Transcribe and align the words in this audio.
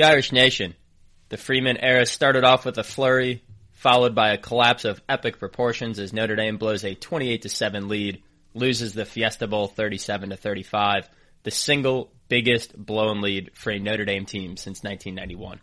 Good 0.00 0.06
Irish 0.06 0.32
Nation. 0.32 0.74
The 1.28 1.36
Freeman 1.36 1.76
era 1.76 2.06
started 2.06 2.42
off 2.42 2.64
with 2.64 2.78
a 2.78 2.82
flurry, 2.82 3.42
followed 3.72 4.14
by 4.14 4.30
a 4.30 4.38
collapse 4.38 4.86
of 4.86 5.02
epic 5.10 5.38
proportions 5.38 5.98
as 5.98 6.14
Notre 6.14 6.36
Dame 6.36 6.56
blows 6.56 6.86
a 6.86 6.94
28 6.94 7.50
7 7.50 7.86
lead, 7.86 8.22
loses 8.54 8.94
the 8.94 9.04
Fiesta 9.04 9.46
Bowl 9.46 9.66
37 9.66 10.34
35, 10.34 11.10
the 11.42 11.50
single 11.50 12.10
biggest 12.28 12.74
blown 12.74 13.20
lead 13.20 13.50
for 13.52 13.72
a 13.72 13.78
Notre 13.78 14.06
Dame 14.06 14.24
team 14.24 14.56
since 14.56 14.82
1991. 14.82 15.60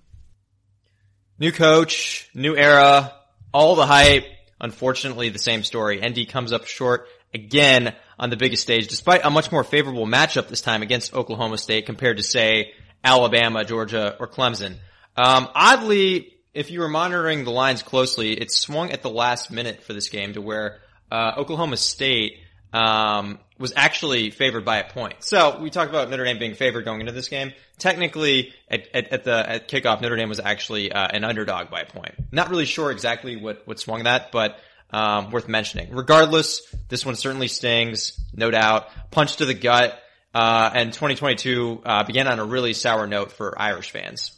New 1.39 1.51
coach, 1.51 2.29
new 2.35 2.55
era, 2.55 3.15
all 3.51 3.73
the 3.73 3.87
hype. 3.87 4.27
Unfortunately, 4.61 5.29
the 5.29 5.39
same 5.39 5.63
story. 5.63 5.99
ND 5.99 6.29
comes 6.29 6.53
up 6.53 6.67
short 6.67 7.07
again 7.33 7.95
on 8.19 8.29
the 8.29 8.37
biggest 8.37 8.61
stage, 8.61 8.87
despite 8.87 9.25
a 9.25 9.31
much 9.31 9.51
more 9.51 9.63
favorable 9.63 10.05
matchup 10.05 10.47
this 10.47 10.61
time 10.61 10.83
against 10.83 11.15
Oklahoma 11.15 11.57
State 11.57 11.87
compared 11.87 12.17
to 12.17 12.23
say 12.23 12.73
Alabama, 13.03 13.63
Georgia, 13.63 14.15
or 14.19 14.27
Clemson. 14.27 14.75
Um, 15.15 15.47
oddly, 15.55 16.33
if 16.53 16.71
you 16.71 16.79
were 16.79 16.89
monitoring 16.89 17.43
the 17.43 17.51
lines 17.51 17.83
closely, 17.83 18.33
it 18.33 18.51
swung 18.51 18.91
at 18.91 19.01
the 19.01 19.09
last 19.09 19.51
minute 19.51 19.83
for 19.83 19.93
this 19.93 20.09
game 20.09 20.33
to 20.33 20.41
where 20.41 20.79
uh, 21.11 21.33
Oklahoma 21.37 21.77
State 21.77 22.39
um, 22.73 23.39
was 23.57 23.73
actually 23.75 24.29
favored 24.29 24.65
by 24.65 24.77
a 24.77 24.89
point. 24.89 25.15
So 25.19 25.59
we 25.59 25.69
talked 25.69 25.89
about 25.89 26.09
Notre 26.09 26.25
Dame 26.25 26.37
being 26.37 26.53
favored 26.53 26.85
going 26.85 26.99
into 26.99 27.11
this 27.11 27.29
game. 27.29 27.53
Technically, 27.77 28.53
at, 28.69 28.87
at, 28.93 29.07
at 29.13 29.23
the 29.23 29.49
at 29.49 29.67
kickoff, 29.67 30.01
Notre 30.01 30.15
Dame 30.15 30.29
was 30.29 30.39
actually 30.39 30.91
uh, 30.91 31.07
an 31.07 31.23
underdog 31.23 31.69
by 31.69 31.81
a 31.81 31.85
point. 31.85 32.15
Not 32.31 32.49
really 32.49 32.65
sure 32.65 32.91
exactly 32.91 33.35
what 33.35 33.63
what 33.65 33.79
swung 33.79 34.03
that, 34.03 34.31
but 34.31 34.59
um, 34.91 35.31
worth 35.31 35.47
mentioning. 35.47 35.89
Regardless, 35.91 36.61
this 36.89 37.05
one 37.05 37.15
certainly 37.15 37.47
stings, 37.47 38.19
no 38.33 38.51
doubt. 38.51 38.89
Punch 39.11 39.37
to 39.37 39.45
the 39.45 39.53
gut, 39.53 39.99
uh, 40.33 40.69
and 40.73 40.93
2022 40.93 41.81
uh, 41.85 42.03
began 42.03 42.27
on 42.27 42.39
a 42.39 42.45
really 42.45 42.73
sour 42.73 43.07
note 43.07 43.31
for 43.31 43.59
Irish 43.59 43.91
fans. 43.91 44.33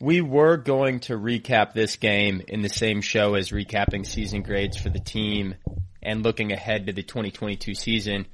We 0.00 0.20
were 0.20 0.56
going 0.56 1.00
to 1.00 1.18
recap 1.18 1.72
this 1.72 1.96
game 1.96 2.42
in 2.46 2.62
the 2.62 2.68
same 2.68 3.00
show 3.00 3.34
as 3.34 3.50
recapping 3.50 4.06
season 4.06 4.42
grades 4.42 4.76
for 4.76 4.90
the 4.90 5.00
team 5.00 5.56
and 6.02 6.22
looking 6.22 6.52
ahead 6.52 6.86
to 6.86 6.92
the 6.92 7.02
2022 7.02 7.74
season. 7.74 8.26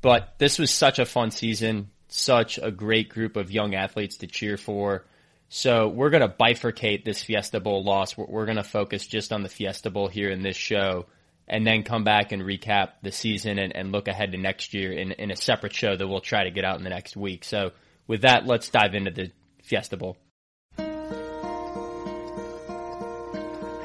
But 0.00 0.34
this 0.38 0.58
was 0.58 0.72
such 0.72 0.98
a 0.98 1.04
fun 1.04 1.30
season, 1.30 1.90
such 2.08 2.58
a 2.58 2.72
great 2.72 3.08
group 3.08 3.36
of 3.36 3.52
young 3.52 3.76
athletes 3.76 4.16
to 4.18 4.26
cheer 4.26 4.56
for. 4.56 5.06
So 5.48 5.86
we're 5.86 6.10
going 6.10 6.28
to 6.28 6.34
bifurcate 6.34 7.04
this 7.04 7.22
Fiesta 7.22 7.60
Bowl 7.60 7.84
loss. 7.84 8.16
We're 8.16 8.46
going 8.46 8.56
to 8.56 8.64
focus 8.64 9.06
just 9.06 9.32
on 9.32 9.42
the 9.42 9.48
Fiesta 9.48 9.90
Bowl 9.90 10.08
here 10.08 10.30
in 10.30 10.42
this 10.42 10.56
show 10.56 11.06
and 11.48 11.66
then 11.66 11.82
come 11.82 12.04
back 12.04 12.32
and 12.32 12.42
recap 12.42 12.90
the 13.02 13.12
season 13.12 13.58
and, 13.58 13.74
and 13.74 13.92
look 13.92 14.08
ahead 14.08 14.32
to 14.32 14.38
next 14.38 14.74
year 14.74 14.92
in, 14.92 15.12
in 15.12 15.30
a 15.30 15.36
separate 15.36 15.74
show 15.74 15.96
that 15.96 16.06
we'll 16.06 16.20
try 16.20 16.44
to 16.44 16.50
get 16.50 16.64
out 16.64 16.78
in 16.78 16.84
the 16.84 16.90
next 16.90 17.16
week. 17.16 17.44
So 17.44 17.72
with 18.06 18.22
that, 18.22 18.46
let's 18.46 18.68
dive 18.70 18.94
into 18.94 19.10
the 19.10 19.30
Fiesta 19.62 19.96
Bowl. 19.96 20.16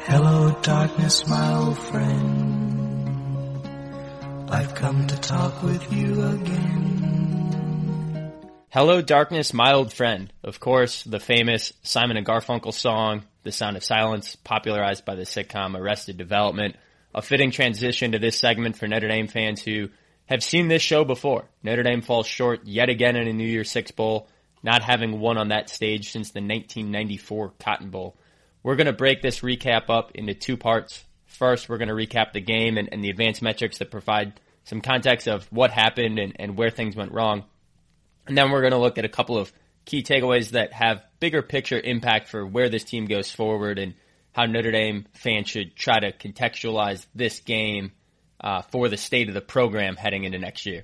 Hello, 0.09 0.57
darkness, 0.61 1.27
my 1.27 1.53
old 1.55 1.77
friend. 1.77 2.47
I've 4.49 4.73
come 4.73 5.05
to 5.05 5.19
talk 5.19 5.61
with 5.61 5.91
you 5.91 6.23
again. 6.23 6.87
Hello, 8.69 9.01
darkness, 9.01 9.53
my 9.53 9.73
old 9.73 9.91
friend. 9.91 10.31
Of 10.43 10.61
course, 10.61 11.03
the 11.03 11.19
famous 11.19 11.73
Simon 11.83 12.15
and 12.15 12.25
Garfunkel 12.25 12.73
song, 12.73 13.23
The 13.43 13.51
Sound 13.51 13.75
of 13.75 13.83
Silence, 13.83 14.37
popularized 14.37 15.03
by 15.03 15.15
the 15.15 15.23
sitcom 15.23 15.77
Arrested 15.77 16.15
Development. 16.17 16.75
A 17.15 17.21
fitting 17.21 17.51
transition 17.51 18.11
to 18.11 18.19
this 18.19 18.37
segment 18.37 18.77
for 18.77 18.87
Notre 18.87 19.07
Dame 19.07 19.27
fans 19.27 19.61
who 19.61 19.89
have 20.27 20.43
seen 20.43 20.67
this 20.67 20.81
show 20.81 21.03
before. 21.03 21.45
Notre 21.63 21.83
Dame 21.83 22.01
falls 22.01 22.27
short 22.27 22.65
yet 22.65 22.89
again 22.89 23.15
in 23.15 23.27
a 23.27 23.33
New 23.33 23.47
Year's 23.47 23.71
Six 23.71 23.91
Bowl, 23.91 24.27
not 24.61 24.83
having 24.83 25.19
won 25.19 25.37
on 25.37 25.49
that 25.49 25.69
stage 25.69 26.11
since 26.11 26.31
the 26.31 26.41
1994 26.41 27.53
Cotton 27.59 27.89
Bowl. 27.89 28.17
We're 28.61 28.75
going 28.75 28.87
to 28.87 28.93
break 28.93 29.21
this 29.21 29.39
recap 29.39 29.89
up 29.89 30.11
into 30.13 30.33
two 30.33 30.57
parts. 30.57 31.03
First, 31.25 31.69
we're 31.69 31.77
going 31.77 31.87
to 31.87 31.93
recap 31.93 32.33
the 32.33 32.41
game 32.41 32.77
and, 32.77 32.89
and 32.91 33.03
the 33.03 33.09
advanced 33.09 33.41
metrics 33.41 33.77
that 33.77 33.91
provide 33.91 34.39
some 34.65 34.81
context 34.81 35.27
of 35.27 35.45
what 35.51 35.71
happened 35.71 36.19
and, 36.19 36.33
and 36.37 36.57
where 36.57 36.69
things 36.69 36.95
went 36.95 37.13
wrong. 37.13 37.45
And 38.27 38.37
then 38.37 38.51
we're 38.51 38.61
going 38.61 38.71
to 38.71 38.79
look 38.79 38.97
at 38.97 39.05
a 39.05 39.09
couple 39.09 39.37
of 39.37 39.51
key 39.85 40.03
takeaways 40.03 40.51
that 40.51 40.73
have 40.73 41.01
bigger 41.21 41.41
picture 41.41 41.79
impact 41.79 42.27
for 42.27 42.45
where 42.45 42.67
this 42.67 42.83
team 42.83 43.05
goes 43.05 43.31
forward 43.31 43.79
and 43.79 43.93
how 44.37 44.45
Notre 44.45 44.71
Dame 44.71 45.07
fans 45.13 45.49
should 45.49 45.75
try 45.75 45.99
to 45.99 46.11
contextualize 46.11 47.03
this 47.15 47.39
game 47.39 47.91
uh, 48.39 48.61
for 48.61 48.87
the 48.87 48.95
state 48.95 49.29
of 49.29 49.33
the 49.33 49.41
program 49.41 49.95
heading 49.95 50.25
into 50.25 50.37
next 50.37 50.67
year. 50.67 50.83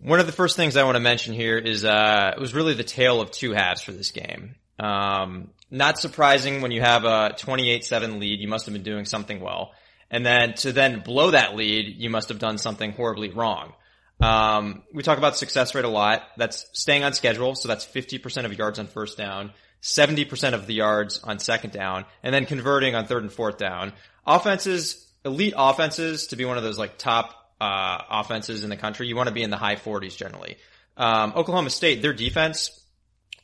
One 0.00 0.18
of 0.18 0.24
the 0.24 0.32
first 0.32 0.56
things 0.56 0.78
I 0.78 0.84
want 0.84 0.96
to 0.96 1.00
mention 1.00 1.34
here 1.34 1.58
is 1.58 1.84
uh, 1.84 2.32
it 2.34 2.40
was 2.40 2.54
really 2.54 2.72
the 2.72 2.84
tale 2.84 3.20
of 3.20 3.30
two 3.30 3.52
halves 3.52 3.82
for 3.82 3.92
this 3.92 4.12
game. 4.12 4.54
Um, 4.78 5.50
not 5.70 5.98
surprising 5.98 6.62
when 6.62 6.70
you 6.70 6.80
have 6.80 7.04
a 7.04 7.34
28-7 7.38 8.18
lead, 8.18 8.40
you 8.40 8.48
must 8.48 8.64
have 8.64 8.72
been 8.72 8.82
doing 8.82 9.04
something 9.04 9.40
well. 9.40 9.72
And 10.10 10.24
then 10.24 10.54
to 10.54 10.72
then 10.72 11.00
blow 11.00 11.32
that 11.32 11.54
lead, 11.54 11.96
you 11.98 12.08
must 12.08 12.30
have 12.30 12.38
done 12.38 12.56
something 12.56 12.92
horribly 12.92 13.28
wrong. 13.28 13.74
Um, 14.20 14.84
we 14.94 15.02
talk 15.02 15.18
about 15.18 15.36
success 15.36 15.74
rate 15.74 15.84
a 15.84 15.88
lot. 15.88 16.22
That's 16.38 16.66
staying 16.72 17.04
on 17.04 17.12
schedule. 17.12 17.54
So 17.54 17.68
that's 17.68 17.84
50% 17.84 18.46
of 18.46 18.56
yards 18.56 18.78
on 18.78 18.86
first 18.86 19.18
down, 19.18 19.52
70% 19.84 20.54
of 20.54 20.66
the 20.66 20.74
yards 20.74 21.20
on 21.22 21.38
second 21.38 21.72
down, 21.72 22.06
and 22.22 22.34
then 22.34 22.46
converting 22.46 22.94
on 22.94 23.06
third 23.06 23.22
and 23.22 23.32
fourth 23.32 23.58
down. 23.58 23.92
Offenses, 24.26 25.06
elite 25.24 25.52
offenses 25.56 26.28
to 26.28 26.36
be 26.36 26.46
one 26.46 26.56
of 26.56 26.62
those 26.62 26.78
like 26.78 26.96
top, 26.96 27.34
uh, 27.60 27.98
offenses 28.10 28.64
in 28.64 28.70
the 28.70 28.76
country, 28.76 29.06
you 29.06 29.14
want 29.14 29.28
to 29.28 29.34
be 29.34 29.42
in 29.42 29.50
the 29.50 29.58
high 29.58 29.76
40s 29.76 30.16
generally. 30.16 30.56
Um, 30.96 31.34
Oklahoma 31.36 31.70
State, 31.70 32.00
their 32.00 32.14
defense 32.14 32.80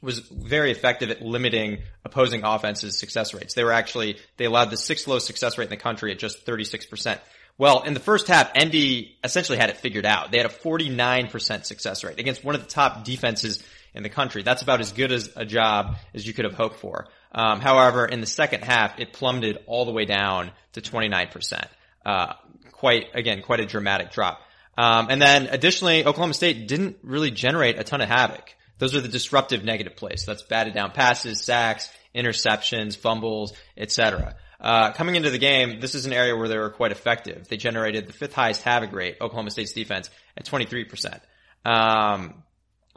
was 0.03 0.21
very 0.21 0.71
effective 0.71 1.11
at 1.11 1.21
limiting 1.21 1.83
opposing 2.07 2.43
offenses' 2.43 2.99
success 2.99 3.35
rates. 3.35 3.53
They 3.53 3.65
were 3.65 3.73
actually, 3.73 4.17
they 4.39 4.47
allowed 4.47 4.71
the 4.71 4.79
sixth 4.79 5.07
lowest 5.07 5.27
success 5.27 5.59
rate 5.59 5.65
in 5.65 5.71
the 5.71 5.77
country 5.77 6.11
at 6.11 6.19
just 6.19 6.47
36%. 6.47 7.19
Well, 7.59 7.83
in 7.83 7.93
the 7.93 8.01
first 8.01 8.29
half, 8.29 8.51
ND 8.59 9.09
essentially 9.23 9.59
had 9.59 9.69
it 9.69 9.77
figured 9.77 10.07
out. 10.07 10.33
They 10.33 10.39
had 10.39 10.47
a 10.47 10.55
49% 10.55 11.67
success 11.67 12.03
rate 12.03 12.19
against 12.19 12.43
one 12.43 12.55
of 12.55 12.63
the 12.63 12.69
top 12.69 13.05
defenses 13.05 13.63
in 13.95 14.03
the 14.03 14.09
country. 14.09 14.43
That's 14.43 14.63
about 14.63 14.81
as 14.81 14.93
good 14.93 15.13
as 15.13 15.31
a 15.37 15.45
job 15.45 15.97
as 16.15 16.27
you 16.27 16.33
could 16.33 16.45
have 16.45 16.55
hoped 16.55 16.77
for. 16.77 17.09
Um, 17.33 17.61
however, 17.61 18.07
in 18.07 18.21
the 18.21 18.27
second 18.27 18.65
half, 18.65 18.99
it 18.99 19.13
plummeted 19.13 19.59
all 19.67 19.85
the 19.85 19.93
way 19.93 20.05
down 20.05 20.53
to 20.73 20.81
29%. 20.81 21.65
Uh, 22.05 22.35
quite, 22.73 23.07
again, 23.15 23.43
quite 23.43 23.61
a 23.61 23.67
dramatic 23.67 24.11
drop. 24.11 24.41
Um, 24.77 25.09
and 25.11 25.21
then 25.21 25.47
additionally, 25.47 26.05
Oklahoma 26.05 26.35
State 26.35 26.67
didn't 26.67 26.97
really 27.03 27.31
generate 27.31 27.79
a 27.79 27.85
ton 27.85 28.01
of 28.01 28.09
havoc. 28.09 28.55
Those 28.79 28.95
are 28.95 29.01
the 29.01 29.09
disruptive 29.09 29.63
negative 29.63 29.97
plays. 29.97 30.25
So 30.25 30.33
that's 30.33 30.43
batted 30.43 30.75
down 30.75 30.93
passes, 30.93 31.45
sacks, 31.45 31.91
interceptions, 32.15 32.97
fumbles, 32.97 33.53
etc. 33.77 34.37
Uh, 34.59 34.93
coming 34.93 35.17
into 35.17 35.31
the 35.31 35.39
game, 35.39 35.81
this 35.81 35.95
is 35.95 36.07
an 36.07 36.13
area 36.13 36.37
where 36.37 36.49
they 36.49 36.57
were 36.57 36.71
quite 36.71 36.93
effective. 36.93 37.49
They 37.49 37.57
generated 37.57 38.09
the 38.09 38.13
fifth 38.13 38.35
highest 38.35 38.63
havoc 38.63 38.93
rate, 38.93 39.17
Oklahoma 39.21 39.51
State's 39.51 39.73
defense, 39.73 40.11
at 40.37 40.47
23%. 40.47 41.21
Um, 41.65 42.43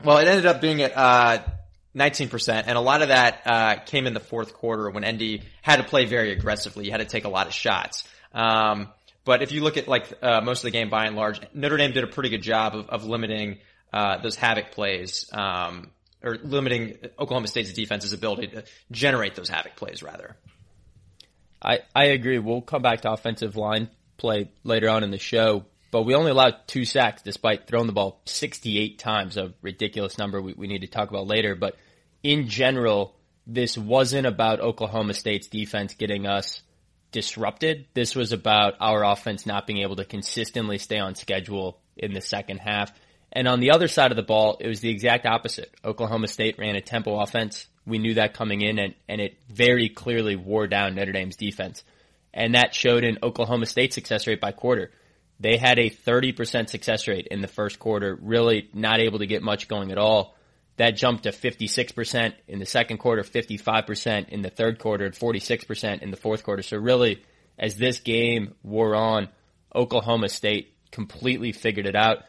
well, 0.03 0.17
it 0.17 0.27
ended 0.27 0.45
up 0.45 0.61
being 0.61 0.81
at, 0.81 0.95
uh, 0.95 1.43
19%, 1.95 2.63
and 2.67 2.77
a 2.77 2.81
lot 2.81 3.01
of 3.01 3.09
that, 3.09 3.41
uh, 3.45 3.75
came 3.85 4.07
in 4.07 4.13
the 4.13 4.19
fourth 4.19 4.53
quarter 4.53 4.89
when 4.89 5.05
ND 5.05 5.43
had 5.61 5.77
to 5.77 5.83
play 5.83 6.05
very 6.05 6.31
aggressively. 6.31 6.85
He 6.85 6.89
had 6.89 6.99
to 6.99 7.05
take 7.05 7.25
a 7.25 7.29
lot 7.29 7.47
of 7.47 7.53
shots. 7.53 8.03
Um, 8.33 8.89
but 9.25 9.41
if 9.41 9.51
you 9.51 9.61
look 9.61 9.77
at 9.77 9.87
like, 9.87 10.11
uh, 10.21 10.41
most 10.41 10.59
of 10.59 10.63
the 10.63 10.71
game 10.71 10.89
by 10.89 11.05
and 11.05 11.15
large, 11.15 11.39
Notre 11.53 11.77
Dame 11.77 11.91
did 11.91 12.03
a 12.03 12.07
pretty 12.07 12.29
good 12.29 12.41
job 12.41 12.75
of, 12.75 12.89
of 12.89 13.05
limiting, 13.05 13.59
uh, 13.93 14.17
those 14.17 14.35
havoc 14.35 14.71
plays, 14.71 15.29
um, 15.33 15.91
or 16.23 16.37
limiting 16.43 16.97
Oklahoma 17.19 17.47
State's 17.47 17.73
defense's 17.73 18.13
ability 18.13 18.47
to 18.47 18.63
generate 18.91 19.35
those 19.35 19.49
havoc 19.49 19.75
plays 19.75 20.01
rather. 20.01 20.35
I, 21.61 21.79
I 21.95 22.05
agree. 22.05 22.39
We'll 22.39 22.61
come 22.61 22.81
back 22.81 23.01
to 23.01 23.11
offensive 23.11 23.55
line 23.55 23.89
play 24.17 24.49
later 24.63 24.89
on 24.89 25.03
in 25.03 25.11
the 25.11 25.17
show, 25.17 25.65
but 25.93 26.07
we 26.07 26.15
only 26.15 26.31
allowed 26.31 26.55
two 26.65 26.85
sacks 26.85 27.21
despite 27.21 27.67
throwing 27.67 27.85
the 27.85 27.93
ball 27.93 28.19
68 28.25 28.97
times, 28.97 29.37
a 29.37 29.53
ridiculous 29.61 30.17
number 30.17 30.41
we, 30.41 30.53
we 30.53 30.65
need 30.65 30.81
to 30.81 30.87
talk 30.87 31.11
about 31.11 31.27
later. 31.27 31.53
But 31.53 31.75
in 32.23 32.49
general, 32.49 33.15
this 33.45 33.77
wasn't 33.77 34.25
about 34.25 34.59
Oklahoma 34.59 35.13
State's 35.13 35.45
defense 35.45 35.93
getting 35.93 36.25
us 36.25 36.63
disrupted. 37.11 37.85
This 37.93 38.15
was 38.15 38.31
about 38.31 38.73
our 38.79 39.05
offense 39.05 39.45
not 39.45 39.67
being 39.67 39.83
able 39.83 39.97
to 39.97 40.03
consistently 40.03 40.79
stay 40.79 40.97
on 40.97 41.13
schedule 41.13 41.77
in 41.95 42.15
the 42.15 42.21
second 42.21 42.57
half. 42.57 42.91
And 43.31 43.47
on 43.47 43.59
the 43.59 43.69
other 43.69 43.87
side 43.87 44.09
of 44.09 44.17
the 44.17 44.23
ball, 44.23 44.57
it 44.59 44.67
was 44.67 44.79
the 44.79 44.89
exact 44.89 45.27
opposite. 45.27 45.71
Oklahoma 45.85 46.27
State 46.27 46.57
ran 46.57 46.75
a 46.75 46.81
tempo 46.81 47.19
offense. 47.19 47.67
We 47.85 47.99
knew 47.99 48.15
that 48.15 48.33
coming 48.33 48.61
in 48.61 48.79
and, 48.79 48.95
and 49.07 49.21
it 49.21 49.37
very 49.47 49.89
clearly 49.89 50.37
wore 50.37 50.65
down 50.65 50.95
Notre 50.95 51.11
Dame's 51.11 51.35
defense. 51.35 51.83
And 52.33 52.55
that 52.55 52.73
showed 52.73 53.03
in 53.03 53.19
Oklahoma 53.21 53.67
State's 53.67 53.93
success 53.93 54.25
rate 54.25 54.41
by 54.41 54.53
quarter. 54.53 54.89
They 55.39 55.57
had 55.57 55.79
a 55.79 55.89
30% 55.89 56.69
success 56.69 57.07
rate 57.07 57.27
in 57.29 57.41
the 57.41 57.47
first 57.47 57.79
quarter, 57.79 58.17
really 58.21 58.69
not 58.73 58.99
able 58.99 59.19
to 59.19 59.27
get 59.27 59.43
much 59.43 59.67
going 59.67 59.91
at 59.91 59.97
all. 59.97 60.35
That 60.77 60.95
jumped 60.95 61.23
to 61.23 61.31
56% 61.31 62.33
in 62.47 62.59
the 62.59 62.65
second 62.65 62.97
quarter, 62.97 63.23
55% 63.23 64.29
in 64.29 64.41
the 64.41 64.49
third 64.49 64.79
quarter, 64.79 65.05
and 65.05 65.13
46% 65.13 66.01
in 66.01 66.11
the 66.11 66.17
fourth 66.17 66.43
quarter. 66.43 66.63
So 66.63 66.77
really, 66.77 67.23
as 67.59 67.75
this 67.75 67.99
game 67.99 68.55
wore 68.63 68.95
on, 68.95 69.29
Oklahoma 69.75 70.29
State 70.29 70.73
completely 70.91 71.51
figured 71.51 71.85
it 71.85 71.95
out. 71.95 72.19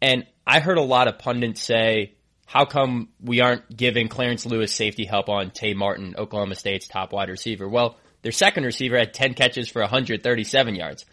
And 0.00 0.26
I 0.46 0.60
heard 0.60 0.78
a 0.78 0.82
lot 0.82 1.08
of 1.08 1.18
pundits 1.18 1.62
say 1.62 2.14
how 2.46 2.64
come 2.64 3.08
we 3.20 3.40
aren't 3.40 3.74
giving 3.74 4.08
Clarence 4.08 4.44
Lewis 4.44 4.74
safety 4.74 5.04
help 5.04 5.28
on 5.28 5.50
Tay 5.50 5.74
Martin, 5.74 6.14
Oklahoma 6.18 6.54
State's 6.54 6.86
top 6.86 7.12
wide 7.12 7.30
receiver? 7.30 7.68
Well, 7.68 7.96
their 8.22 8.32
second 8.32 8.64
receiver 8.64 8.98
had 8.98 9.14
10 9.14 9.34
catches 9.34 9.68
for 9.68 9.80
137 9.80 10.74
yards. 10.74 11.06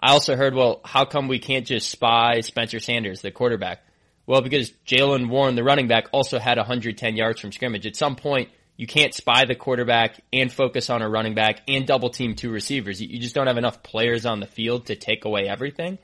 I 0.00 0.12
also 0.12 0.36
heard, 0.36 0.54
well, 0.54 0.80
how 0.84 1.04
come 1.04 1.28
we 1.28 1.38
can't 1.38 1.66
just 1.66 1.90
spy 1.90 2.40
Spencer 2.40 2.78
Sanders, 2.78 3.20
the 3.20 3.30
quarterback? 3.30 3.82
Well, 4.26 4.42
because 4.42 4.70
Jaylen 4.86 5.28
Warren, 5.28 5.56
the 5.56 5.64
running 5.64 5.88
back, 5.88 6.08
also 6.12 6.38
had 6.38 6.58
110 6.58 7.16
yards 7.16 7.40
from 7.40 7.50
scrimmage. 7.50 7.86
At 7.86 7.96
some 7.96 8.14
point, 8.14 8.50
you 8.76 8.86
can't 8.86 9.12
spy 9.12 9.44
the 9.44 9.56
quarterback 9.56 10.20
and 10.32 10.52
focus 10.52 10.88
on 10.88 11.02
a 11.02 11.08
running 11.08 11.34
back 11.34 11.62
and 11.66 11.86
double 11.86 12.10
team 12.10 12.36
two 12.36 12.50
receivers. 12.50 13.00
You 13.00 13.18
just 13.18 13.34
don't 13.34 13.48
have 13.48 13.58
enough 13.58 13.82
players 13.82 14.24
on 14.24 14.38
the 14.38 14.46
field 14.46 14.86
to 14.86 14.96
take 14.96 15.24
away 15.24 15.48
everything. 15.48 15.98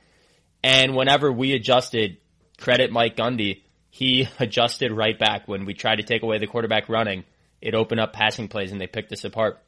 And 0.64 0.96
whenever 0.96 1.30
we 1.30 1.52
adjusted, 1.52 2.16
credit 2.58 2.90
Mike 2.90 3.16
Gundy, 3.16 3.62
he 3.90 4.26
adjusted 4.40 4.90
right 4.90 5.16
back 5.16 5.46
when 5.46 5.66
we 5.66 5.74
tried 5.74 5.96
to 5.96 6.02
take 6.02 6.22
away 6.22 6.38
the 6.38 6.48
quarterback 6.48 6.88
running. 6.88 7.24
It 7.60 7.74
opened 7.74 8.00
up 8.00 8.12
passing 8.12 8.48
plays 8.48 8.72
and 8.72 8.80
they 8.80 8.88
picked 8.88 9.12
us 9.12 9.24
apart. 9.24 9.62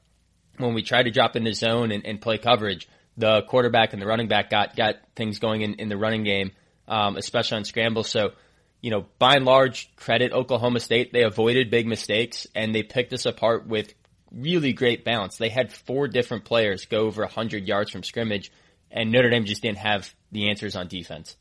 When 0.56 0.74
we 0.74 0.82
tried 0.82 1.04
to 1.04 1.10
drop 1.10 1.36
into 1.36 1.50
the 1.50 1.54
zone 1.54 1.92
and, 1.92 2.04
and 2.04 2.20
play 2.20 2.38
coverage, 2.38 2.88
the 3.16 3.42
quarterback 3.42 3.92
and 3.92 4.02
the 4.02 4.06
running 4.06 4.28
back 4.28 4.50
got, 4.50 4.76
got 4.76 4.96
things 5.14 5.38
going 5.38 5.62
in, 5.62 5.74
in 5.74 5.88
the 5.88 5.96
running 5.96 6.24
game, 6.24 6.52
um, 6.88 7.16
especially 7.16 7.58
on 7.58 7.64
scrambles. 7.64 8.08
So, 8.08 8.32
you 8.80 8.90
know, 8.90 9.06
by 9.18 9.36
and 9.36 9.44
large, 9.44 9.94
credit 9.96 10.32
Oklahoma 10.32 10.80
State. 10.80 11.12
They 11.12 11.22
avoided 11.22 11.70
big 11.70 11.86
mistakes 11.86 12.46
and 12.54 12.74
they 12.74 12.82
picked 12.82 13.12
us 13.12 13.26
apart 13.26 13.66
with 13.66 13.94
really 14.32 14.72
great 14.72 15.04
balance. 15.04 15.36
They 15.36 15.48
had 15.48 15.72
four 15.72 16.08
different 16.08 16.44
players 16.44 16.86
go 16.86 17.06
over 17.06 17.22
100 17.22 17.66
yards 17.66 17.90
from 17.90 18.02
scrimmage, 18.02 18.52
and 18.90 19.10
Notre 19.10 19.30
Dame 19.30 19.44
just 19.44 19.62
didn't 19.62 19.78
have 19.78 20.12
the 20.32 20.50
answers 20.50 20.76
on 20.76 20.88
defense. 20.88 21.36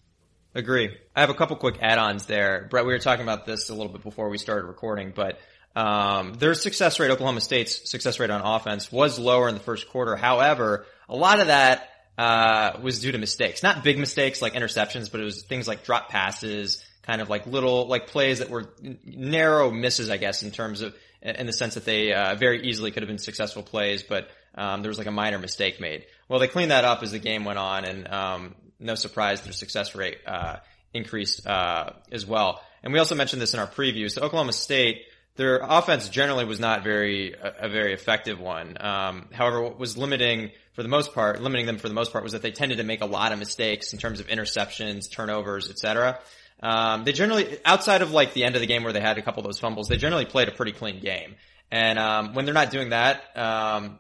Agree. 0.54 0.96
I 1.16 1.20
have 1.20 1.30
a 1.30 1.34
couple 1.34 1.58
quick 1.58 1.80
add-ons 1.82 2.28
there. 2.28 2.68
Brett, 2.70 2.86
we 2.86 2.94
were 2.94 3.00
talking 3.00 3.24
about 3.24 3.46
this 3.46 3.70
a 3.70 3.74
little 3.76 3.92
bit 3.92 4.04
before 4.04 4.30
we 4.30 4.38
started 4.38 4.66
recording, 4.66 5.12
but 5.14 5.40
um, 5.76 6.36
their 6.36 6.54
success 6.54 7.00
rate, 7.00 7.12
Oklahoma 7.12 7.42
State's 7.42 7.90
success 7.90 8.20
rate 8.20 8.30
on 8.30 8.42
offense 8.42 8.90
was 8.90 9.20
lower 9.20 9.50
in 9.50 9.56
the 9.56 9.62
first 9.62 9.90
quarter. 9.90 10.16
However, 10.16 10.86
a 11.10 11.16
lot 11.16 11.40
of 11.40 11.48
that 11.48 11.90
uh, 12.18 12.80
was 12.82 13.00
due 13.00 13.12
to 13.12 13.18
mistakes, 13.18 13.64
not 13.64 13.84
big 13.84 13.98
mistakes 13.98 14.42
like 14.42 14.54
interceptions, 14.54 15.12
but 15.12 15.20
it 15.20 15.24
was 15.24 15.44
things 15.44 15.68
like 15.68 15.84
drop 15.84 16.10
passes, 16.10 16.84
kind 17.04 17.22
of 17.22 17.30
like 17.30 17.46
little 17.46 17.88
like 17.88 18.08
plays 18.08 18.40
that 18.40 18.50
were 18.50 18.74
narrow 19.04 19.72
misses, 19.72 20.10
I 20.10 20.18
guess, 20.18 20.44
in 20.44 20.52
terms 20.52 20.82
of 20.82 20.96
in 21.22 21.48
the 21.48 21.54
sense 21.54 21.74
that 21.74 21.86
they 21.86 22.14
uh, 22.14 22.36
very 22.36 22.68
easily 22.68 22.92
could 22.92 23.02
have 23.02 23.08
been 23.08 23.18
successful 23.18 23.64
plays, 23.64 24.04
but 24.04 24.30
um, 24.54 24.82
there 24.82 24.90
was 24.90 24.98
like 24.98 25.08
a 25.08 25.12
minor 25.12 25.40
mistake 25.40 25.80
made. 25.82 26.06
Well, 26.30 26.40
they 26.40 26.48
cleaned 26.48 26.72
that 26.72 26.86
up 26.86 27.02
as 27.04 27.12
the 27.12 27.20
game 27.20 27.46
went 27.46 27.58
on, 27.58 27.84
and 27.84 28.08
um, 28.08 28.56
no 28.80 28.96
surprise, 28.96 29.42
their 29.42 29.52
success 29.52 29.96
rate 29.96 30.20
uh, 30.26 30.58
increased 30.94 31.46
uh, 31.48 31.92
as 32.12 32.26
well. 32.26 32.62
And 32.84 32.94
we 32.94 33.00
also 33.00 33.16
mentioned 33.16 33.42
this 33.42 33.54
in 33.54 33.60
our 33.60 33.68
preview. 33.68 34.10
So 34.10 34.22
Oklahoma 34.22 34.54
State, 34.54 35.06
their 35.36 35.60
offense 35.62 36.10
generally 36.10 36.46
was 36.46 36.60
not 36.60 36.84
very 36.84 37.34
a, 37.34 37.66
a 37.66 37.70
very 37.70 37.94
effective 37.94 38.40
one. 38.40 38.78
Um, 38.80 39.30
however, 39.32 39.62
what 39.62 39.80
was 39.80 39.98
limiting 39.98 40.52
for 40.74 40.84
the 40.84 40.90
most 40.90 41.14
part, 41.14 41.42
limiting 41.42 41.66
them 41.66 41.78
for 41.78 41.88
the 41.88 41.94
most 41.94 42.12
part, 42.12 42.24
was 42.24 42.34
that 42.34 42.42
they 42.42 42.52
tended 42.52 42.78
to 42.78 42.84
make 42.84 43.02
a 43.02 43.06
lot 43.06 43.32
of 43.32 43.40
mistakes 43.40 43.94
in 43.94 44.00
terms 44.00 44.20
of 44.20 44.28
interceptions, 44.28 45.10
turnovers, 45.10 45.70
etc. 45.70 46.20
Um, 46.62 47.04
they 47.04 47.12
generally, 47.12 47.60
outside 47.66 48.02
of 48.02 48.12
like 48.12 48.34
the 48.34 48.44
end 48.44 48.56
of 48.56 48.62
the 48.62 48.68
game 48.68 48.84
where 48.84 48.94
they 48.94 49.02
had 49.02 49.18
a 49.18 49.22
couple 49.22 49.42
of 49.42 49.46
those 49.46 49.60
fumbles, 49.60 49.88
they 49.88 49.98
generally 49.98 50.26
played 50.26 50.48
a 50.48 50.52
pretty 50.52 50.72
clean 50.72 51.00
game. 51.00 51.36
And 51.72 52.00
um, 52.00 52.34
when 52.34 52.46
they're 52.46 52.54
not 52.54 52.72
doing 52.72 52.90
that, 52.90 53.22
um, 53.36 54.00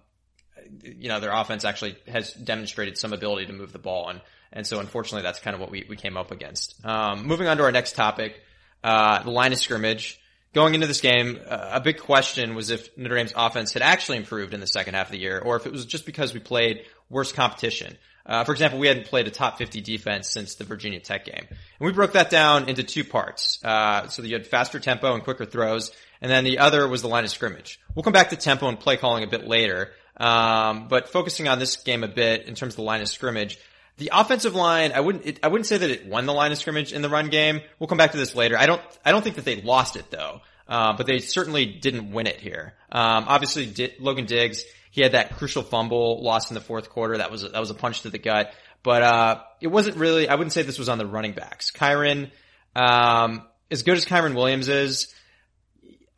you 0.84 1.10
know, 1.10 1.20
their 1.20 1.34
offense 1.34 1.66
actually 1.66 1.98
has 2.08 2.34
demonstrated 2.34 2.98
some 2.98 3.14
ability 3.14 3.48
to 3.48 3.54
move 3.54 3.72
the 3.72 3.80
ball. 3.80 4.10
And 4.10 4.22
and 4.54 4.66
so 4.66 4.80
unfortunately, 4.80 5.24
that's 5.24 5.40
kind 5.40 5.54
of 5.54 5.60
what 5.60 5.70
we, 5.70 5.86
we 5.90 5.98
came 5.98 6.16
up 6.16 6.31
against. 6.31 6.84
Um, 6.86 7.28
moving 7.28 7.48
on 7.48 7.58
to 7.58 7.64
our 7.64 7.72
next 7.74 7.96
topic, 7.96 8.40
uh, 8.84 9.22
the 9.22 9.31
line 9.31 9.52
of 9.52 9.60
scrimmage. 9.60 10.20
Going 10.56 10.74
into 10.74 10.88
this 10.88 11.02
game, 11.02 11.38
uh, 11.50 11.72
a 11.74 11.81
big 11.81 12.00
question 12.00 12.56
was 12.56 12.69
if 12.69 12.98
Notre 12.98 13.18
Dame's 13.18 13.34
offense 13.36 13.74
had 13.74 13.81
actually 13.81 14.16
improved 14.16 14.54
in 14.54 14.62
the 14.62 14.68
second 14.68 14.94
half 14.94 15.07
of 15.07 15.12
the 15.12 15.19
year, 15.19 15.38
or 15.38 15.57
if 15.57 15.66
it 15.66 15.72
was 15.74 15.86
just 15.86 16.06
because 16.06 16.34
we 16.34 16.40
played 16.40 16.86
worse 17.10 17.34
competition. 17.34 17.98
Uh, 18.25 18.46
for 18.46 18.54
example, 18.54 18.80
we 18.80 18.88
hadn't 18.88 19.06
played 19.07 19.28
a 19.28 19.31
top 19.31 19.57
50 19.57 19.81
defense 19.81 20.30
since 20.30 20.56
the 20.56 20.63
Virginia 20.63 21.02
Tech 21.02 21.25
game. 21.25 21.46
And 21.50 21.86
we 21.86 21.92
broke 21.92 22.13
that 22.13 22.30
down 22.30 22.69
into 22.69 22.84
two 22.84 23.04
parts. 23.04 23.60
Uh, 23.66 24.07
so 24.07 24.24
you 24.24 24.34
had 24.34 24.48
faster 24.48 24.80
tempo 24.80 25.13
and 25.13 25.25
quicker 25.25 25.46
throws, 25.46 25.92
and 26.22 26.31
then 26.31 26.46
the 26.46 26.60
other 26.60 26.88
was 26.88 27.02
the 27.02 27.10
line 27.10 27.25
of 27.25 27.31
scrimmage. 27.31 27.81
We'll 27.94 28.04
come 28.04 28.13
back 28.13 28.30
to 28.30 28.38
tempo 28.38 28.69
and 28.69 28.80
play 28.80 28.96
calling 28.96 29.25
a 29.25 29.28
bit 29.28 29.46
later, 29.46 29.92
um, 30.16 30.88
but 30.88 31.10
focusing 31.10 31.50
on 31.50 31.60
this 31.60 31.75
game 31.75 32.06
a 32.06 32.07
bit 32.07 32.48
in 32.48 32.56
terms 32.56 32.75
of 32.75 32.78
the 32.78 32.84
line 32.84 33.02
of 33.02 33.10
scrimmage, 33.10 33.60
the 33.97 34.12
offensive 34.13 34.56
line, 34.56 34.92
I 34.92 35.00
wouldn't, 35.00 35.25
it, 35.25 35.39
I 35.42 35.47
wouldn't 35.47 35.68
say 35.68 35.77
that 35.77 35.89
it 35.89 36.06
won 36.06 36.25
the 36.25 36.33
line 36.33 36.51
of 36.51 36.57
scrimmage 36.57 36.92
in 36.92 37.01
the 37.01 37.09
run 37.09 37.30
game. 37.30 37.62
We'll 37.80 37.88
come 37.88 37.97
back 37.97 38.12
to 38.12 38.18
this 38.18 38.36
later. 38.36 38.57
I 38.57 38.65
don't, 38.65 38.81
I 39.06 39.12
don't 39.12 39.24
think 39.24 39.38
that 39.38 39.45
they 39.45 39.62
lost 39.62 39.95
it 39.95 40.12
though. 40.12 40.42
Uh, 40.68 40.94
but 40.97 41.06
they 41.06 41.19
certainly 41.19 41.65
didn't 41.68 42.12
win 42.12 42.25
it 42.25 42.38
here. 42.38 42.74
Um, 42.92 43.25
obviously 43.27 43.68
D- 43.68 43.94
Logan 44.00 44.25
Diggs, 44.25 44.65
he 44.89 45.01
had 45.01 45.12
that 45.12 45.38
crucial 45.38 45.62
fumble 45.62 46.24
lost 46.24 46.50
in 46.50 46.56
the 46.56 46.62
fourth 46.62 46.89
quarter. 46.89 47.18
That 47.18 47.30
was, 47.30 47.44
a, 47.44 47.50
that 47.50 47.59
was 47.59 47.69
a 47.69 47.75
punch 47.75 48.01
to 48.01 48.09
the 48.09 48.18
gut. 48.18 48.51
But, 48.81 49.03
uh, 49.03 49.42
it 49.62 49.68
wasn't 49.68 49.97
really, 49.97 50.27
I 50.27 50.36
wouldn't 50.36 50.53
say 50.53 50.63
this 50.63 50.80
was 50.80 50.89
on 50.89 50.97
the 50.97 51.06
running 51.06 51.33
backs. 51.33 51.71
Kyren, 51.71 52.31
um, 52.75 53.44
as 53.69 53.83
good 53.83 53.97
as 53.97 54.06
Kyren 54.06 54.33
Williams 54.33 54.68
is, 54.68 55.13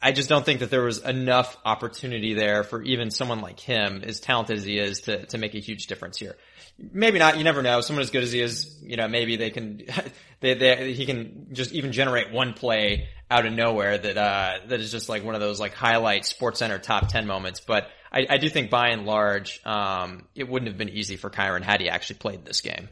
I 0.01 0.11
just 0.11 0.29
don't 0.29 0.45
think 0.45 0.59
that 0.59 0.69
there 0.69 0.83
was 0.83 0.99
enough 0.99 1.57
opportunity 1.65 2.35
there 2.35 2.63
for 2.63 2.83
even 2.83 3.09
someone 3.09 3.41
like 3.41 3.59
him, 3.59 4.03
as 4.05 4.19
talented 4.19 4.57
as 4.57 4.63
he 4.63 4.77
is, 4.77 5.01
to, 5.01 5.25
to 5.27 5.37
make 5.39 5.55
a 5.55 5.59
huge 5.59 5.87
difference 5.87 6.17
here. 6.17 6.35
Maybe 6.77 7.17
not. 7.17 7.37
You 7.37 7.43
never 7.43 7.63
know. 7.63 7.81
Someone 7.81 8.03
as 8.03 8.11
good 8.11 8.21
as 8.21 8.31
he 8.31 8.39
is, 8.39 8.77
you 8.83 8.95
know, 8.95 9.07
maybe 9.07 9.37
they 9.37 9.49
can, 9.49 9.81
they, 10.39 10.53
they, 10.53 10.93
he 10.93 11.07
can 11.07 11.47
just 11.51 11.71
even 11.71 11.91
generate 11.91 12.31
one 12.31 12.53
play 12.53 13.09
out 13.31 13.47
of 13.47 13.53
nowhere 13.53 13.97
that, 13.97 14.17
uh, 14.17 14.59
that 14.67 14.79
is 14.79 14.91
just 14.91 15.09
like 15.09 15.23
one 15.23 15.33
of 15.33 15.41
those 15.41 15.59
like 15.59 15.73
highlight 15.73 16.25
sports 16.25 16.59
center 16.59 16.77
top 16.77 17.07
10 17.07 17.25
moments. 17.25 17.59
But 17.59 17.89
I, 18.11 18.27
I 18.29 18.37
do 18.37 18.49
think 18.49 18.69
by 18.69 18.89
and 18.89 19.05
large, 19.07 19.59
um, 19.65 20.27
it 20.35 20.47
wouldn't 20.47 20.69
have 20.69 20.77
been 20.77 20.89
easy 20.89 21.17
for 21.17 21.31
Kyren 21.31 21.63
had 21.63 21.81
he 21.81 21.89
actually 21.89 22.17
played 22.17 22.45
this 22.45 22.61
game. 22.61 22.89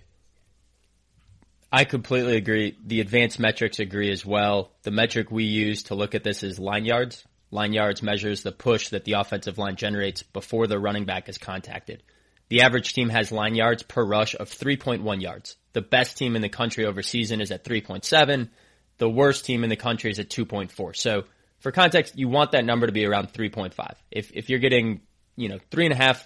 I 1.75 1.83
completely 1.83 2.37
agree. 2.37 2.77
The 2.85 3.01
advanced 3.01 3.37
metrics 3.37 3.79
agree 3.79 4.09
as 4.09 4.25
well. 4.25 4.71
The 4.83 4.91
metric 4.91 5.29
we 5.29 5.43
use 5.43 5.83
to 5.83 5.95
look 5.95 6.15
at 6.15 6.23
this 6.23 6.41
is 6.41 6.57
line 6.57 6.85
yards. 6.85 7.25
Line 7.51 7.73
yards 7.73 8.01
measures 8.01 8.43
the 8.43 8.53
push 8.53 8.87
that 8.89 9.03
the 9.03 9.13
offensive 9.19 9.57
line 9.57 9.75
generates 9.75 10.23
before 10.23 10.67
the 10.67 10.79
running 10.79 11.03
back 11.03 11.27
is 11.27 11.37
contacted. 11.37 12.01
The 12.47 12.61
average 12.61 12.93
team 12.93 13.09
has 13.09 13.29
line 13.29 13.55
yards 13.55 13.83
per 13.83 14.05
rush 14.05 14.35
of 14.35 14.49
3.1 14.49 15.21
yards. 15.21 15.57
The 15.73 15.81
best 15.81 16.17
team 16.17 16.37
in 16.37 16.41
the 16.41 16.47
country 16.47 16.85
over 16.85 17.01
season 17.01 17.41
is 17.41 17.51
at 17.51 17.65
3.7. 17.65 18.47
The 18.97 19.09
worst 19.09 19.43
team 19.43 19.65
in 19.65 19.69
the 19.69 19.75
country 19.75 20.09
is 20.09 20.19
at 20.19 20.29
2.4. 20.29 20.95
So 20.95 21.25
for 21.59 21.73
context, 21.73 22.17
you 22.17 22.29
want 22.29 22.53
that 22.53 22.63
number 22.63 22.87
to 22.87 22.93
be 22.93 23.05
around 23.05 23.33
3.5. 23.33 23.95
If, 24.11 24.31
if 24.33 24.49
you're 24.49 24.59
getting, 24.59 25.01
you 25.35 25.49
know, 25.49 25.59
three 25.71 25.83
and 25.83 25.93
a 25.93 25.97
half 25.97 26.25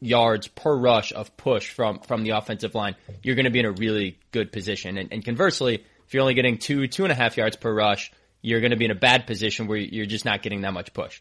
yards 0.00 0.48
per 0.48 0.74
rush 0.74 1.12
of 1.12 1.36
push 1.36 1.70
from, 1.70 2.00
from 2.00 2.22
the 2.22 2.30
offensive 2.30 2.74
line, 2.74 2.96
you're 3.22 3.34
going 3.34 3.44
to 3.44 3.50
be 3.50 3.60
in 3.60 3.66
a 3.66 3.72
really 3.72 4.18
good 4.32 4.50
position. 4.50 4.98
And, 4.98 5.12
and 5.12 5.24
conversely, 5.24 5.84
if 6.06 6.14
you're 6.14 6.22
only 6.22 6.34
getting 6.34 6.58
two, 6.58 6.86
two 6.88 7.04
and 7.04 7.12
a 7.12 7.14
half 7.14 7.36
yards 7.36 7.56
per 7.56 7.72
rush, 7.72 8.10
you're 8.42 8.60
going 8.60 8.70
to 8.70 8.76
be 8.76 8.86
in 8.86 8.90
a 8.90 8.96
bad 8.96 9.26
position 9.26 9.66
where 9.66 9.78
you're 9.78 10.06
just 10.06 10.24
not 10.24 10.42
getting 10.42 10.62
that 10.62 10.72
much 10.72 10.92
push. 10.92 11.20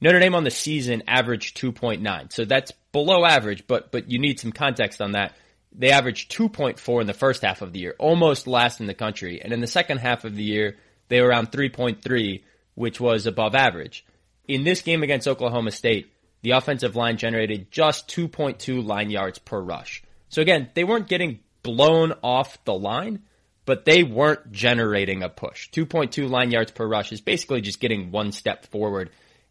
Notre 0.00 0.20
Dame 0.20 0.34
on 0.34 0.44
the 0.44 0.50
season 0.50 1.04
averaged 1.06 1.56
2.9. 1.56 2.32
So 2.32 2.44
that's 2.44 2.72
below 2.92 3.24
average, 3.24 3.66
but, 3.66 3.92
but 3.92 4.10
you 4.10 4.18
need 4.18 4.38
some 4.38 4.52
context 4.52 5.00
on 5.00 5.12
that. 5.12 5.34
They 5.72 5.90
averaged 5.90 6.32
2.4 6.32 7.00
in 7.00 7.06
the 7.06 7.14
first 7.14 7.42
half 7.42 7.62
of 7.62 7.72
the 7.72 7.78
year, 7.78 7.94
almost 7.98 8.46
last 8.46 8.80
in 8.80 8.86
the 8.86 8.94
country. 8.94 9.40
And 9.42 9.52
in 9.52 9.60
the 9.60 9.66
second 9.66 9.98
half 9.98 10.24
of 10.24 10.34
the 10.34 10.42
year, 10.42 10.76
they 11.08 11.20
were 11.20 11.28
around 11.28 11.52
3.3, 11.52 12.42
which 12.74 13.00
was 13.00 13.26
above 13.26 13.54
average. 13.54 14.04
In 14.48 14.64
this 14.64 14.82
game 14.82 15.02
against 15.02 15.28
Oklahoma 15.28 15.70
State, 15.70 16.10
the 16.46 16.52
offensive 16.52 16.94
line 16.94 17.16
generated 17.16 17.72
just 17.72 18.06
2.2 18.06 18.86
line 18.86 19.10
yards 19.10 19.36
per 19.40 19.60
rush. 19.60 20.04
So 20.28 20.40
again, 20.40 20.70
they 20.74 20.84
weren't 20.84 21.08
getting 21.08 21.40
blown 21.64 22.12
off 22.22 22.64
the 22.64 22.72
line, 22.72 23.24
but 23.64 23.84
they 23.84 24.04
weren't 24.04 24.52
generating 24.52 25.24
a 25.24 25.28
push. 25.28 25.68
2.2 25.70 26.30
line 26.30 26.52
yards 26.52 26.70
per 26.70 26.86
rush 26.86 27.10
is 27.10 27.20
basically 27.20 27.62
just 27.62 27.80
getting 27.80 28.12
one 28.12 28.30
step 28.30 28.64
forward. 28.66 29.10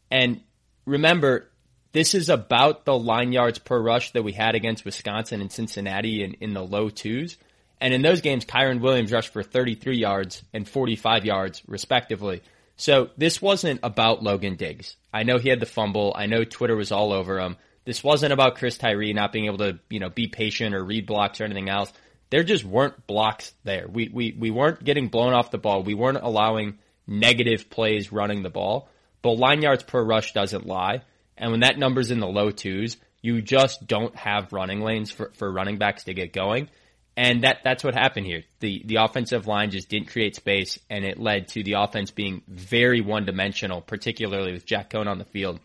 And 0.10 0.40
remember, 0.86 1.50
this 1.92 2.16
is 2.16 2.30
about 2.30 2.86
the 2.86 2.98
line 2.98 3.34
yards 3.34 3.60
per 3.60 3.78
rush 3.78 4.12
that 4.12 4.24
we 4.24 4.32
had 4.32 4.56
against 4.56 4.86
Wisconsin 4.86 5.42
and 5.42 5.52
Cincinnati 5.52 6.24
in, 6.24 6.36
in 6.36 6.54
the 6.54 6.64
low 6.64 6.88
twos. 6.88 7.36
And 7.82 7.94
in 7.94 8.04
those 8.04 8.22
games, 8.22 8.46
Kyren 8.46 8.80
Williams 8.80 9.12
rushed 9.12 9.34
for 9.34 9.44
33 9.44 9.98
yards 9.98 10.44
and 10.54 10.66
45 10.66 11.26
yards 11.26 11.62
respectively. 11.68 12.42
So 12.78 13.10
this 13.18 13.42
wasn't 13.42 13.80
about 13.84 14.24
Logan 14.24 14.56
Diggs. 14.56 14.98
I 15.14 15.24
know 15.24 15.38
he 15.38 15.50
had 15.50 15.60
the 15.60 15.66
fumble. 15.66 16.14
I 16.16 16.26
know 16.26 16.44
Twitter 16.44 16.76
was 16.76 16.92
all 16.92 17.14
over 17.14 17.40
him. 17.40 17.58
This 17.86 18.04
wasn't 18.04 18.34
about 18.34 18.56
Chris 18.56 18.78
Tyree 18.78 19.14
not 19.14 19.32
being 19.32 19.46
able 19.46 19.60
to, 19.60 19.80
you 19.90 20.00
know, 20.00 20.10
be 20.10 20.28
patient 20.28 20.76
or 20.76 20.84
read 20.84 21.06
blocks 21.06 21.40
or 21.40 21.46
anything 21.46 21.70
else. 21.70 21.94
There 22.32 22.44
just 22.44 22.66
weren't 22.66 23.08
blocks 23.08 23.54
there. 23.64 23.88
We, 23.88 24.10
we, 24.10 24.36
we 24.38 24.50
weren't 24.50 24.84
getting 24.84 25.08
blown 25.08 25.34
off 25.34 25.52
the 25.52 25.58
ball. 25.58 25.84
We 25.84 25.94
weren't 25.94 26.18
allowing 26.22 26.80
negative 27.08 27.70
plays 27.70 28.12
running 28.12 28.42
the 28.42 28.50
ball. 28.50 28.90
But 29.22 29.38
line 29.38 29.62
yards 29.62 29.84
per 29.84 30.04
rush 30.04 30.34
doesn't 30.34 30.66
lie. 30.66 31.02
And 31.38 31.52
when 31.52 31.60
that 31.62 31.78
number's 31.78 32.12
in 32.12 32.20
the 32.20 32.28
low 32.28 32.52
twos, 32.52 32.98
you 33.22 33.42
just 33.42 33.88
don't 33.88 34.16
have 34.16 34.54
running 34.54 34.82
lanes 34.82 35.12
for, 35.12 35.32
for 35.36 35.52
running 35.52 35.78
backs 35.78 36.06
to 36.06 36.14
get 36.14 36.34
going. 36.34 36.70
And 37.18 37.44
that, 37.44 37.60
that's 37.64 37.84
what 37.84 37.94
happened 37.94 38.26
here. 38.26 38.44
The, 38.60 38.82
the 38.86 38.98
offensive 38.98 39.48
line 39.48 39.72
just 39.72 39.88
didn't 39.88 40.10
create 40.10 40.36
space 40.36 40.80
and 40.90 41.06
it 41.06 41.18
led 41.18 41.48
to 41.50 41.64
the 41.64 41.74
offense 41.74 42.12
being 42.12 42.42
very 42.48 43.00
one 43.00 43.26
dimensional, 43.26 43.82
particularly 43.82 44.52
with 44.52 44.66
Jack 44.66 44.90
Coan 44.90 45.08
on 45.08 45.18
the 45.18 45.26
field. 45.26 45.60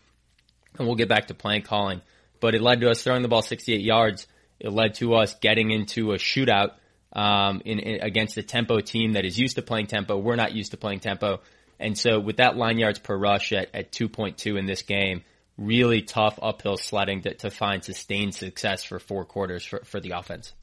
And 0.77 0.87
we'll 0.87 0.95
get 0.95 1.09
back 1.09 1.27
to 1.27 1.33
play 1.33 1.59
calling, 1.59 2.01
but 2.39 2.55
it 2.55 2.61
led 2.61 2.79
to 2.81 2.89
us 2.89 3.03
throwing 3.03 3.21
the 3.21 3.27
ball 3.27 3.41
68 3.41 3.81
yards. 3.81 4.27
It 4.59 4.71
led 4.71 4.93
to 4.95 5.15
us 5.15 5.35
getting 5.35 5.71
into 5.71 6.13
a 6.13 6.15
shootout, 6.15 6.71
um, 7.13 7.61
in, 7.65 7.79
in 7.79 8.01
against 8.01 8.37
a 8.37 8.43
tempo 8.43 8.79
team 8.79 9.13
that 9.13 9.25
is 9.25 9.37
used 9.37 9.55
to 9.55 9.61
playing 9.61 9.87
tempo. 9.87 10.17
We're 10.17 10.37
not 10.37 10.53
used 10.53 10.71
to 10.71 10.77
playing 10.77 11.01
tempo. 11.01 11.41
And 11.79 11.97
so 11.97 12.19
with 12.19 12.37
that 12.37 12.55
line 12.55 12.77
yards 12.77 12.99
per 12.99 13.17
rush 13.17 13.51
at, 13.51 13.69
at 13.73 13.91
2.2 13.91 14.57
in 14.57 14.65
this 14.65 14.83
game, 14.83 15.23
really 15.57 16.01
tough 16.01 16.39
uphill 16.41 16.77
sledding 16.77 17.23
to, 17.23 17.33
to 17.33 17.49
find 17.49 17.83
sustained 17.83 18.35
success 18.35 18.83
for 18.83 18.99
four 18.99 19.25
quarters 19.25 19.65
for, 19.65 19.79
for 19.83 19.99
the 19.99 20.11
offense. 20.11 20.53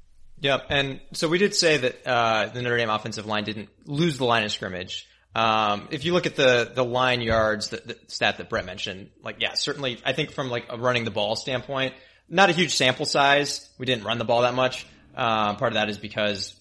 Yep, 0.40 0.66
and 0.70 1.00
so 1.12 1.28
we 1.28 1.38
did 1.38 1.54
say 1.54 1.78
that 1.78 2.06
uh, 2.06 2.46
the 2.46 2.62
Notre 2.62 2.76
Dame 2.76 2.90
offensive 2.90 3.26
line 3.26 3.44
didn't 3.44 3.70
lose 3.86 4.18
the 4.18 4.24
line 4.24 4.44
of 4.44 4.52
scrimmage. 4.52 5.08
Um, 5.34 5.88
if 5.90 6.04
you 6.04 6.12
look 6.12 6.26
at 6.26 6.36
the 6.36 6.70
the 6.74 6.84
line 6.84 7.20
yards, 7.20 7.68
the, 7.68 7.76
the, 7.84 7.98
stat 8.06 8.38
that 8.38 8.48
Brett 8.48 8.64
mentioned, 8.64 9.10
like 9.22 9.36
yeah, 9.40 9.54
certainly, 9.54 10.00
I 10.04 10.12
think 10.12 10.32
from 10.32 10.48
like 10.48 10.66
a 10.68 10.78
running 10.78 11.04
the 11.04 11.10
ball 11.10 11.36
standpoint, 11.36 11.94
not 12.28 12.50
a 12.50 12.52
huge 12.52 12.74
sample 12.74 13.06
size. 13.06 13.68
We 13.78 13.86
didn't 13.86 14.04
run 14.04 14.18
the 14.18 14.24
ball 14.24 14.42
that 14.42 14.54
much. 14.54 14.86
Uh, 15.16 15.54
part 15.54 15.72
of 15.72 15.74
that 15.74 15.90
is 15.90 15.98
because 15.98 16.54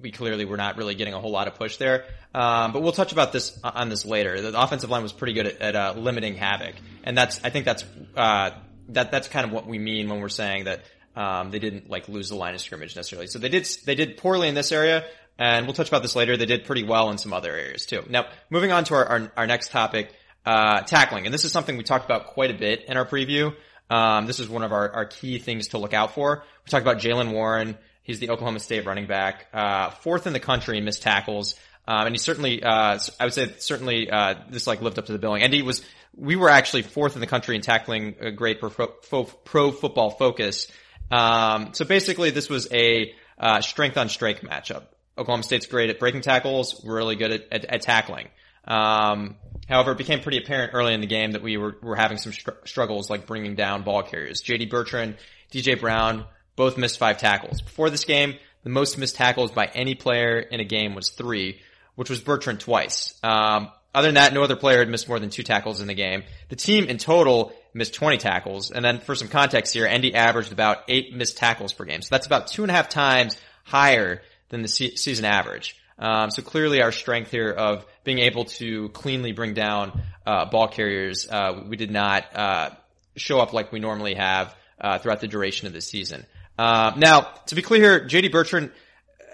we 0.00 0.10
clearly 0.10 0.44
were 0.44 0.56
not 0.56 0.76
really 0.76 0.94
getting 0.94 1.14
a 1.14 1.20
whole 1.20 1.30
lot 1.30 1.48
of 1.48 1.54
push 1.54 1.76
there. 1.76 2.04
Um, 2.34 2.72
but 2.72 2.82
we'll 2.82 2.92
touch 2.92 3.12
about 3.12 3.32
this 3.32 3.58
uh, 3.62 3.70
on 3.74 3.88
this 3.88 4.04
later. 4.04 4.40
The 4.40 4.60
offensive 4.60 4.90
line 4.90 5.02
was 5.02 5.12
pretty 5.12 5.32
good 5.34 5.46
at, 5.46 5.60
at 5.60 5.76
uh, 5.76 5.94
limiting 5.96 6.34
havoc, 6.34 6.74
and 7.04 7.16
that's 7.16 7.40
I 7.44 7.50
think 7.50 7.64
that's 7.64 7.84
uh, 8.16 8.50
that 8.88 9.10
that's 9.10 9.28
kind 9.28 9.46
of 9.46 9.52
what 9.52 9.66
we 9.66 9.78
mean 9.78 10.08
when 10.08 10.20
we're 10.20 10.28
saying 10.28 10.64
that 10.64 10.82
um, 11.16 11.50
they 11.50 11.58
didn't 11.58 11.90
like 11.90 12.08
lose 12.08 12.28
the 12.28 12.36
line 12.36 12.54
of 12.54 12.60
scrimmage 12.60 12.96
necessarily. 12.96 13.26
So 13.26 13.38
they 13.38 13.48
did 13.48 13.68
they 13.84 13.94
did 13.94 14.16
poorly 14.16 14.48
in 14.48 14.54
this 14.54 14.72
area, 14.72 15.04
and 15.38 15.66
we'll 15.66 15.74
touch 15.74 15.88
about 15.88 16.02
this 16.02 16.16
later. 16.16 16.36
They 16.36 16.46
did 16.46 16.64
pretty 16.64 16.84
well 16.84 17.10
in 17.10 17.18
some 17.18 17.32
other 17.32 17.52
areas 17.52 17.86
too. 17.86 18.04
Now, 18.08 18.26
moving 18.50 18.72
on 18.72 18.84
to 18.84 18.94
our 18.94 19.06
our, 19.06 19.32
our 19.36 19.46
next 19.46 19.70
topic, 19.70 20.12
uh, 20.46 20.82
tackling, 20.82 21.26
and 21.26 21.34
this 21.34 21.44
is 21.44 21.52
something 21.52 21.76
we 21.76 21.84
talked 21.84 22.04
about 22.04 22.28
quite 22.28 22.50
a 22.50 22.58
bit 22.58 22.84
in 22.88 22.96
our 22.96 23.06
preview. 23.06 23.54
Um, 23.90 24.26
this 24.26 24.40
is 24.40 24.48
one 24.48 24.62
of 24.62 24.72
our, 24.72 24.90
our 24.90 25.04
key 25.04 25.38
things 25.38 25.68
to 25.68 25.78
look 25.78 25.92
out 25.92 26.14
for. 26.14 26.44
We 26.64 26.70
talked 26.70 26.82
about 26.86 26.98
Jaylen 26.98 27.32
Warren. 27.32 27.76
He's 28.02 28.18
the 28.20 28.30
Oklahoma 28.30 28.58
State 28.58 28.86
running 28.86 29.06
back, 29.06 29.46
uh, 29.52 29.90
fourth 29.90 30.26
in 30.26 30.32
the 30.32 30.40
country 30.40 30.78
in 30.78 30.84
missed 30.84 31.02
tackles. 31.02 31.56
Um, 31.86 32.06
and 32.06 32.14
he 32.14 32.18
certainly, 32.18 32.62
uh, 32.62 32.98
I 33.20 33.24
would 33.24 33.34
say 33.34 33.52
certainly, 33.58 34.10
uh, 34.10 34.34
this 34.48 34.66
like 34.66 34.80
lived 34.80 34.98
up 34.98 35.06
to 35.06 35.12
the 35.12 35.18
billing. 35.18 35.42
And 35.42 35.52
he 35.52 35.62
was, 35.62 35.82
we 36.16 36.36
were 36.36 36.48
actually 36.48 36.82
fourth 36.82 37.14
in 37.14 37.20
the 37.20 37.26
country 37.26 37.54
in 37.54 37.62
tackling 37.62 38.14
a 38.20 38.30
great 38.30 38.60
pro, 38.60 38.70
pro, 38.70 39.24
pro 39.24 39.72
football 39.72 40.10
focus. 40.10 40.68
Um, 41.12 41.74
so 41.74 41.84
basically 41.84 42.30
this 42.30 42.48
was 42.48 42.72
a, 42.72 43.14
uh, 43.38 43.60
strength 43.60 43.96
on 43.96 44.08
strength 44.08 44.42
matchup. 44.42 44.84
Oklahoma 45.18 45.42
State's 45.42 45.66
great 45.66 45.90
at 45.90 45.98
breaking 45.98 46.22
tackles. 46.22 46.84
Really 46.84 47.16
good 47.16 47.32
at, 47.32 47.52
at, 47.52 47.64
at 47.66 47.82
tackling. 47.82 48.28
Um, 48.64 49.36
however, 49.68 49.92
it 49.92 49.98
became 49.98 50.20
pretty 50.20 50.38
apparent 50.38 50.72
early 50.74 50.94
in 50.94 51.00
the 51.00 51.06
game 51.06 51.32
that 51.32 51.42
we 51.42 51.56
were, 51.56 51.76
were 51.82 51.96
having 51.96 52.18
some 52.18 52.32
str- 52.32 52.50
struggles 52.64 53.10
like 53.10 53.26
bringing 53.26 53.54
down 53.54 53.82
ball 53.82 54.02
carriers. 54.02 54.42
JD 54.42 54.70
Bertrand, 54.70 55.16
DJ 55.52 55.78
Brown, 55.78 56.24
both 56.56 56.78
missed 56.78 56.98
five 56.98 57.18
tackles. 57.18 57.60
Before 57.60 57.90
this 57.90 58.04
game, 58.04 58.36
the 58.62 58.70
most 58.70 58.96
missed 58.98 59.16
tackles 59.16 59.50
by 59.50 59.66
any 59.74 59.94
player 59.94 60.38
in 60.38 60.60
a 60.60 60.64
game 60.64 60.94
was 60.94 61.10
three, 61.10 61.60
which 61.96 62.08
was 62.08 62.20
Bertrand 62.20 62.60
twice. 62.60 63.18
Um, 63.22 63.70
other 63.94 64.08
than 64.08 64.14
that, 64.14 64.32
no 64.32 64.42
other 64.42 64.56
player 64.56 64.78
had 64.78 64.88
missed 64.88 65.08
more 65.08 65.18
than 65.18 65.30
two 65.30 65.42
tackles 65.42 65.80
in 65.80 65.88
the 65.88 65.94
game. 65.94 66.22
The 66.48 66.56
team 66.56 66.86
in 66.86 66.98
total 66.98 67.52
missed 67.74 67.94
20 67.94 68.18
tackles. 68.18 68.70
And 68.70 68.84
then 68.84 69.00
for 69.00 69.14
some 69.14 69.28
context 69.28 69.72
here, 69.74 69.88
ND 69.88 70.14
averaged 70.14 70.52
about 70.52 70.84
eight 70.88 71.14
missed 71.14 71.36
tackles 71.36 71.72
per 71.72 71.84
game. 71.84 72.02
So 72.02 72.08
that's 72.10 72.26
about 72.26 72.48
two 72.48 72.62
and 72.62 72.70
a 72.70 72.74
half 72.74 72.88
times 72.88 73.36
higher 73.64 74.22
than 74.48 74.62
the 74.62 74.68
se- 74.68 74.96
season 74.96 75.24
average. 75.24 75.76
Um, 75.98 76.30
so 76.30 76.42
clearly 76.42 76.82
our 76.82 76.92
strength 76.92 77.30
here 77.30 77.50
of 77.50 77.86
being 78.04 78.18
able 78.18 78.46
to 78.46 78.88
cleanly 78.90 79.32
bring 79.32 79.54
down, 79.54 80.00
uh, 80.26 80.46
ball 80.46 80.68
carriers, 80.68 81.28
uh, 81.28 81.62
we 81.68 81.76
did 81.76 81.90
not, 81.90 82.24
uh, 82.34 82.70
show 83.16 83.40
up 83.40 83.52
like 83.52 83.72
we 83.72 83.78
normally 83.78 84.14
have, 84.14 84.54
uh, 84.80 84.98
throughout 84.98 85.20
the 85.20 85.28
duration 85.28 85.66
of 85.66 85.72
the 85.72 85.80
season. 85.80 86.26
Uh, 86.58 86.92
now, 86.96 87.20
to 87.46 87.54
be 87.54 87.62
clear, 87.62 88.00
JD 88.00 88.32
Bertrand, 88.32 88.70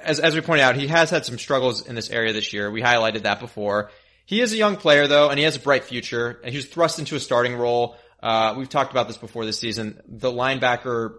as, 0.03 0.21
as 0.21 0.35
we 0.35 0.41
pointed 0.41 0.63
out, 0.63 0.77
he 0.77 0.87
has 0.89 1.11
had 1.11 1.25
some 1.25 1.39
struggles 1.39 1.87
in 1.87 1.95
this 1.95 2.11
area 2.11 2.33
this 2.33 2.53
year. 2.53 2.71
We 2.71 2.83
highlighted 2.83 3.23
that 3.23 3.41
before. 3.41 3.91
He 4.27 4.43
is 4.43 4.53
a 4.53 4.57
young 4.57 4.77
player 4.77 5.07
though, 5.07 5.31
and 5.31 5.39
he 5.39 5.45
has 5.45 5.57
a 5.57 5.61
bright 5.61 5.85
future, 5.85 6.39
and 6.45 6.53
he 6.53 6.59
was 6.59 6.67
thrust 6.67 6.99
into 6.99 7.17
a 7.17 7.21
starting 7.21 7.57
role. 7.57 7.97
Uh, 8.23 8.55
we've 8.57 8.69
talked 8.69 8.91
about 8.91 9.09
this 9.09 9.17
before 9.17 9.45
this 9.45 9.59
season. 9.59 10.01
The 10.07 10.31
linebacker 10.31 11.17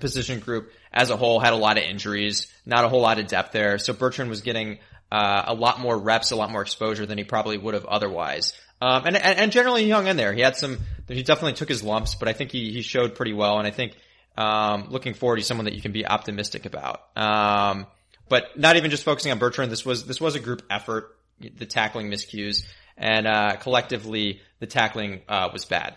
position 0.00 0.40
group 0.40 0.72
as 0.92 1.10
a 1.10 1.16
whole 1.16 1.38
had 1.38 1.52
a 1.52 1.56
lot 1.56 1.78
of 1.78 1.84
injuries, 1.84 2.46
not 2.64 2.84
a 2.84 2.88
whole 2.88 3.00
lot 3.00 3.18
of 3.18 3.26
depth 3.26 3.52
there. 3.52 3.78
So 3.78 3.92
Bertrand 3.92 4.30
was 4.30 4.40
getting 4.40 4.78
uh, 5.10 5.44
a 5.46 5.54
lot 5.54 5.80
more 5.80 5.96
reps, 5.96 6.30
a 6.30 6.36
lot 6.36 6.50
more 6.50 6.62
exposure 6.62 7.06
than 7.06 7.18
he 7.18 7.24
probably 7.24 7.58
would 7.58 7.74
have 7.74 7.84
otherwise. 7.84 8.54
Um, 8.80 9.06
and, 9.06 9.16
and, 9.16 9.38
and 9.38 9.52
generally 9.52 9.88
hung 9.88 10.06
in 10.06 10.16
there. 10.16 10.32
He 10.32 10.40
had 10.40 10.56
some, 10.56 10.78
he 11.08 11.22
definitely 11.22 11.52
took 11.52 11.68
his 11.68 11.82
lumps, 11.82 12.14
but 12.16 12.28
I 12.28 12.32
think 12.32 12.50
he, 12.50 12.72
he 12.72 12.82
showed 12.82 13.14
pretty 13.14 13.32
well. 13.32 13.58
And 13.58 13.66
I 13.66 13.70
think, 13.70 13.96
um, 14.36 14.88
looking 14.90 15.14
forward, 15.14 15.36
he's 15.36 15.46
someone 15.46 15.66
that 15.66 15.74
you 15.74 15.82
can 15.82 15.92
be 15.92 16.06
optimistic 16.06 16.66
about. 16.66 17.02
Um, 17.16 17.86
but 18.28 18.58
not 18.58 18.76
even 18.76 18.90
just 18.90 19.04
focusing 19.04 19.30
on 19.30 19.38
Bertrand. 19.38 19.70
This 19.70 19.84
was, 19.84 20.06
this 20.06 20.20
was 20.20 20.34
a 20.34 20.40
group 20.40 20.62
effort 20.70 21.16
the 21.56 21.66
tackling 21.66 22.10
miscues, 22.10 22.64
and 22.96 23.26
uh, 23.26 23.56
collectively 23.56 24.40
the 24.60 24.66
tackling 24.66 25.22
uh, 25.28 25.48
was 25.52 25.64
bad. 25.64 25.96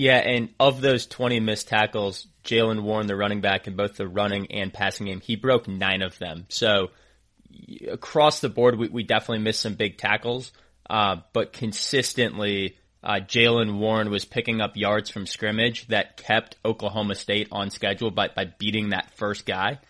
Yeah, 0.00 0.16
and 0.16 0.48
of 0.58 0.80
those 0.80 1.06
20 1.06 1.40
missed 1.40 1.68
tackles, 1.68 2.26
Jaylen 2.42 2.84
Warren, 2.84 3.06
the 3.06 3.14
running 3.14 3.42
back 3.42 3.66
in 3.66 3.76
both 3.76 3.98
the 3.98 4.08
running 4.08 4.50
and 4.50 4.72
passing 4.72 5.08
game, 5.08 5.20
he 5.20 5.36
broke 5.36 5.68
nine 5.68 6.00
of 6.00 6.18
them. 6.18 6.46
So 6.48 6.88
across 7.86 8.40
the 8.40 8.48
board, 8.48 8.78
we, 8.78 8.88
we 8.88 9.02
definitely 9.02 9.44
missed 9.44 9.60
some 9.60 9.74
big 9.74 9.98
tackles, 9.98 10.52
uh, 10.88 11.16
but 11.34 11.52
consistently, 11.52 12.78
uh, 13.04 13.16
Jaylen 13.16 13.76
Warren 13.76 14.08
was 14.08 14.24
picking 14.24 14.62
up 14.62 14.74
yards 14.74 15.10
from 15.10 15.26
scrimmage 15.26 15.86
that 15.88 16.16
kept 16.16 16.56
Oklahoma 16.64 17.14
State 17.14 17.48
on 17.52 17.68
schedule 17.68 18.10
by, 18.10 18.28
by 18.28 18.46
beating 18.46 18.90
that 18.90 19.10
first 19.18 19.44
guy 19.44 19.80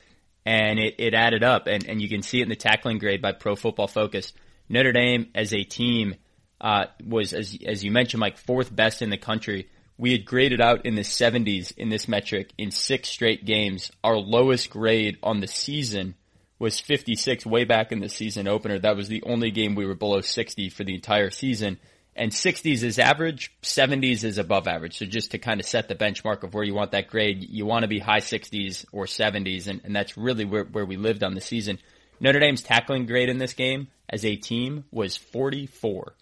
and 0.44 0.80
it, 0.80 0.96
it 0.98 1.14
added 1.14 1.44
up. 1.44 1.68
And, 1.68 1.88
and 1.88 2.02
you 2.02 2.08
can 2.08 2.22
see 2.22 2.40
it 2.40 2.42
in 2.42 2.48
the 2.48 2.56
tackling 2.56 2.98
grade 2.98 3.22
by 3.22 3.30
Pro 3.30 3.54
Football 3.54 3.86
Focus. 3.86 4.32
Notre 4.68 4.90
Dame 4.90 5.28
as 5.36 5.54
a 5.54 5.62
team 5.62 6.16
uh, 6.60 6.86
was, 7.06 7.32
as, 7.32 7.56
as 7.64 7.84
you 7.84 7.92
mentioned, 7.92 8.18
Mike, 8.18 8.38
fourth 8.38 8.74
best 8.74 9.02
in 9.02 9.10
the 9.10 9.16
country. 9.16 9.68
We 10.00 10.12
had 10.12 10.24
graded 10.24 10.60
out 10.60 10.86
in 10.86 10.94
the 10.94 11.02
70s 11.02 11.76
in 11.76 11.90
this 11.90 12.08
metric 12.08 12.52
in 12.56 12.70
six 12.70 13.08
straight 13.08 13.44
games. 13.44 13.92
Our 14.02 14.16
lowest 14.16 14.70
grade 14.70 15.18
on 15.22 15.40
the 15.40 15.46
season 15.46 16.14
was 16.58 16.80
56 16.80 17.44
way 17.46 17.64
back 17.64 17.92
in 17.92 18.00
the 18.00 18.08
season 18.08 18.48
opener. 18.48 18.78
That 18.78 18.96
was 18.96 19.08
the 19.08 19.22
only 19.24 19.50
game 19.50 19.74
we 19.74 19.86
were 19.86 19.94
below 19.94 20.22
60 20.22 20.70
for 20.70 20.84
the 20.84 20.94
entire 20.94 21.30
season 21.30 21.78
and 22.16 22.32
60s 22.32 22.82
is 22.82 22.98
average, 22.98 23.52
70s 23.62 24.24
is 24.24 24.38
above 24.38 24.66
average. 24.66 24.98
So 24.98 25.06
just 25.06 25.30
to 25.30 25.38
kind 25.38 25.60
of 25.60 25.66
set 25.66 25.88
the 25.88 25.94
benchmark 25.94 26.42
of 26.42 26.54
where 26.54 26.64
you 26.64 26.74
want 26.74 26.92
that 26.92 27.08
grade, 27.08 27.48
you 27.48 27.64
want 27.64 27.82
to 27.82 27.88
be 27.88 27.98
high 27.98 28.20
60s 28.20 28.84
or 28.92 29.06
70s, 29.06 29.68
and, 29.68 29.80
and 29.84 29.94
that's 29.94 30.16
really 30.16 30.44
where, 30.44 30.64
where 30.64 30.84
we 30.84 30.96
lived 30.96 31.22
on 31.22 31.34
the 31.34 31.40
season. 31.40 31.78
Notre 32.20 32.40
Dame's 32.40 32.62
tackling 32.62 33.06
grade 33.06 33.28
in 33.28 33.38
this 33.38 33.54
game 33.54 33.88
as 34.08 34.24
a 34.24 34.36
team 34.36 34.84
was 34.90 35.16
44. 35.16 36.14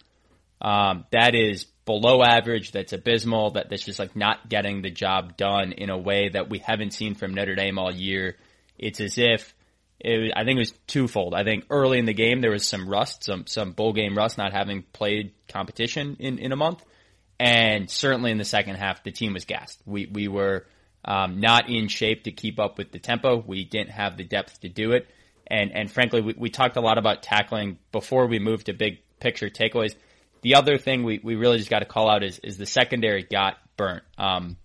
Um, 0.61 1.05
that 1.11 1.35
is 1.35 1.65
below 1.89 2.21
average. 2.21 2.71
That's 2.71 2.93
abysmal. 2.93 3.51
That 3.51 3.71
that's 3.71 3.83
just 3.83 3.97
like 3.97 4.15
not 4.15 4.47
getting 4.47 4.83
the 4.83 4.91
job 4.91 5.37
done 5.37 5.71
in 5.71 5.89
a 5.89 5.97
way 5.97 6.29
that 6.29 6.47
we 6.47 6.59
haven't 6.59 6.91
seen 6.91 7.15
from 7.15 7.33
Notre 7.33 7.55
Dame 7.55 7.79
all 7.79 7.91
year. 7.91 8.37
It's 8.77 9.01
as 9.01 9.17
if 9.17 9.55
it, 9.99 10.31
I 10.35 10.43
think 10.43 10.57
it 10.57 10.59
was 10.59 10.73
twofold. 10.85 11.33
I 11.33 11.43
think 11.43 11.65
early 11.71 11.97
in 11.97 12.05
the 12.05 12.13
game 12.13 12.41
there 12.41 12.51
was 12.51 12.67
some 12.67 12.87
rust, 12.87 13.23
some 13.23 13.47
some 13.47 13.71
bowl 13.71 13.93
game 13.93 14.15
rust, 14.15 14.37
not 14.37 14.53
having 14.53 14.83
played 14.93 15.31
competition 15.47 16.17
in 16.19 16.37
in 16.37 16.51
a 16.51 16.55
month, 16.55 16.85
and 17.39 17.89
certainly 17.89 18.29
in 18.29 18.37
the 18.37 18.45
second 18.45 18.75
half 18.75 19.03
the 19.03 19.11
team 19.11 19.33
was 19.33 19.45
gassed. 19.45 19.81
We 19.87 20.05
we 20.05 20.27
were 20.27 20.67
um, 21.03 21.39
not 21.39 21.71
in 21.71 21.87
shape 21.87 22.25
to 22.25 22.31
keep 22.31 22.59
up 22.59 22.77
with 22.77 22.91
the 22.91 22.99
tempo. 22.99 23.43
We 23.43 23.65
didn't 23.65 23.89
have 23.89 24.15
the 24.15 24.25
depth 24.25 24.61
to 24.61 24.69
do 24.69 24.91
it, 24.91 25.07
and 25.47 25.71
and 25.71 25.91
frankly 25.91 26.21
we, 26.21 26.35
we 26.37 26.49
talked 26.51 26.77
a 26.77 26.81
lot 26.81 26.99
about 26.99 27.23
tackling 27.23 27.79
before 27.91 28.27
we 28.27 28.37
moved 28.37 28.67
to 28.67 28.73
big 28.73 28.99
picture 29.19 29.49
takeaways. 29.49 29.95
The 30.41 30.55
other 30.55 30.77
thing 30.77 31.03
we, 31.03 31.19
we 31.21 31.35
really 31.35 31.57
just 31.57 31.69
got 31.69 31.79
to 31.79 31.85
call 31.85 32.09
out 32.09 32.23
is 32.23 32.39
is 32.39 32.57
the 32.57 32.65
secondary 32.65 33.23
got 33.23 33.57
burnt. 33.77 34.03
Um, 34.17 34.57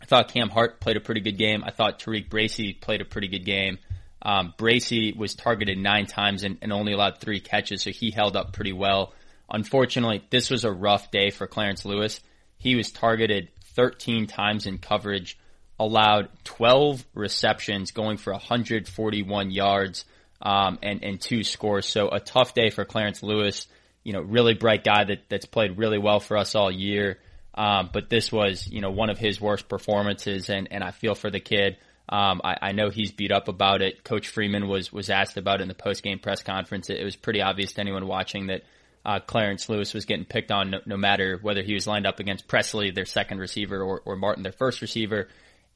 I 0.00 0.04
thought 0.04 0.32
Cam 0.32 0.48
Hart 0.48 0.80
played 0.80 0.96
a 0.96 1.00
pretty 1.00 1.20
good 1.20 1.38
game. 1.38 1.62
I 1.64 1.70
thought 1.70 2.00
TaRiq 2.00 2.28
Bracy 2.28 2.72
played 2.72 3.00
a 3.00 3.04
pretty 3.04 3.28
good 3.28 3.44
game. 3.44 3.78
Um, 4.20 4.54
Bracy 4.56 5.12
was 5.12 5.34
targeted 5.34 5.78
nine 5.78 6.06
times 6.06 6.44
and, 6.44 6.58
and, 6.62 6.72
only 6.72 6.92
allowed 6.92 7.18
three 7.18 7.40
catches, 7.40 7.82
so 7.82 7.90
he 7.90 8.12
held 8.12 8.36
up 8.36 8.52
pretty 8.52 8.72
well. 8.72 9.12
Unfortunately, 9.50 10.24
this 10.30 10.48
was 10.48 10.64
a 10.64 10.70
rough 10.70 11.10
day 11.10 11.30
for 11.30 11.48
Clarence 11.48 11.84
Lewis. 11.84 12.20
He 12.56 12.76
was 12.76 12.92
targeted 12.92 13.48
13 13.74 14.28
times 14.28 14.66
in 14.66 14.78
coverage, 14.78 15.38
allowed 15.78 16.28
12 16.44 17.04
receptions, 17.14 17.90
going 17.90 18.16
for 18.16 18.32
141 18.32 19.50
yards 19.50 20.04
um, 20.42 20.78
and 20.82 21.02
and 21.02 21.20
two 21.20 21.44
scores. 21.44 21.86
So 21.86 22.08
a 22.08 22.20
tough 22.20 22.54
day 22.54 22.70
for 22.70 22.84
Clarence 22.84 23.22
Lewis. 23.22 23.66
You 24.04 24.12
know, 24.12 24.20
really 24.20 24.54
bright 24.54 24.84
guy 24.84 25.04
that 25.04 25.24
that's 25.28 25.46
played 25.46 25.78
really 25.78 25.98
well 25.98 26.20
for 26.20 26.36
us 26.36 26.54
all 26.54 26.70
year. 26.70 27.18
Um, 27.54 27.90
but 27.92 28.08
this 28.08 28.32
was, 28.32 28.66
you 28.66 28.80
know, 28.80 28.90
one 28.90 29.10
of 29.10 29.18
his 29.18 29.40
worst 29.40 29.68
performances, 29.68 30.48
and 30.48 30.68
and 30.70 30.82
I 30.82 30.90
feel 30.90 31.14
for 31.14 31.30
the 31.30 31.40
kid. 31.40 31.76
Um, 32.08 32.40
I, 32.42 32.56
I, 32.60 32.72
know 32.72 32.90
he's 32.90 33.12
beat 33.12 33.30
up 33.30 33.48
about 33.48 33.80
it. 33.80 34.04
Coach 34.04 34.28
Freeman 34.28 34.68
was 34.68 34.92
was 34.92 35.08
asked 35.08 35.36
about 35.36 35.60
it 35.60 35.62
in 35.62 35.68
the 35.68 35.74
post 35.74 36.02
game 36.02 36.18
press 36.18 36.42
conference. 36.42 36.90
It, 36.90 36.98
it, 36.98 37.04
was 37.04 37.16
pretty 37.16 37.40
obvious 37.40 37.72
to 37.74 37.80
anyone 37.80 38.06
watching 38.06 38.48
that 38.48 38.62
uh, 39.04 39.20
Clarence 39.20 39.68
Lewis 39.68 39.94
was 39.94 40.04
getting 40.04 40.24
picked 40.24 40.50
on 40.50 40.70
no, 40.70 40.80
no, 40.84 40.96
matter 40.96 41.38
whether 41.40 41.62
he 41.62 41.74
was 41.74 41.86
lined 41.86 42.06
up 42.06 42.20
against 42.20 42.48
Presley, 42.48 42.90
their 42.90 43.04
second 43.04 43.38
receiver, 43.38 43.80
or, 43.82 44.02
or, 44.04 44.16
Martin, 44.16 44.42
their 44.42 44.52
first 44.52 44.80
receiver. 44.82 45.28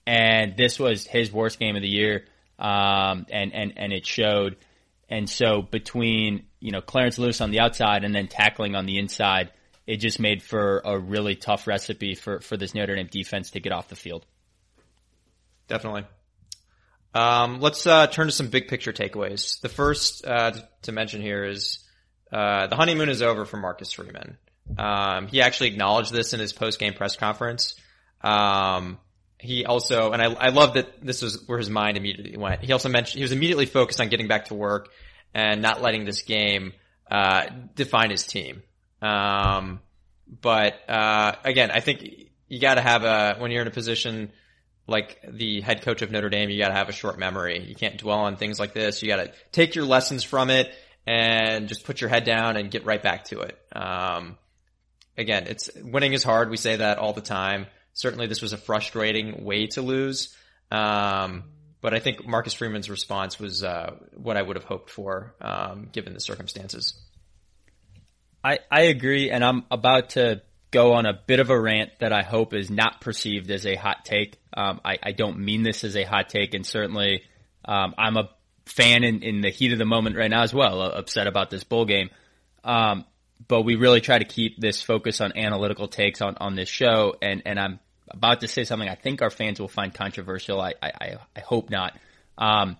And 0.06 0.56
this 0.56 0.78
was 0.78 1.06
his 1.06 1.32
worst 1.32 1.58
game 1.58 1.74
of 1.74 1.82
the 1.82 1.88
year, 1.88 2.24
um, 2.58 3.26
and 3.30 3.54
and 3.54 3.74
and 3.76 3.92
it 3.92 4.06
showed. 4.06 4.56
And 5.08 5.28
so 5.28 5.62
between 5.62 6.46
you 6.60 6.72
know 6.72 6.80
Clarence 6.80 7.18
Lewis 7.18 7.40
on 7.40 7.50
the 7.50 7.60
outside 7.60 8.04
and 8.04 8.14
then 8.14 8.28
tackling 8.28 8.74
on 8.74 8.86
the 8.86 8.98
inside, 8.98 9.52
it 9.86 9.98
just 9.98 10.18
made 10.18 10.42
for 10.42 10.82
a 10.84 10.98
really 10.98 11.36
tough 11.36 11.66
recipe 11.66 12.14
for 12.14 12.40
for 12.40 12.56
this 12.56 12.74
Notre 12.74 12.96
Dame 12.96 13.08
defense 13.10 13.50
to 13.50 13.60
get 13.60 13.72
off 13.72 13.88
the 13.88 13.96
field. 13.96 14.26
Definitely. 15.68 16.04
Um, 17.14 17.60
let's 17.60 17.86
uh, 17.86 18.06
turn 18.08 18.26
to 18.26 18.32
some 18.32 18.48
big 18.48 18.68
picture 18.68 18.92
takeaways. 18.92 19.60
The 19.60 19.70
first 19.70 20.26
uh, 20.26 20.52
to 20.82 20.92
mention 20.92 21.22
here 21.22 21.44
is 21.44 21.78
uh, 22.30 22.66
the 22.66 22.76
honeymoon 22.76 23.08
is 23.08 23.22
over 23.22 23.44
for 23.46 23.56
Marcus 23.56 23.92
Freeman. 23.92 24.36
Um, 24.76 25.28
he 25.28 25.40
actually 25.40 25.68
acknowledged 25.68 26.12
this 26.12 26.34
in 26.34 26.40
his 26.40 26.52
post 26.52 26.78
game 26.78 26.94
press 26.94 27.16
conference. 27.16 27.74
Um, 28.20 28.98
he 29.38 29.64
also, 29.64 30.12
and 30.12 30.22
I, 30.22 30.32
I 30.32 30.48
love 30.48 30.74
that 30.74 31.04
this 31.04 31.22
was 31.22 31.44
where 31.46 31.58
his 31.58 31.70
mind 31.70 31.96
immediately 31.96 32.36
went. 32.36 32.62
He 32.62 32.72
also 32.72 32.88
mentioned 32.88 33.18
he 33.18 33.22
was 33.22 33.32
immediately 33.32 33.66
focused 33.66 34.00
on 34.00 34.08
getting 34.08 34.28
back 34.28 34.46
to 34.46 34.54
work 34.54 34.88
and 35.34 35.60
not 35.60 35.82
letting 35.82 36.04
this 36.04 36.22
game 36.22 36.72
uh, 37.10 37.46
define 37.74 38.10
his 38.10 38.26
team. 38.26 38.62
Um, 39.02 39.80
but 40.40 40.74
uh, 40.88 41.34
again, 41.44 41.70
I 41.70 41.80
think 41.80 42.02
you 42.48 42.60
got 42.60 42.74
to 42.74 42.80
have 42.80 43.04
a 43.04 43.36
when 43.38 43.50
you're 43.50 43.62
in 43.62 43.68
a 43.68 43.72
position 43.72 44.32
like 44.88 45.18
the 45.28 45.60
head 45.60 45.82
coach 45.82 46.02
of 46.02 46.10
Notre 46.10 46.28
Dame, 46.28 46.48
you 46.48 46.58
got 46.58 46.68
to 46.68 46.74
have 46.74 46.88
a 46.88 46.92
short 46.92 47.18
memory. 47.18 47.64
You 47.66 47.74
can't 47.74 47.98
dwell 47.98 48.20
on 48.20 48.36
things 48.36 48.58
like 48.58 48.72
this. 48.72 49.02
You 49.02 49.08
got 49.08 49.16
to 49.16 49.32
take 49.52 49.74
your 49.74 49.84
lessons 49.84 50.22
from 50.22 50.48
it 50.48 50.72
and 51.06 51.68
just 51.68 51.84
put 51.84 52.00
your 52.00 52.08
head 52.08 52.24
down 52.24 52.56
and 52.56 52.70
get 52.70 52.84
right 52.84 53.02
back 53.02 53.24
to 53.26 53.40
it. 53.40 53.58
Um, 53.74 54.38
again, 55.18 55.46
it's 55.48 55.70
winning 55.74 56.12
is 56.12 56.22
hard. 56.22 56.50
We 56.50 56.56
say 56.56 56.76
that 56.76 56.98
all 56.98 57.12
the 57.12 57.20
time. 57.20 57.66
Certainly, 57.96 58.26
this 58.26 58.42
was 58.42 58.52
a 58.52 58.58
frustrating 58.58 59.42
way 59.42 59.68
to 59.68 59.80
lose. 59.80 60.36
Um, 60.70 61.44
but 61.80 61.94
I 61.94 61.98
think 61.98 62.26
Marcus 62.26 62.52
Freeman's 62.52 62.90
response 62.90 63.40
was 63.40 63.64
uh, 63.64 63.96
what 64.14 64.36
I 64.36 64.42
would 64.42 64.56
have 64.56 64.66
hoped 64.66 64.90
for, 64.90 65.34
um, 65.40 65.88
given 65.90 66.12
the 66.12 66.20
circumstances. 66.20 66.92
I, 68.44 68.58
I 68.70 68.82
agree, 68.82 69.30
and 69.30 69.42
I'm 69.42 69.64
about 69.70 70.10
to 70.10 70.42
go 70.70 70.92
on 70.92 71.06
a 71.06 71.14
bit 71.14 71.40
of 71.40 71.48
a 71.48 71.58
rant 71.58 71.90
that 72.00 72.12
I 72.12 72.22
hope 72.22 72.52
is 72.52 72.68
not 72.70 73.00
perceived 73.00 73.50
as 73.50 73.64
a 73.64 73.76
hot 73.76 74.04
take. 74.04 74.36
Um, 74.54 74.82
I, 74.84 74.98
I, 75.02 75.12
don't 75.12 75.38
mean 75.38 75.62
this 75.62 75.84
as 75.84 75.96
a 75.96 76.04
hot 76.04 76.28
take, 76.28 76.52
and 76.52 76.66
certainly 76.66 77.22
um, 77.64 77.94
I'm 77.96 78.18
a 78.18 78.28
fan 78.66 79.04
in, 79.04 79.22
in, 79.22 79.40
the 79.40 79.48
heat 79.48 79.72
of 79.72 79.78
the 79.78 79.86
moment 79.86 80.16
right 80.16 80.30
now 80.30 80.42
as 80.42 80.52
well, 80.52 80.82
uh, 80.82 80.88
upset 80.90 81.26
about 81.26 81.48
this 81.48 81.64
bowl 81.64 81.86
game. 81.86 82.10
Um, 82.62 83.06
but 83.48 83.62
we 83.62 83.76
really 83.76 84.02
try 84.02 84.18
to 84.18 84.24
keep 84.26 84.60
this 84.60 84.82
focus 84.82 85.22
on 85.22 85.36
analytical 85.36 85.88
takes 85.88 86.20
on, 86.20 86.36
on 86.40 86.56
this 86.56 86.68
show, 86.68 87.14
and, 87.22 87.42
and 87.46 87.58
I'm 87.58 87.80
about 88.10 88.40
to 88.40 88.48
say 88.48 88.64
something 88.64 88.88
I 88.88 88.94
think 88.94 89.22
our 89.22 89.30
fans 89.30 89.60
will 89.60 89.68
find 89.68 89.92
controversial. 89.92 90.60
I, 90.60 90.74
I, 90.82 91.16
I 91.36 91.40
hope 91.40 91.70
not. 91.70 91.96
Um, 92.38 92.76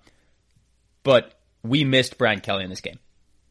but 1.03 1.35
we 1.63 1.85
missed 1.85 2.19
Brian 2.19 2.41
Kelly 2.41 2.65
in 2.65 2.71
this 2.71 2.81
game. 2.81 2.99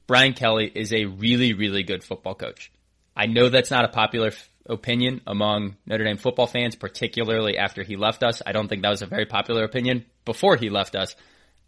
Brian 0.08 0.34
Kelly 0.34 0.72
is 0.74 0.94
a 0.94 1.05
really, 1.05 1.53
really 1.53 1.84
good 1.84 2.03
football 2.03 2.36
coach. 2.36 2.72
I 3.15 3.27
know 3.27 3.50
that's 3.50 3.72
not 3.72 3.86
a 3.86 3.89
popular 3.89 4.27
f- 4.27 4.50
opinion 4.67 5.22
among 5.25 5.77
Notre 5.86 6.03
Dame 6.03 6.17
football 6.17 6.48
fans, 6.48 6.75
particularly 6.75 7.57
after 7.57 7.81
he 7.81 7.96
left 7.96 8.24
us. 8.24 8.42
I 8.46 8.51
don't 8.51 8.68
think 8.68 8.81
that 8.83 8.90
was 8.90 9.01
a 9.01 9.07
very 9.07 9.25
popular 9.25 9.64
opinion 9.64 10.05
before 10.25 10.57
he 10.57 10.70
left 10.70 10.96
us. 10.96 11.16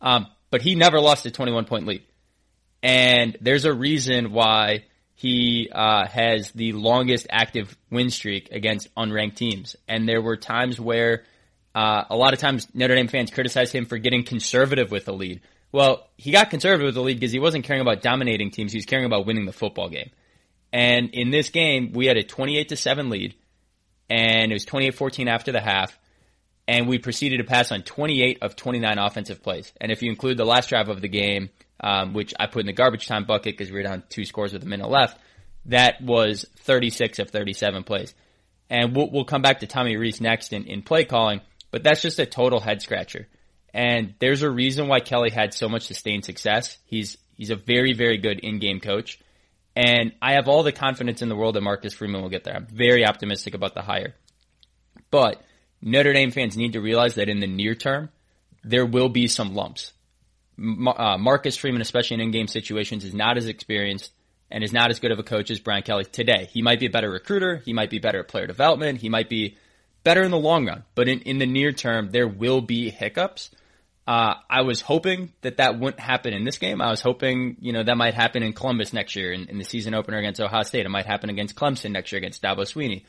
Um, 0.02 0.28
but 0.52 0.62
he 0.62 0.76
never 0.76 1.00
lost 1.00 1.26
a 1.26 1.32
21 1.32 1.66
point 1.66 1.88
lead. 1.88 2.04
And 2.84 3.38
there's 3.42 3.66
a 3.66 3.74
reason 3.74 4.32
why 4.32 4.86
he 5.18 5.68
uh, 5.72 6.08
has 6.08 6.52
the 6.52 6.74
longest 6.74 7.26
active 7.32 7.76
win 7.90 8.12
streak 8.12 8.52
against 8.52 8.94
unranked 8.94 9.34
teams. 9.34 9.76
And 9.88 10.08
there 10.08 10.22
were 10.22 10.38
times 10.38 10.80
where 10.80 11.24
uh, 11.74 12.04
a 12.12 12.16
lot 12.16 12.34
of 12.34 12.40
times 12.40 12.68
Notre 12.76 12.94
Dame 12.94 13.08
fans 13.08 13.32
criticized 13.32 13.74
him 13.74 13.88
for 13.88 13.98
getting 13.98 14.24
conservative 14.24 14.92
with 14.92 15.06
the 15.06 15.14
lead. 15.14 15.42
Well, 15.72 16.08
he 16.18 16.32
got 16.32 16.52
conservative 16.52 16.86
with 16.86 16.94
the 16.94 17.02
lead 17.02 17.20
because 17.20 17.32
he 17.32 17.40
wasn't 17.40 17.66
caring 17.66 17.82
about 17.82 18.04
dominating 18.04 18.52
teams. 18.52 18.72
He 18.72 18.78
was 18.78 18.86
caring 18.86 19.06
about 19.06 19.26
winning 19.26 19.48
the 19.48 19.52
football 19.52 19.90
game. 19.90 20.12
And 20.72 21.10
in 21.14 21.32
this 21.32 21.50
game, 21.50 21.94
we 21.94 22.06
had 22.06 22.18
a 22.18 22.24
28 22.24 22.70
to 22.70 22.76
7 22.76 23.10
lead 23.10 23.34
and 24.12 24.52
it 24.52 24.54
was 24.54 24.68
28-14 24.68 25.28
after 25.28 25.52
the 25.52 25.62
half. 25.62 25.98
And 26.68 26.88
we 26.88 27.00
proceeded 27.00 27.38
to 27.38 27.44
pass 27.44 27.72
on 27.72 27.82
28 27.82 28.44
of 28.44 28.56
29 28.56 29.00
offensive 29.00 29.42
plays. 29.42 29.74
And 29.82 29.92
if 29.92 30.04
you 30.04 30.12
include 30.12 30.38
the 30.38 30.46
last 30.46 30.70
drive 30.70 30.90
of 30.90 31.02
the 31.02 31.08
game, 31.08 31.50
um, 31.80 32.14
which 32.14 32.34
I 32.40 32.48
put 32.48 32.62
in 32.62 32.66
the 32.66 32.74
garbage 32.74 33.08
time 33.08 33.26
bucket 33.26 33.58
because 33.58 33.72
we 33.72 33.78
were 33.78 33.84
down 33.84 34.04
two 34.10 34.26
scores 34.26 34.54
with 34.54 34.64
a 34.64 34.68
minute 34.68 34.90
left, 34.90 35.20
that 35.66 36.02
was 36.02 36.46
36 36.60 37.20
of 37.20 37.30
37 37.30 37.84
plays. 37.84 38.14
And 38.70 38.96
we'll, 38.96 39.10
we'll 39.10 39.26
come 39.26 39.42
back 39.42 39.60
to 39.60 39.68
Tommy 39.68 39.96
Rees 39.96 40.20
next 40.20 40.54
in, 40.54 40.66
in 40.66 40.82
play 40.82 41.06
calling, 41.06 41.42
but 41.72 41.84
that's 41.84 42.02
just 42.02 42.20
a 42.20 42.26
total 42.26 42.60
head 42.60 42.82
scratcher. 42.82 43.28
And 43.74 44.16
there's 44.20 44.42
a 44.42 44.50
reason 44.50 44.88
why 44.88 45.00
Kelly 45.02 45.30
had 45.30 45.54
so 45.54 45.70
much 45.70 45.84
sustained 45.84 46.26
success. 46.26 46.78
He's, 46.86 47.18
he's 47.36 47.52
a 47.52 47.56
very, 47.56 47.94
very 47.94 48.18
good 48.18 48.40
in-game 48.40 48.80
coach. 48.80 49.20
And 49.76 50.14
I 50.22 50.34
have 50.34 50.48
all 50.48 50.64
the 50.64 50.72
confidence 50.72 51.22
in 51.22 51.30
the 51.30 51.36
world 51.36 51.56
that 51.56 51.62
Marcus 51.62 51.94
Freeman 51.94 52.22
will 52.22 52.30
get 52.30 52.44
there. 52.44 52.56
I'm 52.56 52.66
very 52.66 53.06
optimistic 53.06 53.54
about 53.54 53.76
the 53.76 53.84
hire. 53.84 54.16
But 55.12 55.42
Notre 55.82 56.14
Dame 56.14 56.32
fans 56.32 56.58
need 56.58 56.74
to 56.74 56.82
realize 56.82 57.16
that 57.16 57.30
in 57.30 57.40
the 57.40 57.48
near 57.48 57.76
term, 57.76 58.10
there 58.64 58.86
will 58.86 59.10
be 59.10 59.28
some 59.28 59.54
lumps. 59.54 59.94
Uh, 60.60 61.18
Marcus 61.18 61.56
Freeman, 61.56 61.82
especially 61.82 62.16
in 62.16 62.22
in-game 62.22 62.48
situations, 62.48 63.06
is 63.06 63.14
not 63.14 63.38
as 63.38 63.48
experienced 63.48 64.12
and 64.50 64.64
is 64.64 64.74
not 64.74 64.90
as 64.90 65.00
good 65.00 65.12
of 65.12 65.20
a 65.20 65.24
coach 65.24 65.52
as 65.52 65.60
Brian 65.60 65.84
Kelly 65.84 66.06
today. 66.06 66.50
He 66.52 66.62
might 66.62 66.80
be 66.80 66.88
a 66.88 66.90
better 66.90 67.10
recruiter. 67.10 67.58
He 67.58 67.74
might 67.74 67.90
be 67.90 68.00
better 68.00 68.20
at 68.22 68.28
player 68.28 68.48
development. 68.48 69.00
He 69.00 69.10
might 69.10 69.30
be 69.30 69.58
better 70.04 70.24
in 70.24 70.32
the 70.32 70.38
long 70.38 70.66
run. 70.66 70.84
But 70.96 71.10
in, 71.10 71.20
in 71.22 71.38
the 71.38 71.46
near 71.46 71.74
term, 71.74 72.10
there 72.12 72.28
will 72.28 72.62
be 72.62 72.90
hiccups. 72.90 73.52
Uh, 74.08 74.36
I 74.50 74.62
was 74.62 74.80
hoping 74.80 75.34
that 75.42 75.58
that 75.58 75.78
wouldn't 75.78 76.00
happen 76.00 76.34
in 76.34 76.46
this 76.46 76.58
game. 76.58 76.82
I 76.82 76.90
was 76.90 77.02
hoping, 77.02 77.58
you 77.60 77.74
know, 77.74 77.84
that 77.84 77.98
might 77.98 78.14
happen 78.14 78.42
in 78.42 78.54
Columbus 78.54 78.94
next 78.94 79.18
year 79.18 79.34
in, 79.34 79.50
in 79.50 79.58
the 79.58 79.66
season 79.66 79.94
opener 79.94 80.18
against 80.18 80.40
Ohio 80.40 80.64
State. 80.64 80.86
It 80.86 80.90
might 80.90 81.06
happen 81.06 81.30
against 81.30 81.58
Clemson 81.58 81.92
next 81.92 82.14
year 82.14 82.20
against 82.20 82.42
Dabo 82.42 82.60
Swinney. 82.60 83.04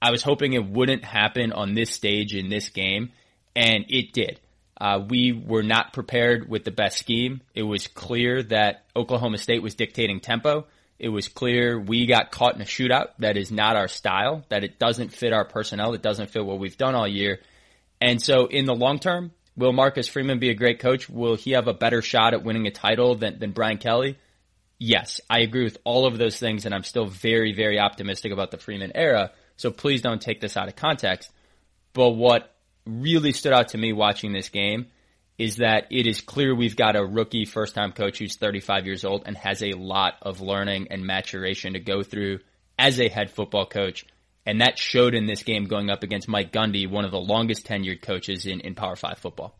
I 0.00 0.12
was 0.12 0.22
hoping 0.22 0.52
it 0.52 0.64
wouldn't 0.64 1.04
happen 1.04 1.50
on 1.50 1.74
this 1.74 1.90
stage 1.90 2.36
in 2.36 2.50
this 2.50 2.68
game, 2.68 3.10
and 3.56 3.86
it 3.88 4.12
did. 4.12 4.38
Uh, 4.80 5.04
we 5.08 5.32
were 5.32 5.62
not 5.62 5.92
prepared 5.92 6.48
with 6.48 6.64
the 6.64 6.70
best 6.70 6.98
scheme. 6.98 7.40
It 7.54 7.64
was 7.64 7.88
clear 7.88 8.42
that 8.44 8.84
Oklahoma 8.94 9.38
State 9.38 9.62
was 9.62 9.74
dictating 9.74 10.20
tempo. 10.20 10.66
It 10.98 11.08
was 11.08 11.28
clear 11.28 11.78
we 11.78 12.06
got 12.06 12.30
caught 12.30 12.54
in 12.54 12.62
a 12.62 12.64
shootout 12.64 13.08
that 13.18 13.36
is 13.36 13.50
not 13.50 13.76
our 13.76 13.88
style, 13.88 14.44
that 14.48 14.64
it 14.64 14.78
doesn't 14.78 15.12
fit 15.12 15.32
our 15.32 15.44
personnel, 15.44 15.94
it 15.94 16.02
doesn't 16.02 16.30
fit 16.30 16.44
what 16.44 16.58
we've 16.58 16.76
done 16.76 16.94
all 16.94 17.08
year. 17.08 17.40
And 18.00 18.22
so 18.22 18.46
in 18.46 18.66
the 18.66 18.74
long 18.74 18.98
term, 18.98 19.32
Will 19.58 19.72
Marcus 19.72 20.06
Freeman 20.06 20.38
be 20.38 20.50
a 20.50 20.54
great 20.54 20.78
coach? 20.78 21.10
Will 21.10 21.34
he 21.34 21.50
have 21.50 21.66
a 21.66 21.74
better 21.74 22.00
shot 22.00 22.32
at 22.32 22.44
winning 22.44 22.68
a 22.68 22.70
title 22.70 23.16
than, 23.16 23.40
than 23.40 23.50
Brian 23.50 23.78
Kelly? 23.78 24.16
Yes, 24.78 25.20
I 25.28 25.40
agree 25.40 25.64
with 25.64 25.78
all 25.82 26.06
of 26.06 26.16
those 26.16 26.38
things, 26.38 26.64
and 26.64 26.72
I'm 26.72 26.84
still 26.84 27.06
very, 27.06 27.52
very 27.52 27.80
optimistic 27.80 28.30
about 28.30 28.52
the 28.52 28.58
Freeman 28.58 28.92
era. 28.94 29.32
So 29.56 29.72
please 29.72 30.00
don't 30.00 30.22
take 30.22 30.40
this 30.40 30.56
out 30.56 30.68
of 30.68 30.76
context. 30.76 31.32
But 31.92 32.10
what 32.10 32.54
really 32.86 33.32
stood 33.32 33.52
out 33.52 33.68
to 33.68 33.78
me 33.78 33.92
watching 33.92 34.32
this 34.32 34.48
game 34.48 34.86
is 35.38 35.56
that 35.56 35.86
it 35.90 36.06
is 36.06 36.20
clear 36.20 36.54
we've 36.54 36.76
got 36.76 36.96
a 36.96 37.04
rookie 37.04 37.44
first 37.44 37.74
time 37.74 37.92
coach 37.92 38.18
who's 38.18 38.36
35 38.36 38.86
years 38.86 39.04
old 39.04 39.22
and 39.26 39.36
has 39.36 39.62
a 39.62 39.72
lot 39.72 40.14
of 40.22 40.40
learning 40.40 40.88
and 40.90 41.06
maturation 41.06 41.74
to 41.74 41.80
go 41.80 42.02
through 42.02 42.40
as 42.78 42.98
a 42.98 43.08
head 43.08 43.30
football 43.30 43.66
coach 43.66 44.04
and 44.48 44.62
that 44.62 44.78
showed 44.78 45.14
in 45.14 45.26
this 45.26 45.42
game 45.42 45.66
going 45.66 45.90
up 45.90 46.02
against 46.02 46.26
Mike 46.26 46.52
Gundy, 46.52 46.88
one 46.88 47.04
of 47.04 47.10
the 47.10 47.20
longest 47.20 47.66
tenured 47.66 48.00
coaches 48.00 48.46
in, 48.46 48.60
in 48.60 48.74
Power 48.74 48.96
Five 48.96 49.18
football. 49.18 49.58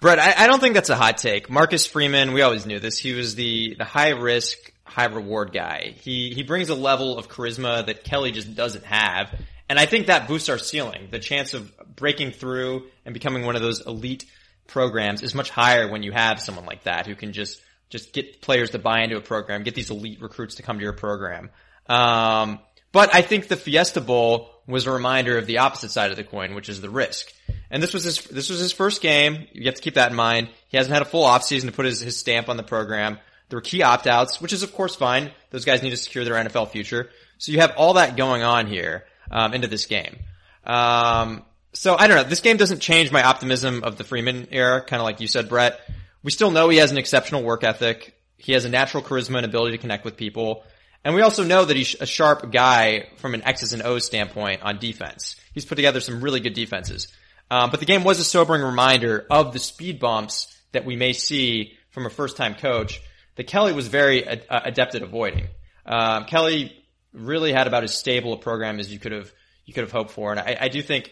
Brett, 0.00 0.18
I, 0.18 0.34
I, 0.36 0.46
don't 0.48 0.58
think 0.58 0.74
that's 0.74 0.90
a 0.90 0.96
hot 0.96 1.18
take. 1.18 1.48
Marcus 1.48 1.86
Freeman, 1.86 2.32
we 2.32 2.42
always 2.42 2.66
knew 2.66 2.80
this. 2.80 2.98
He 2.98 3.12
was 3.12 3.36
the, 3.36 3.76
the 3.78 3.84
high 3.84 4.10
risk, 4.10 4.58
high 4.82 5.06
reward 5.06 5.52
guy. 5.52 5.94
He, 6.00 6.34
he 6.34 6.42
brings 6.42 6.68
a 6.68 6.74
level 6.74 7.16
of 7.16 7.28
charisma 7.28 7.86
that 7.86 8.02
Kelly 8.02 8.32
just 8.32 8.56
doesn't 8.56 8.84
have. 8.84 9.32
And 9.68 9.78
I 9.78 9.86
think 9.86 10.06
that 10.06 10.28
boosts 10.28 10.48
our 10.48 10.58
ceiling. 10.58 11.08
The 11.10 11.18
chance 11.18 11.54
of 11.54 11.72
breaking 11.96 12.32
through 12.32 12.86
and 13.04 13.12
becoming 13.12 13.44
one 13.44 13.56
of 13.56 13.62
those 13.62 13.84
elite 13.84 14.24
programs 14.66 15.22
is 15.22 15.34
much 15.34 15.50
higher 15.50 15.90
when 15.90 16.02
you 16.02 16.12
have 16.12 16.40
someone 16.40 16.66
like 16.66 16.84
that 16.84 17.06
who 17.06 17.14
can 17.14 17.32
just, 17.32 17.60
just 17.90 18.12
get 18.12 18.40
players 18.40 18.70
to 18.70 18.78
buy 18.78 19.02
into 19.02 19.16
a 19.16 19.20
program, 19.20 19.62
get 19.62 19.74
these 19.74 19.90
elite 19.90 20.20
recruits 20.20 20.56
to 20.56 20.62
come 20.62 20.78
to 20.78 20.84
your 20.84 20.92
program. 20.92 21.50
Um, 21.88 22.60
but 22.92 23.14
I 23.14 23.22
think 23.22 23.48
the 23.48 23.56
Fiesta 23.56 24.00
Bowl 24.00 24.50
was 24.66 24.86
a 24.86 24.90
reminder 24.90 25.38
of 25.38 25.46
the 25.46 25.58
opposite 25.58 25.90
side 25.90 26.10
of 26.10 26.16
the 26.16 26.24
coin, 26.24 26.54
which 26.54 26.68
is 26.68 26.80
the 26.80 26.90
risk. 26.90 27.32
And 27.70 27.82
this 27.82 27.92
was 27.92 28.04
his, 28.04 28.24
this 28.24 28.48
was 28.48 28.58
his 28.58 28.72
first 28.72 29.02
game. 29.02 29.46
You 29.52 29.66
have 29.66 29.74
to 29.74 29.82
keep 29.82 29.94
that 29.94 30.10
in 30.10 30.16
mind. 30.16 30.48
He 30.68 30.76
hasn't 30.76 30.92
had 30.92 31.02
a 31.02 31.06
full 31.06 31.24
offseason 31.24 31.66
to 31.66 31.72
put 31.72 31.86
his, 31.86 32.00
his 32.00 32.16
stamp 32.16 32.48
on 32.48 32.56
the 32.56 32.62
program. 32.62 33.18
There 33.48 33.56
were 33.56 33.62
key 33.62 33.82
opt-outs, 33.82 34.40
which 34.40 34.52
is 34.52 34.62
of 34.62 34.72
course 34.74 34.96
fine. 34.96 35.30
Those 35.50 35.64
guys 35.64 35.82
need 35.82 35.90
to 35.90 35.96
secure 35.96 36.24
their 36.24 36.34
NFL 36.34 36.70
future. 36.70 37.10
So 37.38 37.52
you 37.52 37.60
have 37.60 37.74
all 37.76 37.94
that 37.94 38.16
going 38.16 38.42
on 38.42 38.66
here, 38.66 39.04
um, 39.30 39.54
into 39.54 39.68
this 39.68 39.86
game. 39.86 40.18
Um, 40.64 41.44
So 41.72 41.94
I 41.94 42.06
don't 42.06 42.16
know. 42.16 42.24
This 42.24 42.40
game 42.40 42.56
doesn't 42.56 42.80
change 42.80 43.12
my 43.12 43.22
optimism 43.22 43.84
of 43.84 43.98
the 43.98 44.04
Freeman 44.04 44.48
era, 44.50 44.80
kind 44.80 45.00
of 45.00 45.04
like 45.04 45.20
you 45.20 45.28
said, 45.28 45.48
Brett. 45.48 45.78
We 46.22 46.30
still 46.30 46.50
know 46.50 46.70
he 46.70 46.78
has 46.78 46.90
an 46.90 46.96
exceptional 46.98 47.42
work 47.42 47.64
ethic. 47.64 48.14
He 48.38 48.52
has 48.52 48.64
a 48.64 48.70
natural 48.70 49.02
charisma 49.02 49.36
and 49.36 49.44
ability 49.44 49.76
to 49.76 49.78
connect 49.78 50.04
with 50.04 50.16
people. 50.16 50.64
And 51.04 51.14
we 51.14 51.20
also 51.20 51.44
know 51.44 51.64
that 51.64 51.76
he's 51.76 51.94
a 52.00 52.06
sharp 52.06 52.50
guy 52.50 53.08
from 53.18 53.34
an 53.34 53.42
X's 53.42 53.72
and 53.74 53.82
O's 53.82 54.06
standpoint 54.06 54.62
on 54.62 54.78
defense. 54.78 55.36
He's 55.52 55.64
put 55.64 55.76
together 55.76 56.00
some 56.00 56.20
really 56.20 56.40
good 56.40 56.54
defenses. 56.54 57.08
Um, 57.50 57.70
but 57.70 57.78
the 57.80 57.86
game 57.86 58.02
was 58.02 58.18
a 58.18 58.24
sobering 58.24 58.62
reminder 58.62 59.26
of 59.30 59.52
the 59.52 59.58
speed 59.58 60.00
bumps 60.00 60.48
that 60.72 60.84
we 60.84 60.96
may 60.96 61.12
see 61.12 61.74
from 61.90 62.06
a 62.06 62.10
first 62.10 62.36
time 62.36 62.54
coach 62.54 63.00
that 63.36 63.46
Kelly 63.46 63.72
was 63.72 63.86
very 63.86 64.26
ad- 64.26 64.46
uh, 64.48 64.60
adept 64.64 64.94
at 64.94 65.02
avoiding. 65.02 65.46
Um, 65.84 66.24
Kelly 66.24 66.72
really 67.16 67.52
had 67.52 67.66
about 67.66 67.84
as 67.84 67.94
stable 67.94 68.32
a 68.32 68.36
program 68.36 68.78
as 68.78 68.92
you 68.92 68.98
could 68.98 69.12
have 69.12 69.32
you 69.64 69.74
could 69.74 69.82
have 69.82 69.92
hoped 69.92 70.10
for, 70.12 70.30
and 70.30 70.40
I, 70.40 70.56
I 70.60 70.68
do 70.68 70.82
think 70.82 71.10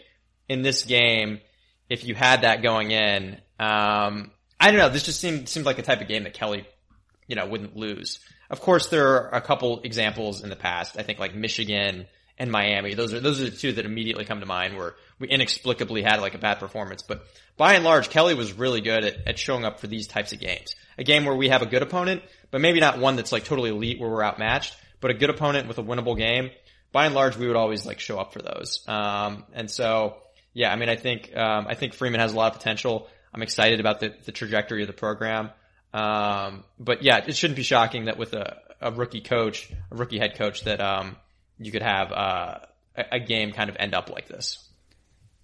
in 0.48 0.62
this 0.62 0.84
game, 0.84 1.40
if 1.88 2.04
you 2.04 2.14
had 2.14 2.42
that 2.42 2.62
going 2.62 2.90
in, 2.90 3.34
um, 3.58 4.30
I 4.60 4.70
don't 4.70 4.76
know. 4.76 4.88
This 4.88 5.02
just 5.02 5.20
seemed 5.20 5.48
seemed 5.48 5.66
like 5.66 5.76
the 5.76 5.82
type 5.82 6.00
of 6.00 6.08
game 6.08 6.24
that 6.24 6.34
Kelly, 6.34 6.66
you 7.26 7.36
know, 7.36 7.46
wouldn't 7.46 7.76
lose. 7.76 8.20
Of 8.50 8.60
course, 8.60 8.88
there 8.88 9.08
are 9.08 9.34
a 9.34 9.40
couple 9.40 9.80
examples 9.82 10.42
in 10.42 10.50
the 10.50 10.56
past. 10.56 10.96
I 10.98 11.02
think 11.02 11.18
like 11.18 11.34
Michigan 11.34 12.06
and 12.38 12.50
Miami. 12.50 12.94
Those 12.94 13.12
are 13.12 13.20
those 13.20 13.40
are 13.40 13.50
the 13.50 13.56
two 13.56 13.72
that 13.72 13.84
immediately 13.84 14.24
come 14.24 14.40
to 14.40 14.46
mind 14.46 14.76
where 14.76 14.94
we 15.18 15.28
inexplicably 15.28 16.02
had 16.02 16.20
like 16.20 16.34
a 16.34 16.38
bad 16.38 16.58
performance. 16.58 17.02
But 17.02 17.26
by 17.56 17.74
and 17.74 17.84
large, 17.84 18.10
Kelly 18.10 18.34
was 18.34 18.52
really 18.52 18.80
good 18.80 19.04
at, 19.04 19.28
at 19.28 19.38
showing 19.38 19.64
up 19.64 19.80
for 19.80 19.86
these 19.86 20.06
types 20.06 20.32
of 20.32 20.40
games. 20.40 20.74
A 20.98 21.04
game 21.04 21.24
where 21.24 21.34
we 21.34 21.48
have 21.48 21.62
a 21.62 21.66
good 21.66 21.82
opponent, 21.82 22.22
but 22.50 22.60
maybe 22.60 22.80
not 22.80 22.98
one 22.98 23.16
that's 23.16 23.32
like 23.32 23.44
totally 23.44 23.70
elite 23.70 24.00
where 24.00 24.10
we're 24.10 24.24
outmatched, 24.24 24.76
but 25.04 25.10
a 25.10 25.14
good 25.14 25.28
opponent 25.28 25.68
with 25.68 25.76
a 25.76 25.82
winnable 25.82 26.16
game. 26.16 26.48
By 26.90 27.04
and 27.04 27.14
large, 27.14 27.36
we 27.36 27.46
would 27.46 27.56
always 27.56 27.84
like 27.84 28.00
show 28.00 28.18
up 28.18 28.32
for 28.32 28.40
those. 28.40 28.82
Um, 28.88 29.44
and 29.52 29.70
so 29.70 30.16
yeah, 30.54 30.72
I 30.72 30.76
mean, 30.76 30.88
I 30.88 30.96
think 30.96 31.36
um, 31.36 31.66
I 31.68 31.74
think 31.74 31.92
Freeman 31.92 32.20
has 32.20 32.32
a 32.32 32.36
lot 32.36 32.52
of 32.54 32.58
potential. 32.58 33.06
I'm 33.34 33.42
excited 33.42 33.80
about 33.80 34.00
the, 34.00 34.14
the 34.24 34.32
trajectory 34.32 34.80
of 34.80 34.86
the 34.86 34.94
program. 34.94 35.50
Um, 35.92 36.64
but 36.78 37.02
yeah, 37.02 37.18
it 37.18 37.36
shouldn't 37.36 37.56
be 37.56 37.62
shocking 37.64 38.06
that 38.06 38.16
with 38.16 38.32
a, 38.32 38.56
a 38.80 38.92
rookie 38.92 39.20
coach, 39.20 39.70
a 39.90 39.94
rookie 39.94 40.18
head 40.18 40.38
coach, 40.38 40.64
that 40.64 40.80
um, 40.80 41.16
you 41.58 41.70
could 41.70 41.82
have 41.82 42.10
uh, 42.10 42.58
a, 42.96 43.04
a 43.12 43.20
game 43.20 43.52
kind 43.52 43.68
of 43.68 43.76
end 43.78 43.94
up 43.94 44.08
like 44.08 44.26
this. 44.26 44.66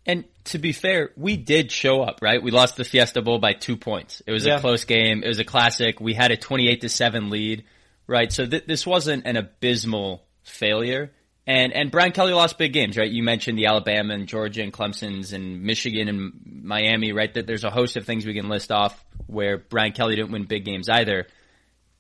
And 0.07 0.25
to 0.45 0.59
be 0.59 0.73
fair, 0.73 1.11
we 1.19 1.37
did 1.37 1.71
show 1.71 2.01
up, 2.01 2.21
right? 2.23 2.43
We 2.43 2.51
lost 2.51 2.79
the 2.79 2.85
Fiesta 2.85 3.21
Bowl 3.21 3.39
by 3.39 3.53
two 3.53 3.77
points. 3.77 4.23
It 4.27 4.33
was 4.33 4.47
Yeah. 4.47 4.57
a 4.57 4.61
close 4.61 4.85
game. 4.85 5.23
It 5.23 5.29
was 5.29 5.39
a 5.39 5.45
classic. 5.45 6.01
We 6.01 6.15
had 6.15 6.31
a 6.31 6.39
28 6.39 6.81
to 6.81 6.89
7 6.89 7.29
lead, 7.29 7.65
right? 8.11 8.33
So 8.33 8.45
th- 8.45 8.67
this 8.67 8.85
wasn't 8.85 9.25
an 9.25 9.37
abysmal 9.37 10.27
failure. 10.43 11.13
And, 11.47 11.73
and 11.73 11.93
Brian 11.93 12.11
Kelly 12.11 12.33
lost 12.33 12.59
big 12.59 12.73
games, 12.73 12.99
right? 12.99 13.11
You 13.11 13.23
mentioned 13.23 13.57
the 13.57 13.67
Alabama 13.67 14.15
and 14.15 14.27
Georgia 14.27 14.63
and 14.63 14.73
Clemson's 14.73 15.33
and 15.33 15.63
Michigan 15.63 16.09
and 16.09 16.33
Miami, 16.65 17.13
right? 17.13 17.33
That 17.33 17.47
there's 17.47 17.63
a 17.63 17.71
host 17.71 17.97
of 17.97 18.05
things 18.05 18.27
we 18.27 18.35
can 18.35 18.49
list 18.49 18.73
off 18.73 19.05
where 19.29 19.59
Brian 19.59 19.93
Kelly 19.93 20.17
didn't 20.17 20.33
win 20.33 20.45
big 20.45 20.65
games 20.65 20.89
either. 20.89 21.29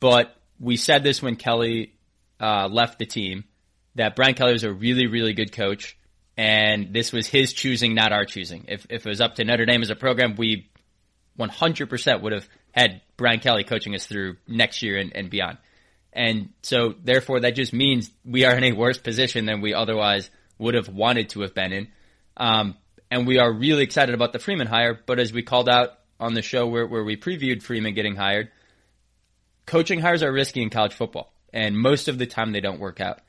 But 0.01 0.37
we 0.59 0.77
said 0.77 1.05
this 1.05 1.23
when 1.23 1.37
Kelly 1.37 1.95
uh, 2.41 2.67
left 2.69 2.99
the 2.99 3.07
team 3.07 3.45
that 3.95 4.17
Brian 4.17 4.35
Kelly 4.35 4.53
was 4.53 4.65
a 4.65 4.73
really, 4.73 5.07
really 5.07 5.33
good 5.33 5.53
coach, 5.53 5.97
and 6.37 6.93
this 6.93 7.13
was 7.13 7.27
his 7.27 7.53
choosing, 7.53 7.95
not 7.95 8.13
our 8.13 8.25
choosing. 8.25 8.65
If 8.69 8.87
if 8.89 9.05
it 9.05 9.09
was 9.09 9.21
up 9.21 9.37
to 9.37 9.45
Notre 9.45 9.67
Dame 9.67 9.83
as 9.83 9.91
a 9.91 9.97
program, 9.97 10.37
we 10.37 10.71
100% 11.39 12.23
would 12.23 12.33
have 12.33 12.49
had 12.73 13.03
Brian 13.17 13.41
Kelly 13.41 13.65
coaching 13.65 13.95
us 13.95 14.07
through 14.07 14.37
next 14.47 14.83
year 14.83 14.99
and, 14.99 15.15
and 15.15 15.31
beyond. 15.31 15.59
And 16.13 16.51
so, 16.63 16.95
therefore, 17.03 17.41
that 17.41 17.55
just 17.55 17.73
means 17.73 18.11
we 18.25 18.45
are 18.45 18.57
in 18.57 18.65
a 18.65 18.73
worse 18.73 18.99
position 18.99 19.47
than 19.47 19.61
we 19.61 19.75
otherwise 19.75 20.29
would 20.59 20.75
have 20.75 20.89
wanted 20.89 21.31
to 21.31 21.43
have 21.43 21.55
been 21.55 21.73
in. 21.73 21.89
Um, 22.37 22.77
and 23.11 23.27
we 23.27 23.39
are 23.39 23.53
really 23.53 23.83
excited 23.83 24.15
about 24.15 24.33
the 24.33 24.39
Freeman 24.39 24.67
hire. 24.67 24.99
But 25.07 25.21
as 25.21 25.33
we 25.33 25.43
called 25.43 25.69
out 25.69 25.91
on 26.19 26.35
the 26.35 26.43
show 26.43 26.67
where, 26.67 26.87
where 26.87 27.05
we 27.05 27.17
previewed 27.17 27.63
Freeman 27.63 27.95
getting 27.95 28.17
hired, 28.17 28.51
coaching 29.67 30.01
hires 30.01 30.23
are 30.23 30.33
risky 30.33 30.63
in 30.63 30.71
college 30.71 30.95
football, 30.95 31.33
and 31.53 31.79
most 31.79 32.09
of 32.09 32.19
the 32.19 32.27
time 32.27 32.53
they 32.53 32.61
don't 32.61 32.81
work 32.81 33.01
out. 33.01 33.21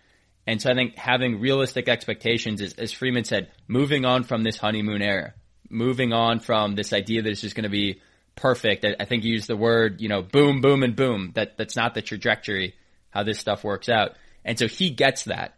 And 0.47 0.61
so 0.61 0.71
I 0.71 0.73
think 0.73 0.97
having 0.97 1.39
realistic 1.39 1.87
expectations 1.87 2.61
is, 2.61 2.73
as 2.73 2.91
Freeman 2.91 3.25
said, 3.25 3.51
moving 3.67 4.05
on 4.05 4.23
from 4.23 4.41
this 4.43 4.57
honeymoon 4.57 5.01
era, 5.01 5.33
moving 5.69 6.13
on 6.13 6.39
from 6.39 6.75
this 6.75 6.93
idea 6.93 7.21
that 7.21 7.29
it's 7.29 7.41
just 7.41 7.55
going 7.55 7.63
to 7.63 7.69
be 7.69 8.01
perfect. 8.41 8.83
I, 8.83 8.95
I 8.99 9.05
think 9.05 9.23
you 9.23 9.31
used 9.31 9.47
the 9.47 9.55
word, 9.55 10.01
you 10.01 10.09
know, 10.09 10.21
boom, 10.21 10.61
boom, 10.61 10.83
and 10.83 10.95
boom. 10.95 11.31
That 11.35 11.57
that's 11.57 11.75
not 11.75 11.93
the 11.93 12.01
trajectory 12.01 12.75
how 13.11 13.23
this 13.23 13.39
stuff 13.39 13.63
works 13.63 13.87
out. 13.87 14.15
And 14.43 14.57
so 14.57 14.67
he 14.67 14.89
gets 14.89 15.25
that. 15.25 15.55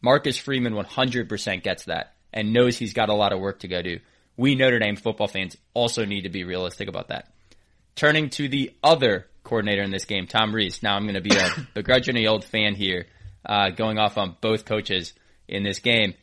Marcus 0.00 0.38
Freeman 0.38 0.72
100% 0.72 1.62
gets 1.62 1.84
that 1.84 2.14
and 2.32 2.52
knows 2.52 2.78
he's 2.78 2.94
got 2.94 3.08
a 3.08 3.14
lot 3.14 3.32
of 3.32 3.40
work 3.40 3.60
to 3.60 3.68
go 3.68 3.82
do. 3.82 3.98
We 4.36 4.54
Notre 4.54 4.78
Dame 4.78 4.96
football 4.96 5.26
fans 5.26 5.56
also 5.74 6.04
need 6.04 6.22
to 6.22 6.28
be 6.28 6.44
realistic 6.44 6.88
about 6.88 7.08
that. 7.08 7.32
Turning 7.94 8.30
to 8.30 8.48
the 8.48 8.72
other 8.82 9.26
coordinator 9.42 9.82
in 9.82 9.90
this 9.90 10.04
game, 10.04 10.26
Tom 10.26 10.54
Rees. 10.54 10.82
Now 10.82 10.96
I'm 10.96 11.04
going 11.04 11.14
to 11.14 11.20
be 11.20 11.36
a 11.36 11.50
begrudgingly 11.74 12.26
old 12.26 12.44
fan 12.44 12.74
here, 12.74 13.06
uh, 13.44 13.70
going 13.70 13.98
off 13.98 14.16
on 14.16 14.36
both 14.40 14.64
coaches 14.64 15.12
in 15.48 15.62
this 15.62 15.80
game. 15.80 16.14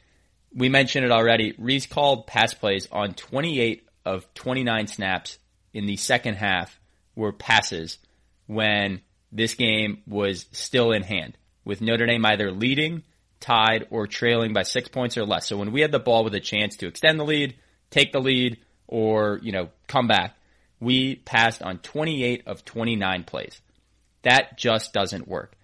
We 0.55 0.69
mentioned 0.69 1.05
it 1.05 1.11
already. 1.11 1.55
Rees 1.57 1.87
called 1.87 2.27
pass 2.27 2.53
plays 2.53 2.87
on 2.91 3.15
28 3.15 3.87
of 4.05 4.31
29 4.35 4.87
snaps 4.87 5.39
in 5.73 5.85
the 5.85 5.97
second 5.97 6.35
half 6.35 6.79
were 7.15 7.31
passes 7.31 7.97
when 8.47 9.01
this 9.31 9.55
game 9.55 10.01
was 10.07 10.45
still 10.51 10.91
in 10.91 11.03
hand, 11.03 11.37
with 11.65 11.81
Notre 11.81 12.05
Dame 12.05 12.25
either 12.25 12.51
leading, 12.51 13.03
tied, 13.39 13.87
or 13.89 14.07
trailing 14.07 14.53
by 14.53 14.63
six 14.63 14.87
points 14.87 15.17
or 15.17 15.25
less. 15.25 15.47
So 15.47 15.57
when 15.57 15.71
we 15.71 15.81
had 15.81 15.91
the 15.91 15.99
ball 15.99 16.23
with 16.23 16.35
a 16.35 16.39
chance 16.39 16.77
to 16.77 16.87
extend 16.87 17.19
the 17.19 17.25
lead, 17.25 17.55
take 17.89 18.11
the 18.11 18.21
lead, 18.21 18.59
or, 18.87 19.39
you 19.41 19.51
know, 19.51 19.69
come 19.87 20.07
back, 20.07 20.35
we 20.79 21.15
passed 21.15 21.63
on 21.63 21.79
28 21.79 22.43
of 22.45 22.63
29 22.65 23.23
plays. 23.23 23.61
That 24.21 24.57
just 24.57 24.93
doesn't 24.93 25.27
work. 25.27 25.55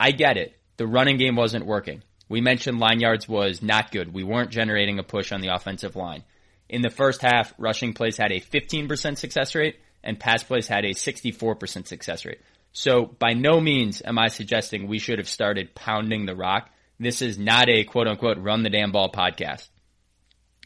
I 0.00 0.12
get 0.12 0.36
it. 0.36 0.54
The 0.76 0.86
running 0.86 1.18
game 1.18 1.36
wasn't 1.36 1.66
working. 1.66 2.02
We 2.28 2.40
mentioned 2.40 2.78
line 2.78 3.00
yards 3.00 3.28
was 3.28 3.62
not 3.62 3.90
good. 3.90 4.12
We 4.12 4.22
weren't 4.22 4.50
generating 4.50 4.98
a 4.98 5.02
push 5.02 5.32
on 5.32 5.40
the 5.40 5.54
offensive 5.54 5.96
line. 5.96 6.24
In 6.68 6.82
the 6.82 6.90
first 6.90 7.22
half, 7.22 7.52
rushing 7.58 7.94
plays 7.94 8.16
had 8.16 8.32
a 8.32 8.40
15% 8.40 9.16
success 9.16 9.54
rate 9.54 9.76
and 10.02 10.20
pass 10.20 10.42
plays 10.42 10.68
had 10.68 10.84
a 10.84 10.94
64% 10.94 11.86
success 11.86 12.24
rate. 12.24 12.40
So 12.72 13.06
by 13.06 13.32
no 13.32 13.60
means 13.60 14.02
am 14.04 14.18
I 14.18 14.28
suggesting 14.28 14.86
we 14.86 14.98
should 14.98 15.18
have 15.18 15.28
started 15.28 15.74
pounding 15.74 16.26
the 16.26 16.36
rock. 16.36 16.70
This 17.00 17.22
is 17.22 17.38
not 17.38 17.68
a 17.68 17.84
quote 17.84 18.06
unquote 18.06 18.38
run 18.38 18.62
the 18.62 18.70
damn 18.70 18.92
ball 18.92 19.10
podcast. 19.10 19.68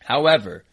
However, 0.00 0.64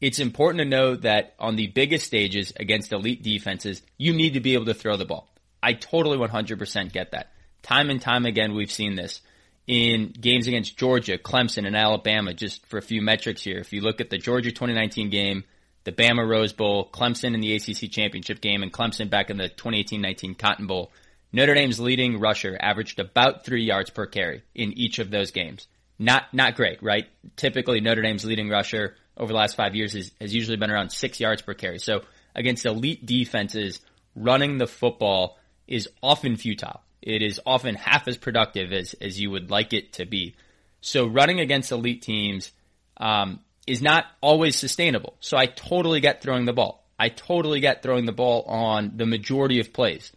it's 0.00 0.18
important 0.18 0.58
to 0.60 0.64
know 0.64 0.96
that 0.96 1.34
on 1.38 1.56
the 1.56 1.68
biggest 1.68 2.06
stages 2.06 2.52
against 2.56 2.92
elite 2.92 3.22
defenses, 3.22 3.82
you 3.98 4.14
need 4.14 4.34
to 4.34 4.40
be 4.40 4.54
able 4.54 4.66
to 4.66 4.74
throw 4.74 4.96
the 4.96 5.04
ball. 5.04 5.28
I 5.62 5.74
totally 5.74 6.18
100% 6.18 6.92
get 6.92 7.12
that. 7.12 7.32
Time 7.62 7.90
and 7.90 8.00
time 8.00 8.26
again, 8.26 8.54
we've 8.54 8.70
seen 8.70 8.96
this 8.96 9.20
in 9.66 10.08
games 10.08 10.46
against 10.46 10.76
Georgia, 10.76 11.16
Clemson, 11.16 11.66
and 11.66 11.76
Alabama, 11.76 12.34
just 12.34 12.64
for 12.66 12.78
a 12.78 12.82
few 12.82 13.00
metrics 13.00 13.42
here. 13.42 13.58
If 13.58 13.72
you 13.72 13.80
look 13.80 14.00
at 14.00 14.10
the 14.10 14.18
Georgia 14.18 14.50
2019 14.50 15.10
game, 15.10 15.44
the 15.84 15.92
Bama 15.92 16.26
Rose 16.28 16.52
Bowl, 16.52 16.88
Clemson 16.90 17.34
in 17.34 17.40
the 17.40 17.54
ACC 17.54 17.90
championship 17.90 18.40
game, 18.40 18.62
and 18.62 18.72
Clemson 18.72 19.08
back 19.08 19.30
in 19.30 19.36
the 19.36 19.48
2018-19 19.48 20.38
Cotton 20.38 20.66
Bowl, 20.66 20.92
Notre 21.32 21.54
Dame's 21.54 21.80
leading 21.80 22.20
rusher 22.20 22.56
averaged 22.60 23.00
about 23.00 23.44
three 23.44 23.64
yards 23.64 23.90
per 23.90 24.06
carry 24.06 24.42
in 24.54 24.72
each 24.74 24.98
of 24.98 25.10
those 25.10 25.30
games. 25.30 25.66
Not 25.98 26.32
not 26.32 26.54
great, 26.56 26.82
right? 26.82 27.06
Typically, 27.36 27.80
Notre 27.80 28.02
Dame's 28.02 28.24
leading 28.24 28.48
rusher 28.48 28.96
over 29.16 29.32
the 29.32 29.36
last 29.36 29.56
five 29.56 29.74
years 29.74 29.94
is, 29.94 30.12
has 30.20 30.34
usually 30.34 30.56
been 30.56 30.70
around 30.70 30.90
six 30.90 31.20
yards 31.20 31.42
per 31.42 31.54
carry. 31.54 31.78
So 31.78 32.02
against 32.34 32.66
elite 32.66 33.04
defenses, 33.04 33.80
running 34.14 34.58
the 34.58 34.66
football 34.66 35.38
is 35.66 35.88
often 36.02 36.36
futile. 36.36 36.83
It 37.04 37.20
is 37.20 37.38
often 37.44 37.74
half 37.74 38.08
as 38.08 38.16
productive 38.16 38.72
as, 38.72 38.94
as 38.94 39.20
you 39.20 39.30
would 39.30 39.50
like 39.50 39.74
it 39.74 39.92
to 39.94 40.06
be. 40.06 40.36
So 40.80 41.06
running 41.06 41.38
against 41.38 41.70
elite 41.70 42.00
teams 42.00 42.50
um, 42.96 43.40
is 43.66 43.82
not 43.82 44.06
always 44.22 44.56
sustainable. 44.56 45.14
So 45.20 45.36
I 45.36 45.44
totally 45.44 46.00
get 46.00 46.22
throwing 46.22 46.46
the 46.46 46.54
ball. 46.54 46.82
I 46.98 47.10
totally 47.10 47.60
get 47.60 47.82
throwing 47.82 48.06
the 48.06 48.12
ball 48.12 48.42
on 48.44 48.92
the 48.96 49.04
majority 49.04 49.60
of 49.60 49.74
plays. 49.74 50.12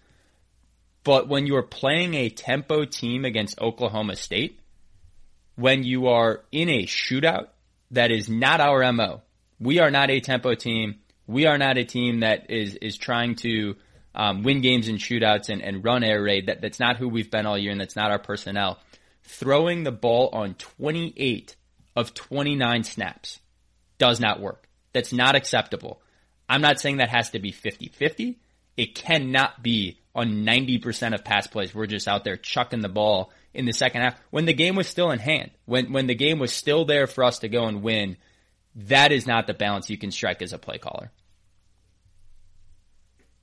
But 1.03 1.27
when 1.27 1.45
you're 1.45 1.61
playing 1.61 2.13
a 2.13 2.29
tempo 2.29 2.85
team 2.85 3.25
against 3.25 3.59
Oklahoma 3.59 4.15
State, 4.15 4.61
when 5.55 5.83
you 5.83 6.07
are 6.07 6.45
in 6.53 6.69
a 6.69 6.85
shootout, 6.85 7.47
that 7.91 8.11
is 8.11 8.29
not 8.29 8.61
our 8.61 8.89
MO. 8.93 9.23
We 9.59 9.79
are 9.79 9.91
not 9.91 10.09
a 10.09 10.21
tempo 10.21 10.55
team. 10.55 10.99
We 11.25 11.47
are 11.47 11.57
not 11.57 11.77
a 11.77 11.83
team 11.83 12.21
that 12.21 12.49
is, 12.49 12.75
is 12.75 12.97
trying 12.97 13.35
to 13.35 13.75
um, 14.17 14.41
win 14.41 14.61
games 14.61 14.87
in 14.87 14.97
shootouts 14.97 15.49
and, 15.49 15.61
and 15.61 15.85
run 15.85 16.03
air 16.03 16.21
raid. 16.21 16.47
That, 16.47 16.59
that's 16.59 16.79
not 16.79 16.97
who 16.97 17.07
we've 17.07 17.29
been 17.29 17.45
all 17.45 17.57
year 17.57 17.71
and 17.71 17.79
that's 17.79 17.95
not 17.95 18.11
our 18.11 18.19
personnel. 18.19 18.79
Throwing 19.23 19.83
the 19.83 19.91
ball 19.91 20.29
on 20.33 20.55
28 20.55 21.55
of 21.95 22.13
29 22.13 22.83
snaps 22.83 23.39
does 23.99 24.19
not 24.19 24.41
work. 24.41 24.67
That's 24.91 25.13
not 25.13 25.35
acceptable. 25.35 26.01
I'm 26.49 26.61
not 26.61 26.79
saying 26.79 26.97
that 26.97 27.09
has 27.09 27.29
to 27.31 27.39
be 27.39 27.51
50-50. 27.51 28.37
It 28.75 28.95
cannot 28.95 29.61
be 29.61 29.99
on 30.15 30.45
90% 30.45 31.13
of 31.13 31.23
pass 31.23 31.45
plays. 31.45 31.75
We're 31.75 31.85
just 31.85 32.07
out 32.07 32.23
there 32.23 32.37
chucking 32.37 32.81
the 32.81 32.89
ball 32.89 33.31
in 33.53 33.65
the 33.65 33.73
second 33.73 34.01
half 34.01 34.19
when 34.31 34.45
the 34.45 34.53
game 34.53 34.75
was 34.75 34.87
still 34.87 35.11
in 35.11 35.19
hand. 35.19 35.51
When 35.65 35.91
when 35.91 36.07
the 36.07 36.15
game 36.15 36.39
was 36.39 36.53
still 36.53 36.85
there 36.85 37.07
for 37.07 37.23
us 37.23 37.39
to 37.39 37.49
go 37.49 37.65
and 37.65 37.81
win, 37.81 38.17
that 38.75 39.11
is 39.11 39.27
not 39.27 39.47
the 39.47 39.53
balance 39.53 39.89
you 39.89 39.97
can 39.97 40.11
strike 40.11 40.41
as 40.41 40.53
a 40.53 40.59
play 40.59 40.77
caller. 40.77 41.11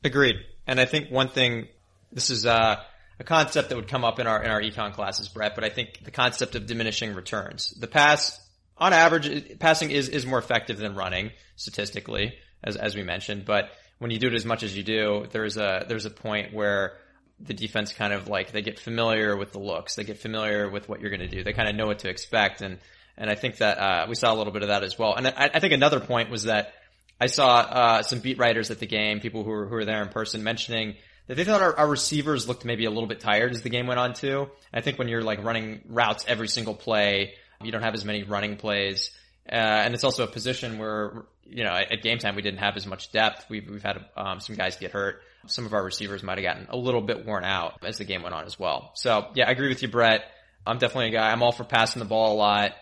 Agreed. 0.04 0.37
And 0.66 0.81
I 0.81 0.85
think 0.85 1.11
one 1.11 1.29
thing, 1.29 1.68
this 2.12 2.31
is 2.31 2.46
uh, 2.46 2.83
a 3.18 3.24
concept 3.24 3.68
that 3.68 3.77
would 3.77 3.88
come 3.88 4.05
up 4.05 4.18
in 4.18 4.27
our 4.27 4.42
in 4.42 4.50
our 4.50 4.61
econ 4.61 4.92
classes, 4.92 5.29
Brett. 5.29 5.55
But 5.55 5.64
I 5.64 5.68
think 5.68 6.05
the 6.05 6.11
concept 6.11 6.55
of 6.55 6.66
diminishing 6.66 7.14
returns. 7.14 7.70
The 7.70 7.87
pass, 7.87 8.40
on 8.79 8.92
average, 8.92 9.59
passing 9.59 9.90
is 9.90 10.09
is 10.09 10.27
more 10.27 10.38
effective 10.38 10.79
than 10.79 10.94
running 10.94 11.31
statistically, 11.57 12.35
as 12.62 12.77
as 12.77 12.94
we 12.94 13.03
mentioned. 13.03 13.44
But 13.44 13.70
when 13.98 14.11
you 14.11 14.18
do 14.18 14.29
it 14.29 14.35
as 14.35 14.44
much 14.44 14.62
as 14.62 14.77
you 14.77 14.83
do, 14.83 15.27
there's 15.31 15.57
a 15.57 15.85
there's 15.88 16.07
a 16.07 16.11
point 16.11 16.53
where 16.53 16.96
the 17.40 17.55
defense 17.55 17.92
kind 17.92 18.12
of 18.12 18.29
like 18.29 18.53
they 18.53 18.62
get 18.62 18.79
familiar 18.79 19.37
with 19.37 19.53
the 19.53 19.59
looks, 19.59 19.96
they 19.96 20.05
get 20.05 20.18
familiar 20.18 20.68
with 20.68 20.88
what 20.88 21.00
you're 21.00 21.11
going 21.11 21.20
to 21.20 21.29
do, 21.29 21.42
they 21.42 21.53
kind 21.53 21.68
of 21.68 21.74
know 21.74 21.87
what 21.87 22.00
to 22.00 22.09
expect, 22.09 22.62
and 22.62 22.79
and 23.16 23.31
I 23.31 23.35
think 23.35 23.59
that 23.59 23.79
uh, 23.79 24.07
we 24.09 24.14
saw 24.14 24.33
a 24.33 24.37
little 24.37 24.53
bit 24.53 24.62
of 24.62 24.68
that 24.68 24.83
as 24.83 24.98
well. 24.98 25.14
And 25.14 25.29
I, 25.29 25.50
I 25.55 25.61
think 25.61 25.72
another 25.72 26.00
point 26.00 26.31
was 26.31 26.44
that 26.44 26.72
I 27.20 27.27
saw 27.27 27.57
uh, 27.57 28.03
some 28.03 28.20
beat 28.20 28.38
writers 28.38 28.70
at 28.70 28.81
the 28.81 28.87
game, 28.87 29.20
people 29.20 29.44
who 29.44 29.50
were 29.50 29.66
who 29.66 29.74
were 29.77 29.85
there 29.85 30.03
in 30.03 30.09
person, 30.09 30.42
mentioning 30.42 30.96
that 31.27 31.37
they 31.37 31.44
thought 31.44 31.62
our, 31.62 31.77
our, 31.77 31.88
receivers 31.88 32.46
looked 32.46 32.64
maybe 32.64 32.85
a 32.85 32.90
little 32.90 33.07
bit 33.07 33.20
tired 33.20 33.53
as 33.53 33.62
the 33.62 33.70
game 33.70 33.87
went 33.87 33.98
on 33.98 34.12
too. 34.12 34.48
I 34.72 34.81
think 34.81 34.98
when 34.98 35.09
you're 35.09 35.22
like 35.22 35.42
running 35.42 35.81
routes 35.88 36.24
every 36.29 36.48
single 36.48 36.74
play, 36.74 37.35
you 37.62 37.72
don't 37.72 37.83
have 37.83 37.94
as 37.94 38.05
many 38.05 38.24
running 38.24 38.57
plays. 38.57 39.11
Uh, 39.48 39.55
and 39.55 39.94
it's 39.94 40.05
also 40.05 40.24
a 40.24 40.27
position 40.27 40.79
where, 40.79 41.24
you 41.44 41.64
know, 41.64 41.70
at, 41.70 41.92
at, 41.92 42.03
game 42.03 42.18
time 42.18 42.35
we 42.35 42.42
didn't 42.42 42.61
have 42.61 42.77
as 42.77 42.87
much 42.87 43.12
depth. 43.12 43.46
We've, 43.48 43.68
we've 43.68 43.83
had 43.83 44.05
um, 44.16 44.40
some 44.40 44.57
guys 44.57 44.77
get 44.77 44.92
hurt. 44.92 45.22
Some 45.46 45.66
of 45.66 45.74
our 45.74 45.85
receivers 45.85 46.22
might 46.22 46.38
have 46.38 46.42
gotten 46.42 46.66
a 46.70 46.77
little 46.77 47.03
bit 47.03 47.27
worn 47.27 47.44
out 47.44 47.85
as 47.85 47.98
the 47.98 48.05
game 48.05 48.22
went 48.22 48.35
on 48.35 48.44
as 48.44 48.59
well. 48.59 48.92
So 48.94 49.29
yeah, 49.35 49.46
I 49.48 49.50
agree 49.50 49.68
with 49.68 49.83
you, 49.83 49.88
Brett. 49.88 50.24
I'm 50.66 50.79
definitely 50.79 51.09
a 51.09 51.12
guy. 51.12 51.31
I'm 51.31 51.42
all 51.42 51.53
for 51.53 51.64
passing 51.64 52.00
the 52.00 52.07
ball 52.07 52.35
a 52.35 52.38
lot, 52.38 52.72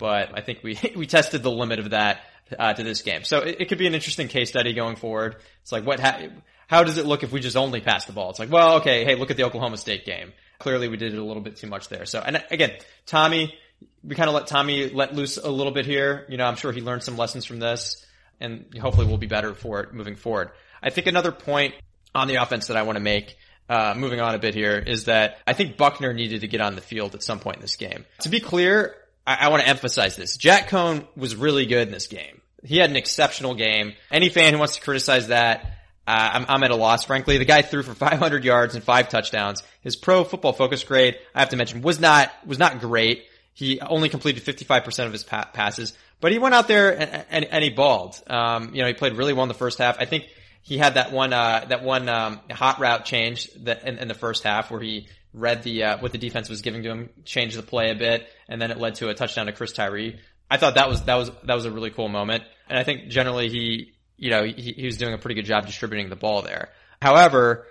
but 0.00 0.36
I 0.36 0.40
think 0.40 0.64
we, 0.64 0.78
we 0.96 1.06
tested 1.06 1.44
the 1.44 1.50
limit 1.50 1.78
of 1.78 1.90
that 1.90 2.22
uh, 2.58 2.72
to 2.72 2.82
this 2.82 3.02
game. 3.02 3.22
So 3.22 3.38
it, 3.38 3.60
it, 3.60 3.68
could 3.68 3.78
be 3.78 3.86
an 3.86 3.94
interesting 3.94 4.26
case 4.26 4.48
study 4.48 4.72
going 4.72 4.96
forward. 4.96 5.36
It's 5.62 5.70
like 5.70 5.86
what, 5.86 6.00
ha- 6.00 6.26
how 6.66 6.82
does 6.82 6.98
it 6.98 7.06
look 7.06 7.22
if 7.22 7.30
we 7.30 7.38
just 7.38 7.56
only 7.56 7.80
pass 7.80 8.06
the 8.06 8.12
ball? 8.12 8.30
It's 8.30 8.40
like, 8.40 8.50
well, 8.50 8.76
okay, 8.76 9.04
hey, 9.04 9.14
look 9.14 9.30
at 9.30 9.36
the 9.36 9.44
Oklahoma 9.44 9.76
State 9.76 10.04
game. 10.04 10.32
Clearly 10.58 10.88
we 10.88 10.96
did 10.96 11.14
it 11.14 11.18
a 11.18 11.24
little 11.24 11.42
bit 11.42 11.56
too 11.56 11.68
much 11.68 11.88
there. 11.88 12.04
So, 12.06 12.20
and 12.20 12.42
again, 12.50 12.72
Tommy, 13.06 13.54
we 14.02 14.16
kind 14.16 14.28
of 14.28 14.34
let 14.34 14.48
Tommy 14.48 14.90
let 14.90 15.14
loose 15.14 15.36
a 15.36 15.48
little 15.48 15.72
bit 15.72 15.86
here. 15.86 16.26
You 16.28 16.36
know, 16.36 16.44
I'm 16.44 16.56
sure 16.56 16.72
he 16.72 16.80
learned 16.80 17.04
some 17.04 17.16
lessons 17.16 17.44
from 17.44 17.60
this 17.60 18.04
and 18.40 18.66
hopefully 18.80 19.06
we'll 19.06 19.18
be 19.18 19.26
better 19.26 19.54
for 19.54 19.80
it 19.80 19.92
moving 19.92 20.16
forward. 20.16 20.50
I 20.82 20.90
think 20.90 21.06
another 21.06 21.32
point 21.32 21.74
on 22.14 22.26
the 22.26 22.36
offense 22.36 22.68
that 22.68 22.76
I 22.76 22.82
want 22.82 22.96
to 22.96 23.00
make 23.00 23.36
uh, 23.68 23.94
moving 23.96 24.20
on 24.20 24.34
a 24.34 24.38
bit 24.38 24.54
here 24.54 24.78
is 24.78 25.04
that 25.04 25.38
I 25.46 25.52
think 25.52 25.76
Buchner 25.76 26.12
needed 26.12 26.40
to 26.40 26.48
get 26.48 26.60
on 26.60 26.74
the 26.74 26.80
field 26.80 27.14
at 27.14 27.22
some 27.22 27.38
point 27.38 27.56
in 27.56 27.62
this 27.62 27.76
game. 27.76 28.04
To 28.22 28.28
be 28.28 28.40
clear, 28.40 28.96
I, 29.26 29.46
I 29.46 29.48
want 29.48 29.62
to 29.62 29.68
emphasize 29.68 30.16
this. 30.16 30.36
Jack 30.36 30.68
Coan 30.68 31.06
was 31.16 31.36
really 31.36 31.66
good 31.66 31.88
in 31.88 31.92
this 31.92 32.06
game. 32.06 32.40
He 32.64 32.76
had 32.76 32.90
an 32.90 32.96
exceptional 32.96 33.54
game. 33.54 33.94
Any 34.10 34.28
fan 34.28 34.52
who 34.52 34.58
wants 34.58 34.76
to 34.76 34.82
criticize 34.82 35.28
that, 35.28 35.64
uh, 36.06 36.30
I'm, 36.34 36.46
I'm, 36.48 36.62
at 36.62 36.70
a 36.70 36.76
loss, 36.76 37.04
frankly. 37.04 37.38
The 37.38 37.44
guy 37.44 37.62
threw 37.62 37.82
for 37.82 37.94
500 37.94 38.44
yards 38.44 38.74
and 38.74 38.84
five 38.84 39.08
touchdowns. 39.08 39.62
His 39.82 39.96
pro 39.96 40.24
football 40.24 40.52
focus 40.52 40.84
grade, 40.84 41.16
I 41.34 41.40
have 41.40 41.50
to 41.50 41.56
mention, 41.56 41.82
was 41.82 42.00
not, 42.00 42.30
was 42.46 42.58
not 42.58 42.80
great. 42.80 43.24
He 43.54 43.80
only 43.80 44.08
completed 44.08 44.44
55% 44.44 45.06
of 45.06 45.12
his 45.12 45.24
pa- 45.24 45.50
passes, 45.52 45.92
but 46.20 46.32
he 46.32 46.38
went 46.38 46.54
out 46.54 46.68
there 46.68 46.98
and, 46.98 47.24
and, 47.30 47.44
and 47.46 47.64
he 47.64 47.70
balled. 47.70 48.20
Um, 48.26 48.74
you 48.74 48.82
know, 48.82 48.88
he 48.88 48.94
played 48.94 49.14
really 49.14 49.32
well 49.32 49.42
in 49.42 49.48
the 49.48 49.54
first 49.54 49.78
half. 49.78 49.98
I 49.98 50.04
think 50.04 50.28
he 50.62 50.78
had 50.78 50.94
that 50.94 51.12
one, 51.12 51.32
uh, 51.32 51.66
that 51.68 51.82
one, 51.82 52.08
um, 52.08 52.40
hot 52.50 52.78
route 52.80 53.04
change 53.04 53.50
that 53.64 53.86
in, 53.86 53.98
in 53.98 54.08
the 54.08 54.14
first 54.14 54.44
half 54.44 54.70
where 54.70 54.80
he 54.80 55.08
read 55.32 55.62
the, 55.62 55.84
uh, 55.84 55.98
what 55.98 56.12
the 56.12 56.18
defense 56.18 56.48
was 56.48 56.62
giving 56.62 56.82
to 56.82 56.90
him, 56.90 57.10
changed 57.24 57.56
the 57.56 57.62
play 57.62 57.90
a 57.90 57.94
bit, 57.94 58.28
and 58.48 58.60
then 58.60 58.70
it 58.70 58.78
led 58.78 58.96
to 58.96 59.08
a 59.08 59.14
touchdown 59.14 59.46
to 59.46 59.52
Chris 59.52 59.72
Tyree. 59.72 60.18
I 60.50 60.56
thought 60.56 60.74
that 60.74 60.88
was, 60.88 61.02
that 61.02 61.14
was, 61.14 61.30
that 61.44 61.54
was 61.54 61.64
a 61.64 61.70
really 61.70 61.90
cool 61.90 62.08
moment. 62.08 62.44
And 62.68 62.78
I 62.78 62.82
think 62.82 63.08
generally 63.08 63.48
he, 63.48 63.92
you 64.16 64.30
know, 64.30 64.44
he, 64.44 64.72
he 64.72 64.86
was 64.86 64.96
doing 64.96 65.14
a 65.14 65.18
pretty 65.18 65.34
good 65.34 65.46
job 65.46 65.66
distributing 65.66 66.10
the 66.10 66.16
ball 66.16 66.42
there. 66.42 66.70
However, 67.00 67.66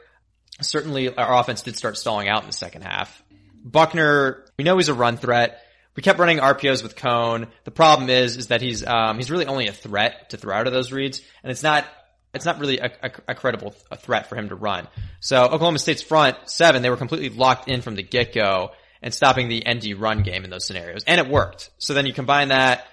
certainly 0.62 1.14
our 1.14 1.40
offense 1.40 1.62
did 1.62 1.78
start 1.78 1.98
stalling 1.98 2.30
out 2.30 2.42
in 2.44 2.48
the 2.48 2.54
second 2.54 2.84
half. 2.84 3.24
Buchner, 3.64 4.46
we 4.58 4.64
know 4.64 4.78
he's 4.78 4.90
a 4.90 4.94
run 4.94 5.18
threat. 5.18 5.62
We 5.96 6.04
kept 6.04 6.20
running 6.20 6.38
RPOs 6.38 6.82
with 6.82 6.96
Coan. 6.96 7.48
The 7.66 7.72
problem 7.72 8.10
is, 8.10 8.38
is 8.38 8.48
that 8.48 8.62
he's, 8.62 8.86
um, 8.86 9.18
he's 9.18 9.30
really 9.30 9.46
only 9.46 9.68
a 9.68 9.74
threat 9.74 10.30
to 10.30 10.38
throw 10.38 10.56
out 10.56 10.68
of 10.68 10.72
those 10.72 10.94
reads. 10.94 11.22
And 11.44 11.52
it's 11.52 11.64
not, 11.64 11.86
it's 12.34 12.46
not 12.46 12.60
really 12.60 12.80
a, 12.80 12.92
a, 13.02 13.12
a 13.30 13.36
credible 13.36 13.74
a 13.90 13.98
threat 13.98 14.28
for 14.28 14.36
him 14.36 14.50
to 14.50 14.56
run. 14.56 14.88
So 15.20 15.44
Oklahoma 15.44 15.80
State's 15.80 16.02
front 16.02 16.38
seven, 16.46 16.82
they 16.82 16.90
were 16.90 16.98
completely 16.98 17.30
locked 17.30 17.68
in 17.68 17.82
from 17.82 17.96
the 17.96 18.04
get-go 18.04 18.72
and 19.02 19.14
stopping 19.14 19.48
the 19.48 19.64
ND 19.68 20.00
run 20.00 20.24
game 20.24 20.44
in 20.44 20.50
those 20.50 20.66
scenarios. 20.66 21.04
And 21.06 21.20
it 21.20 21.30
worked. 21.30 21.70
So 21.78 21.94
then 21.94 22.06
you 22.06 22.14
combine 22.14 22.50
that 22.50 22.86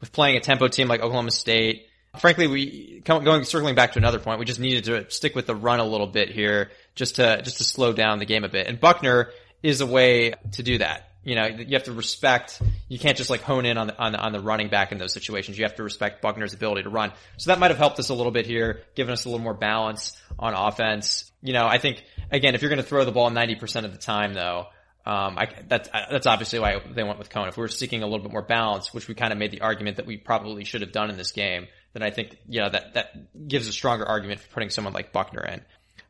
with 0.00 0.12
playing 0.12 0.36
a 0.36 0.40
tempo 0.40 0.68
team 0.68 0.88
like 0.88 1.00
Oklahoma 1.00 1.30
State. 1.30 1.86
Frankly, 2.18 2.46
we 2.46 3.00
going 3.04 3.44
circling 3.44 3.74
back 3.74 3.92
to 3.92 3.98
another 3.98 4.18
point, 4.18 4.38
we 4.38 4.44
just 4.44 4.60
needed 4.60 4.84
to 4.84 5.10
stick 5.10 5.34
with 5.34 5.46
the 5.46 5.54
run 5.54 5.80
a 5.80 5.84
little 5.84 6.06
bit 6.06 6.28
here, 6.28 6.70
just 6.94 7.16
to 7.16 7.40
just 7.42 7.58
to 7.58 7.64
slow 7.64 7.92
down 7.94 8.18
the 8.18 8.26
game 8.26 8.44
a 8.44 8.48
bit. 8.50 8.66
And 8.66 8.78
Buchner 8.78 9.30
is 9.62 9.80
a 9.80 9.86
way 9.86 10.34
to 10.52 10.62
do 10.62 10.78
that. 10.78 11.08
You 11.24 11.36
know, 11.36 11.46
you 11.46 11.74
have 11.74 11.84
to 11.84 11.92
respect. 11.92 12.60
You 12.88 12.98
can't 12.98 13.16
just 13.16 13.30
like 13.30 13.42
hone 13.42 13.64
in 13.64 13.78
on 13.78 13.86
the, 13.88 13.98
on 13.98 14.12
the, 14.12 14.18
on 14.18 14.32
the 14.32 14.40
running 14.40 14.68
back 14.68 14.90
in 14.90 14.98
those 14.98 15.12
situations. 15.12 15.56
You 15.56 15.64
have 15.64 15.76
to 15.76 15.82
respect 15.82 16.20
Buchner's 16.20 16.52
ability 16.52 16.82
to 16.82 16.90
run. 16.90 17.12
So 17.36 17.50
that 17.50 17.58
might 17.58 17.70
have 17.70 17.78
helped 17.78 17.98
us 17.98 18.08
a 18.08 18.14
little 18.14 18.32
bit 18.32 18.46
here, 18.46 18.82
given 18.94 19.12
us 19.12 19.24
a 19.24 19.28
little 19.28 19.42
more 19.42 19.54
balance 19.54 20.20
on 20.38 20.54
offense. 20.54 21.30
You 21.42 21.52
know, 21.52 21.66
I 21.66 21.78
think 21.78 22.02
again, 22.30 22.54
if 22.54 22.62
you're 22.62 22.70
going 22.70 22.82
to 22.82 22.88
throw 22.88 23.04
the 23.04 23.12
ball 23.12 23.30
90% 23.30 23.84
of 23.84 23.92
the 23.92 23.98
time, 23.98 24.34
though, 24.34 24.66
um, 25.04 25.36
I, 25.36 25.48
that's, 25.68 25.88
that's 25.88 26.26
obviously 26.26 26.58
why 26.60 26.80
they 26.92 27.02
went 27.02 27.18
with 27.18 27.30
Coan. 27.30 27.48
If 27.48 27.56
we 27.56 27.62
were 27.62 27.68
seeking 27.68 28.02
a 28.02 28.06
little 28.06 28.22
bit 28.22 28.32
more 28.32 28.42
balance, 28.42 28.94
which 28.94 29.08
we 29.08 29.14
kind 29.14 29.32
of 29.32 29.38
made 29.38 29.50
the 29.50 29.60
argument 29.60 29.96
that 29.96 30.06
we 30.06 30.16
probably 30.16 30.64
should 30.64 30.80
have 30.80 30.92
done 30.92 31.10
in 31.10 31.16
this 31.16 31.32
game, 31.32 31.66
then 31.92 32.02
I 32.02 32.10
think, 32.10 32.36
you 32.48 32.60
know, 32.60 32.70
that, 32.70 32.94
that 32.94 33.48
gives 33.48 33.66
a 33.66 33.72
stronger 33.72 34.06
argument 34.06 34.40
for 34.40 34.48
putting 34.54 34.70
someone 34.70 34.94
like 34.94 35.12
Buchner 35.12 35.44
in. 35.44 35.62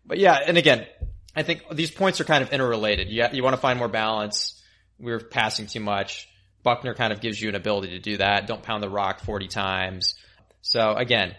But 0.05 0.19
yeah, 0.19 0.39
and 0.47 0.59
again, 0.59 0.87
I 1.35 1.43
think 1.43 1.65
these 1.73 1.91
points 1.91 2.21
are 2.21 2.25
kind 2.25 2.43
of 2.43 2.53
interrelated. 2.53 3.09
You, 3.09 3.27
you 3.33 3.43
want 3.43 3.55
to 3.55 3.61
find 3.61 3.79
more 3.79 3.89
balance. 3.89 4.62
We 5.03 5.13
are 5.13 5.21
passing 5.21 5.67
too 5.67 5.81
much. 5.81 6.29
Buchner 6.63 6.95
kind 6.95 7.13
of 7.13 7.21
gives 7.21 7.41
you 7.41 7.49
an 7.49 7.57
ability 7.57 7.91
to 7.91 7.99
do 7.99 8.19
that. 8.19 8.47
Don't 8.47 8.63
pound 8.63 8.83
the 8.83 8.89
rock 8.89 9.21
40 9.21 9.49
times. 9.49 10.15
So 10.63 10.95
again, 10.95 11.35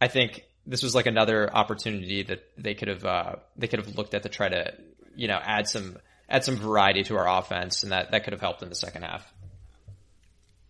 I 0.00 0.08
think 0.08 0.44
this 0.64 0.82
was 0.82 0.94
like 0.94 1.06
another 1.06 1.52
opportunity 1.52 2.22
that 2.22 2.44
they 2.56 2.74
could 2.74 2.88
have, 2.88 3.04
uh, 3.04 3.36
they 3.56 3.66
could 3.66 3.80
have 3.80 3.96
looked 3.96 4.14
at 4.14 4.22
to 4.22 4.28
try 4.28 4.48
to, 4.48 4.74
you 5.16 5.26
know, 5.26 5.38
add 5.42 5.66
some, 5.66 5.98
add 6.28 6.44
some 6.44 6.56
variety 6.56 7.02
to 7.04 7.16
our 7.16 7.38
offense, 7.38 7.82
and 7.82 7.90
that 7.92 8.12
that 8.12 8.22
could 8.22 8.32
have 8.32 8.40
helped 8.40 8.62
in 8.62 8.68
the 8.68 8.76
second 8.76 9.02
half. 9.02 9.26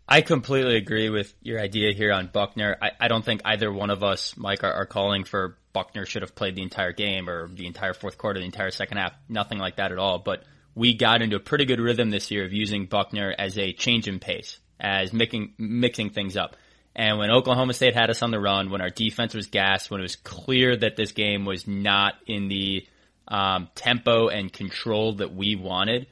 I 0.08 0.22
completely 0.22 0.76
agree 0.76 1.08
with 1.08 1.32
your 1.40 1.60
idea 1.60 1.92
here 1.94 2.12
on 2.12 2.30
Buchner. 2.32 2.76
I, 2.82 2.90
I 2.98 3.06
don't 3.06 3.24
think 3.24 3.42
either 3.44 3.72
one 3.72 3.90
of 3.90 4.02
us, 4.02 4.36
Mike, 4.36 4.64
are, 4.64 4.72
are, 4.72 4.86
calling 4.86 5.22
for 5.22 5.56
Buchner 5.72 6.04
should 6.04 6.22
have 6.22 6.34
played 6.34 6.56
the 6.56 6.62
entire 6.62 6.92
game 6.92 7.30
or 7.30 7.46
the 7.46 7.66
entire 7.66 7.94
fourth 7.94 8.18
quarter, 8.18 8.40
the 8.40 8.46
entire 8.46 8.72
second 8.72 8.98
half. 8.98 9.12
Nothing 9.28 9.58
like 9.58 9.76
that 9.76 9.92
at 9.92 9.98
all. 9.98 10.18
But 10.18 10.42
we 10.74 10.94
got 10.94 11.22
into 11.22 11.36
a 11.36 11.40
pretty 11.40 11.64
good 11.64 11.80
rhythm 11.80 12.10
this 12.10 12.30
year 12.30 12.44
of 12.44 12.52
using 12.52 12.86
Buchner 12.86 13.34
as 13.36 13.58
a 13.58 13.72
change 13.72 14.08
in 14.08 14.18
pace, 14.18 14.58
as 14.78 15.12
mixing 15.12 15.54
mixing 15.58 16.10
things 16.10 16.36
up. 16.36 16.56
And 16.94 17.18
when 17.18 17.30
Oklahoma 17.30 17.72
State 17.74 17.94
had 17.94 18.10
us 18.10 18.22
on 18.22 18.30
the 18.30 18.40
run, 18.40 18.70
when 18.70 18.80
our 18.80 18.90
defense 18.90 19.34
was 19.34 19.46
gassed, 19.46 19.90
when 19.90 20.00
it 20.00 20.04
was 20.04 20.16
clear 20.16 20.76
that 20.76 20.96
this 20.96 21.12
game 21.12 21.44
was 21.44 21.66
not 21.66 22.14
in 22.26 22.48
the 22.48 22.86
um, 23.28 23.68
tempo 23.74 24.28
and 24.28 24.52
control 24.52 25.14
that 25.14 25.34
we 25.34 25.54
wanted. 25.54 26.06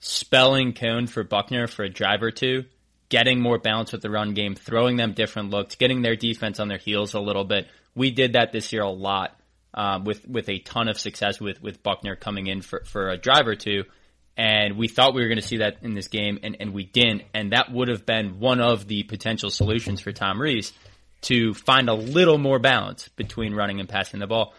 Spelling 0.00 0.72
Coan 0.72 1.08
for 1.08 1.24
Buchner 1.24 1.66
for 1.66 1.84
a 1.84 1.90
drive 1.90 2.22
or 2.22 2.30
two, 2.30 2.64
getting 3.08 3.40
more 3.40 3.58
balance 3.58 3.92
with 3.92 4.02
the 4.02 4.10
run 4.10 4.34
game, 4.34 4.54
throwing 4.54 4.96
them 4.96 5.12
different 5.12 5.50
looks, 5.50 5.76
getting 5.76 6.02
their 6.02 6.16
defense 6.16 6.58
on 6.60 6.68
their 6.68 6.78
heels 6.78 7.14
a 7.14 7.20
little 7.20 7.44
bit. 7.44 7.68
We 7.94 8.10
did 8.10 8.32
that 8.32 8.52
this 8.52 8.72
year 8.72 8.82
a 8.82 8.90
lot 8.90 9.38
um, 9.74 10.04
with 10.04 10.26
with 10.26 10.48
a 10.48 10.58
ton 10.60 10.88
of 10.88 10.98
success 10.98 11.40
with 11.40 11.62
with 11.62 11.82
Buchner 11.82 12.16
coming 12.16 12.46
in 12.46 12.62
for 12.62 12.82
for 12.84 13.10
a 13.10 13.16
drive 13.16 13.46
or 13.46 13.56
two. 13.56 13.84
And 14.36 14.76
we 14.76 14.88
thought 14.88 15.14
we 15.14 15.22
were 15.22 15.28
going 15.28 15.40
to 15.40 15.46
see 15.46 15.58
that 15.58 15.76
in 15.82 15.94
this 15.94 16.08
game, 16.08 16.40
and, 16.42 16.56
and 16.58 16.74
we 16.74 16.84
didn't. 16.84 17.22
And 17.34 17.52
that 17.52 17.70
would 17.70 17.86
have 17.86 18.04
been 18.04 18.40
one 18.40 18.60
of 18.60 18.88
the 18.88 19.04
potential 19.04 19.48
solutions 19.48 20.00
for 20.00 20.10
Tom 20.10 20.40
Rees 20.40 20.72
to 21.22 21.54
find 21.54 21.88
a 21.88 21.94
little 21.94 22.38
more 22.38 22.58
balance 22.58 23.08
between 23.10 23.54
running 23.54 23.78
and 23.78 23.88
passing 23.88 24.18
the 24.18 24.26
ball. 24.26 24.52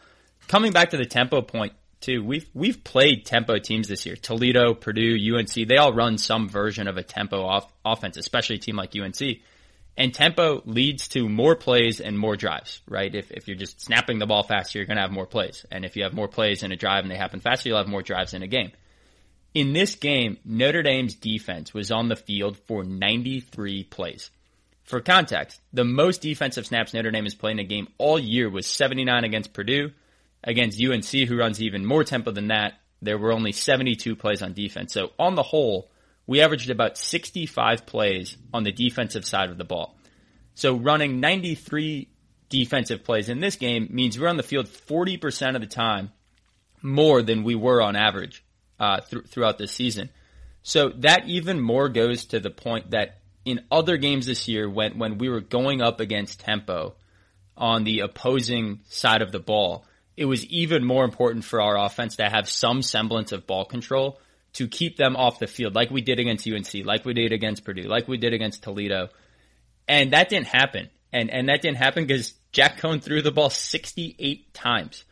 Coming 0.47 0.71
back 0.71 0.91
to 0.91 0.97
the 0.97 1.05
tempo 1.05 1.41
point, 1.41 1.73
too. 1.99 2.23
We've 2.23 2.47
we've 2.53 2.83
played 2.83 3.25
tempo 3.25 3.57
teams 3.57 3.87
this 3.87 4.05
year. 4.05 4.15
Toledo, 4.15 4.73
Purdue, 4.73 5.17
UNC, 5.35 5.67
they 5.67 5.77
all 5.77 5.93
run 5.93 6.17
some 6.17 6.47
version 6.47 6.87
of 6.87 6.97
a 6.97 7.03
tempo 7.03 7.43
off, 7.43 7.71
offense, 7.83 8.17
especially 8.17 8.57
a 8.57 8.59
team 8.59 8.75
like 8.75 8.95
UNC. 8.95 9.39
And 9.97 10.13
tempo 10.13 10.61
leads 10.65 11.07
to 11.09 11.29
more 11.29 11.55
plays 11.55 12.01
and 12.01 12.19
more 12.19 12.35
drives, 12.35 12.81
right? 12.87 13.13
If 13.13 13.31
if 13.31 13.47
you're 13.47 13.57
just 13.57 13.81
snapping 13.81 14.19
the 14.19 14.25
ball 14.25 14.43
faster, 14.43 14.77
you're 14.77 14.85
going 14.85 14.97
to 14.97 15.03
have 15.03 15.11
more 15.11 15.25
plays. 15.25 15.65
And 15.71 15.85
if 15.85 15.95
you 15.95 16.03
have 16.03 16.13
more 16.13 16.27
plays 16.27 16.63
in 16.63 16.71
a 16.71 16.75
drive 16.75 17.03
and 17.03 17.11
they 17.11 17.15
happen 17.15 17.39
faster, 17.39 17.69
you'll 17.69 17.77
have 17.77 17.87
more 17.87 18.01
drives 18.01 18.33
in 18.33 18.43
a 18.43 18.47
game. 18.47 18.71
In 19.53 19.71
this 19.71 19.95
game, 19.95 20.37
Notre 20.43 20.83
Dame's 20.83 21.15
defense 21.15 21.73
was 21.73 21.91
on 21.91 22.09
the 22.09 22.17
field 22.17 22.57
for 22.57 22.83
93 22.83 23.85
plays. 23.85 24.29
For 24.83 24.99
context, 24.99 25.61
the 25.71 25.85
most 25.85 26.21
defensive 26.21 26.67
snaps 26.67 26.93
Notre 26.93 27.09
Dame 27.09 27.23
has 27.23 27.33
played 27.33 27.53
in 27.53 27.59
a 27.59 27.63
game 27.63 27.87
all 27.97 28.19
year 28.19 28.49
was 28.49 28.67
79 28.67 29.23
against 29.23 29.53
Purdue, 29.53 29.91
against 30.43 30.79
UNC, 30.79 31.27
who 31.27 31.37
runs 31.37 31.61
even 31.61 31.85
more 31.85 32.03
tempo 32.03 32.31
than 32.31 32.49
that, 32.49 32.73
there 33.01 33.17
were 33.17 33.31
only 33.31 33.51
72 33.51 34.15
plays 34.15 34.41
on 34.41 34.53
defense. 34.53 34.93
So 34.93 35.11
on 35.17 35.35
the 35.35 35.43
whole, 35.43 35.89
we 36.27 36.41
averaged 36.41 36.69
about 36.69 36.97
65 36.97 37.85
plays 37.85 38.37
on 38.53 38.63
the 38.63 38.71
defensive 38.71 39.25
side 39.25 39.49
of 39.49 39.57
the 39.57 39.63
ball. 39.63 39.97
So 40.55 40.75
running 40.75 41.19
93 41.19 42.07
defensive 42.49 43.03
plays 43.03 43.29
in 43.29 43.39
this 43.39 43.55
game 43.55 43.89
means 43.91 44.19
we're 44.19 44.29
on 44.29 44.37
the 44.37 44.43
field 44.43 44.67
40% 44.67 45.55
of 45.55 45.61
the 45.61 45.67
time 45.67 46.11
more 46.81 47.21
than 47.21 47.43
we 47.43 47.55
were 47.55 47.81
on 47.81 47.95
average 47.95 48.43
uh, 48.79 49.01
th- 49.01 49.25
throughout 49.27 49.57
this 49.57 49.71
season. 49.71 50.09
So 50.63 50.89
that 50.99 51.27
even 51.27 51.59
more 51.59 51.89
goes 51.89 52.25
to 52.25 52.39
the 52.39 52.49
point 52.49 52.91
that 52.91 53.19
in 53.43 53.63
other 53.71 53.97
games 53.97 54.25
this 54.25 54.47
year, 54.47 54.67
when 54.67 54.97
when 54.97 55.19
we 55.19 55.29
were 55.29 55.41
going 55.41 55.81
up 55.81 55.99
against 55.99 56.39
tempo 56.39 56.95
on 57.55 57.83
the 57.83 57.99
opposing 57.99 58.79
side 58.89 59.21
of 59.21 59.31
the 59.31 59.39
ball, 59.39 59.85
it 60.17 60.25
was 60.25 60.45
even 60.47 60.83
more 60.83 61.05
important 61.05 61.45
for 61.45 61.61
our 61.61 61.77
offense 61.77 62.15
to 62.15 62.27
have 62.27 62.49
some 62.49 62.81
semblance 62.81 63.31
of 63.31 63.45
ball 63.45 63.65
control 63.65 64.19
to 64.55 64.67
keep 64.67 64.97
them 64.97 65.15
off 65.15 65.39
the 65.39 65.47
field, 65.47 65.75
like 65.75 65.91
we 65.91 66.01
did 66.01 66.19
against 66.19 66.47
UNC, 66.47 66.85
like 66.85 67.05
we 67.05 67.13
did 67.13 67.31
against 67.31 67.63
Purdue, 67.65 67.83
like 67.83 68.07
we 68.07 68.17
did 68.17 68.33
against 68.33 68.63
Toledo, 68.63 69.09
and 69.87 70.13
that 70.13 70.29
didn't 70.29 70.47
happen. 70.47 70.89
And 71.13 71.29
and 71.29 71.49
that 71.49 71.61
didn't 71.61 71.77
happen 71.77 72.05
because 72.05 72.33
Jack 72.51 72.79
Coan 72.79 73.01
threw 73.01 73.21
the 73.21 73.31
ball 73.31 73.49
68 73.49 74.53
times. 74.53 75.03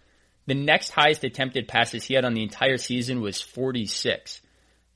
The 0.45 0.55
next 0.55 0.89
highest 0.89 1.23
attempted 1.23 1.67
passes 1.67 2.03
he 2.03 2.13
had 2.13 2.25
on 2.25 2.33
the 2.33 2.43
entire 2.43 2.77
season 2.77 3.21
was 3.21 3.41
46. 3.41 4.41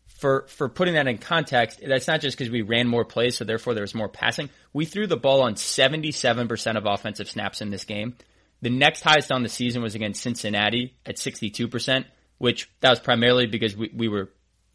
For 0.07 0.45
for 0.47 0.67
putting 0.67 0.95
that 0.95 1.07
in 1.07 1.17
context, 1.17 1.81
that's 1.85 2.07
not 2.07 2.21
just 2.21 2.37
because 2.37 2.51
we 2.51 2.61
ran 2.61 2.87
more 2.87 3.05
plays, 3.05 3.37
so 3.37 3.45
therefore 3.45 3.73
there 3.73 3.83
was 3.83 3.95
more 3.95 4.09
passing. 4.09 4.49
We 4.73 4.85
threw 4.85 5.07
the 5.07 5.17
ball 5.17 5.41
on 5.41 5.55
77% 5.55 6.77
of 6.77 6.85
offensive 6.85 7.29
snaps 7.29 7.61
in 7.61 7.69
this 7.69 7.85
game. 7.85 8.15
The 8.61 8.69
next 8.69 9.01
highest 9.01 9.31
on 9.31 9.43
the 9.43 9.49
season 9.49 9.83
was 9.83 9.93
against 9.93 10.23
Cincinnati 10.23 10.95
at 11.05 11.17
62%, 11.17 12.05
which 12.39 12.69
that 12.79 12.89
was 12.89 12.99
primarily 12.99 13.45
because 13.45 13.75
we, 13.75 13.91
we 13.93 14.07
were 14.07 14.29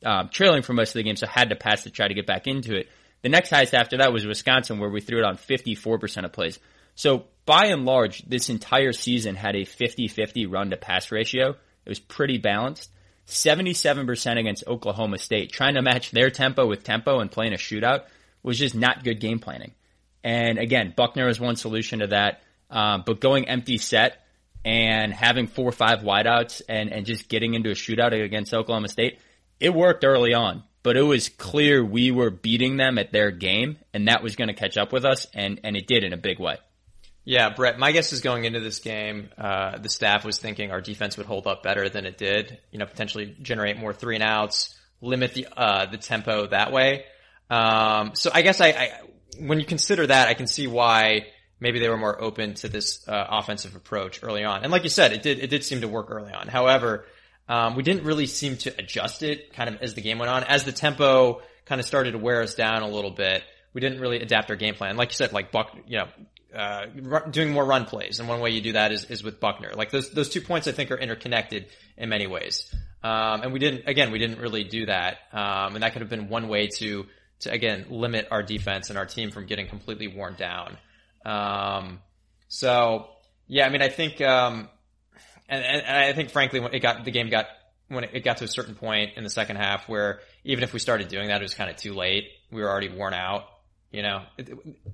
um, 0.05 0.29
trailing 0.29 0.63
for 0.63 0.73
most 0.73 0.91
of 0.91 0.95
the 0.95 1.03
game, 1.03 1.17
so 1.17 1.27
had 1.27 1.51
to 1.51 1.57
pass 1.57 1.85
to 1.85 1.91
try 1.91 2.09
to 2.09 2.15
get 2.15 2.27
back 2.27 2.47
into 2.47 2.75
it. 2.75 2.89
The 3.23 3.29
next 3.29 3.51
highest 3.51 3.75
after 3.75 3.99
that 3.99 4.13
was 4.13 4.27
Wisconsin, 4.27 4.79
where 4.79 4.91
we 4.91 5.01
threw 5.01 5.19
it 5.19 5.25
on 5.25 5.37
54% 5.37 6.25
of 6.25 6.33
plays. 6.33 6.59
So 6.95 7.25
by 7.47 7.67
and 7.67 7.85
large, 7.85 8.23
this 8.23 8.49
entire 8.49 8.93
season 8.93 9.37
had 9.37 9.55
a 9.55 9.65
50-50 9.65 10.53
run 10.53 10.71
to 10.71 10.77
pass 10.77 11.11
ratio. 11.11 11.51
It 11.51 11.89
was 11.89 12.01
pretty 12.01 12.39
balanced. 12.39 12.91
77% 13.27 14.39
against 14.39 14.67
Oklahoma 14.67 15.19
State. 15.19 15.53
Trying 15.53 15.75
to 15.75 15.83
match 15.83 16.11
their 16.11 16.31
tempo 16.31 16.67
with 16.67 16.83
tempo 16.83 17.21
and 17.21 17.31
playing 17.31 17.53
a 17.53 17.57
shootout 17.57 18.05
was 18.43 18.59
just 18.59 18.75
not 18.75 19.05
good 19.05 19.21
game 19.21 19.39
planning. 19.39 19.73
And 20.25 20.59
again, 20.59 20.93
Buchner 20.97 21.29
is 21.29 21.41
one 21.41 21.57
solution 21.57 22.01
to 22.01 22.09
that. 22.09 22.43
Um, 22.71 23.03
but 23.07 23.21
going 23.21 23.49
empty 23.49 23.79
set 23.79 24.25
and 24.65 25.13
having 25.13 25.47
four 25.47 25.69
or 25.69 25.73
five 25.73 26.01
wideouts 26.01 26.63
and, 26.69 26.91
and 26.93 27.07
just 27.07 27.29
getting 27.29 27.55
into 27.55 27.71
a 27.71 27.75
shootout 27.75 28.13
against 28.13 28.55
Oklahoma 28.55 28.89
State, 28.89 29.19
it 29.63 29.73
worked 29.73 30.05
early 30.05 30.35
on. 30.35 30.65
But 30.83 30.97
it 30.97 31.03
was 31.03 31.29
clear 31.29 31.85
we 31.85 32.11
were 32.11 32.31
beating 32.31 32.77
them 32.77 32.99
at 32.99 33.13
their 33.13 33.31
game, 33.31 33.79
and 33.95 34.09
that 34.09 34.23
was 34.23 34.35
going 34.35 34.49
to 34.49 34.55
catch 34.55 34.77
up 34.77 34.93
with 34.93 35.05
us, 35.05 35.29
and, 35.33 35.61
and 35.63 35.77
it 35.77 35.87
did 35.87 36.03
in 36.03 36.13
a 36.13 36.17
big 36.17 36.41
way. 36.41 36.57
Yeah, 37.25 37.51
Brett, 37.51 37.79
my 37.79 37.93
guess 37.93 38.13
is 38.13 38.21
going 38.21 38.45
into 38.45 38.59
this 38.59 38.81
game, 38.81 39.29
uh, 39.39 39.79
the 39.79 39.89
staff 39.89 40.25
was 40.25 40.39
thinking 40.39 40.73
our 40.73 40.81
defense 40.81 41.17
would 41.17 41.27
hold 41.27 41.47
up 41.47 41.63
better 41.63 41.89
than 41.89 42.05
it 42.05 42.19
did, 42.19 42.59
you 42.73 42.81
know, 42.81 42.87
potentially 42.87 43.37
generate 43.41 43.79
more 43.79 43.93
three 43.93 44.17
and 44.17 44.25
outs, 44.25 44.77
limit 45.01 45.35
the, 45.35 45.47
uh, 45.57 45.87
the 45.87 45.99
tempo 45.99 46.49
that 46.49 46.73
way. 46.73 47.05
Um, 47.49 48.17
so 48.17 48.33
I 48.35 48.43
guess 48.43 48.61
I, 48.61 48.69
I, 48.71 49.01
when 49.39 49.61
you 49.61 49.67
consider 49.67 50.05
that, 50.09 50.27
I 50.27 50.35
can 50.35 50.49
see 50.49 50.67
why 50.67 51.27
maybe 51.61 51.79
they 51.79 51.89
were 51.89 51.97
more 51.97 52.21
open 52.21 52.55
to 52.55 52.69
this, 52.69 53.07
uh, 53.07 53.25
offensive 53.31 53.77
approach 53.77 54.19
early 54.25 54.43
on. 54.43 54.65
And 54.65 54.73
like 54.73 54.83
you 54.83 54.89
said, 54.89 55.13
it 55.13 55.23
did, 55.23 55.39
it 55.39 55.49
did 55.49 55.63
seem 55.63 55.83
to 55.83 55.89
work 55.89 56.11
early 56.11 56.33
on. 56.33 56.49
However, 56.49 57.05
um, 57.49 57.77
we 57.77 57.83
didn't 57.83 58.05
really 58.05 58.27
seem 58.27 58.57
to 58.59 58.75
adjust 58.79 59.23
it 59.23 59.53
kind 59.53 59.69
of 59.69 59.83
as 59.83 59.95
the 59.95 60.01
game 60.01 60.19
went 60.19 60.31
on. 60.31 60.45
As 60.45 60.65
the 60.65 60.73
tempo 60.73 61.43
kind 61.67 61.81
of 61.81 61.87
started 61.87 62.13
to 62.13 62.19
wear 62.19 62.43
us 62.43 62.55
down 62.55 62.83
a 62.83 62.89
little 62.89 63.11
bit, 63.11 63.43
we 63.75 63.81
didn't 63.81 64.01
really 64.01 64.21
adapt 64.21 64.51
our 64.51 64.57
game 64.57 64.75
plan. 64.75 64.97
Like 64.97 65.11
you 65.11 65.17
said, 65.17 65.33
like 65.33 65.51
Buck, 65.51 65.77
you 65.87 65.99
know, 65.99 66.09
uh, 66.55 66.87
doing 67.31 67.51
more 67.51 67.65
run 67.65 67.87
plays. 67.87 68.21
And 68.21 68.29
one 68.29 68.41
way 68.41 68.51
you 68.51 68.61
do 68.61 68.73
that 68.73 68.93
is, 68.93 69.05
is 69.07 69.25
with 69.25 69.41
Buchner. 69.41 69.73
Like 69.75 69.91
those, 69.91 70.11
those 70.11 70.29
two 70.29 70.41
points 70.41 70.69
I 70.69 70.73
think 70.73 70.91
are 70.91 70.99
interconnected 70.99 71.67
in 71.97 72.09
many 72.09 72.27
ways. 72.27 72.73
Um, 73.03 73.43
and 73.43 73.53
we 73.53 73.59
didn't, 73.59 73.89
again, 73.89 74.13
we 74.13 74.19
didn't 74.19 74.39
really 74.39 74.65
do 74.65 74.87
that. 74.87 75.19
Um, 75.33 75.75
and 75.75 75.83
that 75.83 75.93
could 75.93 76.03
have 76.03 76.11
been 76.11 76.29
one 76.29 76.49
way 76.49 76.69
to, 76.79 77.07
to 77.41 77.51
again, 77.51 77.87
limit 77.89 78.29
our 78.31 78.43
defense 78.43 78.91
and 78.91 78.99
our 78.99 79.07
team 79.07 79.31
from 79.31 79.47
getting 79.47 79.67
completely 79.67 80.09
worn 80.09 80.35
down. 80.35 80.77
Um, 81.25 82.01
so 82.49 83.09
yeah, 83.49 83.67
I 83.67 83.71
mean, 83.71 83.83
I 83.83 83.89
think, 83.89 84.21
um, 84.21 84.69
and, 85.53 85.65
and, 85.65 85.83
and 85.83 85.97
I 85.97 86.13
think 86.13 86.31
frankly, 86.31 86.61
when 86.61 86.75
it 86.75 86.81
got, 86.81 87.05
the 87.05 87.11
game 87.11 87.29
got, 87.29 87.47
when 87.89 88.05
it 88.05 88.25
got 88.25 88.39
to 88.39 88.45
a 88.45 88.49
certain 88.49 88.75
point 88.75 89.13
in 89.17 89.25
the 89.25 89.31
second 89.31 89.57
half 89.57 89.89
where 89.89 90.21
even 90.45 90.65
if 90.65 90.73
we 90.73 90.79
started 90.79 91.09
doing 91.09 91.29
that, 91.29 91.41
it 91.41 91.45
was 91.45 91.55
kind 91.55 91.71
of 91.71 91.77
too 91.77 91.95
late. 91.95 92.25
We 92.51 92.63
were 92.63 92.71
already 92.71 92.89
worn 92.89 93.15
out. 93.15 93.45
You 93.91 94.01
know, 94.01 94.23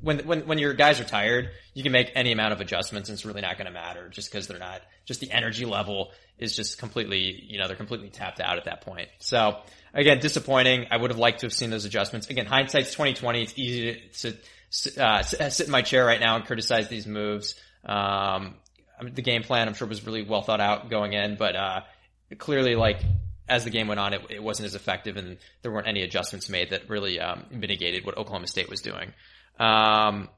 when 0.01 0.27
when 0.27 0.41
when 0.49 0.59
your 0.59 0.75
guys 0.75 0.99
are 0.99 1.05
tired, 1.05 1.51
you 1.73 1.85
can 1.85 1.93
make 1.93 2.11
any 2.17 2.33
amount 2.33 2.53
of 2.53 2.61
adjustments, 2.61 3.09
and 3.09 3.15
it's 3.15 3.25
really 3.25 3.43
not 3.43 3.57
going 3.57 3.69
to 3.69 3.73
matter 3.73 4.09
just 4.09 4.29
because 4.29 4.49
they're 4.49 4.59
not. 4.59 4.83
Just 5.05 5.21
the 5.21 5.31
energy 5.31 5.65
level 5.65 6.11
is 6.37 6.57
just 6.57 6.79
completely, 6.79 7.45
you 7.47 7.59
know, 7.59 7.69
they're 7.69 7.77
completely 7.77 8.11
tapped 8.11 8.41
out 8.41 8.57
at 8.59 8.65
that 8.65 8.81
point. 8.81 9.09
So 9.21 9.61
again, 9.95 10.19
disappointing. 10.19 10.89
I 10.91 10.97
would 10.97 11.11
have 11.11 11.19
liked 11.19 11.41
to 11.41 11.47
have 11.47 11.53
seen 11.53 11.71
those 11.71 11.85
adjustments. 11.85 12.29
Again, 12.29 12.47
hindsight's 12.47 12.93
twenty 12.93 13.15
twenty. 13.15 13.43
It's 13.43 13.55
easy 13.57 14.03
to, 14.21 14.33
to 14.91 15.07
uh, 15.07 15.23
sit 15.23 15.67
in 15.67 15.71
my 15.71 15.83
chair 15.83 16.05
right 16.05 16.19
now 16.19 16.35
and 16.35 16.45
criticize 16.45 16.89
these 16.89 17.07
moves. 17.07 17.55
Um, 17.85 18.57
I 18.99 19.05
mean, 19.05 19.15
the 19.15 19.23
game 19.23 19.43
plan, 19.43 19.69
I'm 19.69 19.75
sure, 19.75 19.87
was 19.87 20.05
really 20.05 20.23
well 20.23 20.43
thought 20.43 20.61
out 20.61 20.91
going 20.91 21.13
in, 21.13 21.37
but 21.37 21.57
uh, 21.57 21.81
clearly, 22.37 22.75
like 22.75 23.01
as 23.49 23.65
the 23.65 23.71
game 23.71 23.89
went 23.89 24.01
on, 24.01 24.13
it, 24.13 24.23
it, 24.31 24.43
wasn't 24.43 24.67
as 24.67 24.75
effective, 24.75 25.17
and 25.17 25.39
there 25.63 25.73
weren't 25.73 25.89
any 25.89 26.03
adjustments 26.03 26.49
made 26.49 26.71
that 26.71 26.89
really 26.91 27.21
um, 27.21 27.47
mitigated 27.51 28.05
what 28.05 28.17
Oklahoma 28.19 28.47
State 28.47 28.69
was 28.69 28.81
doing. 28.81 29.13
Um, 29.59 30.29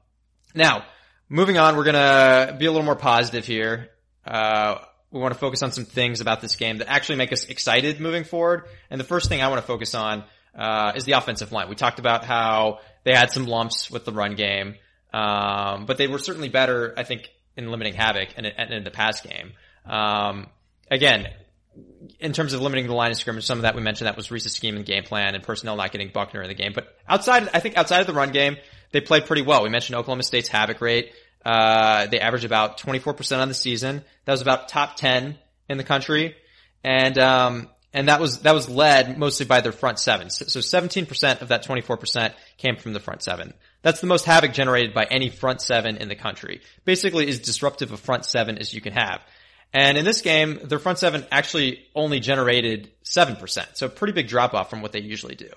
now, 0.53 0.85
moving 1.29 1.57
on, 1.57 1.75
we're 1.75 1.83
gonna 1.83 2.55
be 2.57 2.65
a 2.65 2.71
little 2.71 2.85
more 2.85 2.95
positive 2.95 3.45
here. 3.45 3.89
Uh, 4.25 4.77
we 5.11 5.19
want 5.19 5.33
to 5.33 5.39
focus 5.39 5.61
on 5.61 5.71
some 5.71 5.85
things 5.85 6.21
about 6.21 6.39
this 6.41 6.55
game 6.55 6.77
that 6.77 6.89
actually 6.89 7.17
make 7.17 7.33
us 7.33 7.45
excited 7.45 7.99
moving 7.99 8.23
forward. 8.23 8.63
And 8.89 8.99
the 8.99 9.05
first 9.05 9.27
thing 9.27 9.41
I 9.41 9.49
want 9.49 9.59
to 9.59 9.67
focus 9.67 9.93
on 9.93 10.23
uh, 10.55 10.93
is 10.95 11.03
the 11.03 11.13
offensive 11.13 11.51
line. 11.51 11.67
We 11.67 11.75
talked 11.75 11.99
about 11.99 12.23
how 12.23 12.79
they 13.03 13.13
had 13.13 13.31
some 13.31 13.45
lumps 13.45 13.91
with 13.91 14.05
the 14.05 14.13
run 14.13 14.35
game, 14.35 14.75
um, 15.13 15.85
but 15.85 15.97
they 15.97 16.07
were 16.07 16.19
certainly 16.19 16.49
better, 16.49 16.93
I 16.95 17.03
think, 17.03 17.29
in 17.57 17.69
limiting 17.69 17.93
havoc 17.93 18.29
and 18.37 18.45
in, 18.45 18.73
in 18.73 18.83
the 18.83 18.91
pass 18.91 19.21
game. 19.21 19.53
Um, 19.85 20.47
again, 20.89 21.27
in 22.19 22.33
terms 22.33 22.53
of 22.53 22.61
limiting 22.61 22.87
the 22.87 22.93
line 22.93 23.11
of 23.11 23.17
scrimmage, 23.17 23.45
some 23.45 23.59
of 23.59 23.63
that 23.63 23.75
we 23.75 23.81
mentioned 23.81 24.07
that 24.07 24.17
was 24.17 24.31
Rees's 24.31 24.53
scheme 24.53 24.75
and 24.75 24.85
game 24.85 25.03
plan 25.03 25.35
and 25.35 25.43
personnel 25.43 25.75
not 25.75 25.91
getting 25.91 26.09
Buchner 26.09 26.41
in 26.41 26.49
the 26.49 26.53
game. 26.53 26.73
But 26.73 26.95
outside, 27.07 27.49
I 27.53 27.59
think 27.59 27.77
outside 27.77 28.01
of 28.01 28.07
the 28.07 28.13
run 28.13 28.31
game, 28.31 28.57
they 28.91 29.01
played 29.01 29.25
pretty 29.25 29.41
well. 29.41 29.63
We 29.63 29.69
mentioned 29.69 29.97
Oklahoma 29.97 30.23
State's 30.23 30.47
havoc 30.47 30.81
rate. 30.81 31.13
Uh, 31.43 32.07
they 32.07 32.19
average 32.19 32.45
about 32.45 32.79
24% 32.79 33.39
on 33.39 33.47
the 33.47 33.53
season. 33.53 34.03
That 34.25 34.31
was 34.33 34.41
about 34.41 34.69
top 34.69 34.95
10 34.95 35.37
in 35.69 35.77
the 35.77 35.83
country. 35.83 36.35
And, 36.83 37.17
um, 37.17 37.69
and 37.93 38.07
that 38.07 38.19
was, 38.19 38.41
that 38.41 38.53
was 38.53 38.69
led 38.69 39.17
mostly 39.17 39.45
by 39.45 39.61
their 39.61 39.71
front 39.71 39.99
seven. 39.99 40.29
So 40.29 40.59
17% 40.59 41.41
of 41.41 41.49
that 41.49 41.65
24% 41.65 42.33
came 42.57 42.75
from 42.75 42.93
the 42.93 42.99
front 42.99 43.23
seven. 43.23 43.53
That's 43.81 44.01
the 44.01 44.07
most 44.07 44.25
havoc 44.25 44.53
generated 44.53 44.93
by 44.93 45.05
any 45.09 45.29
front 45.29 45.61
seven 45.61 45.97
in 45.97 46.07
the 46.07 46.15
country. 46.15 46.61
Basically 46.85 47.27
as 47.27 47.39
disruptive 47.39 47.91
a 47.91 47.97
front 47.97 48.25
seven 48.25 48.57
as 48.57 48.73
you 48.73 48.81
can 48.81 48.93
have. 48.93 49.21
And 49.73 49.97
in 49.97 50.05
this 50.05 50.21
game, 50.21 50.59
their 50.63 50.79
front 50.79 50.99
seven 50.99 51.25
actually 51.31 51.85
only 51.95 52.19
generated 52.19 52.91
7%. 53.05 53.65
So 53.73 53.85
a 53.85 53.89
pretty 53.89 54.13
big 54.13 54.27
drop 54.27 54.53
off 54.53 54.69
from 54.69 54.81
what 54.81 54.91
they 54.91 54.99
usually 54.99 55.35
do. 55.35 55.49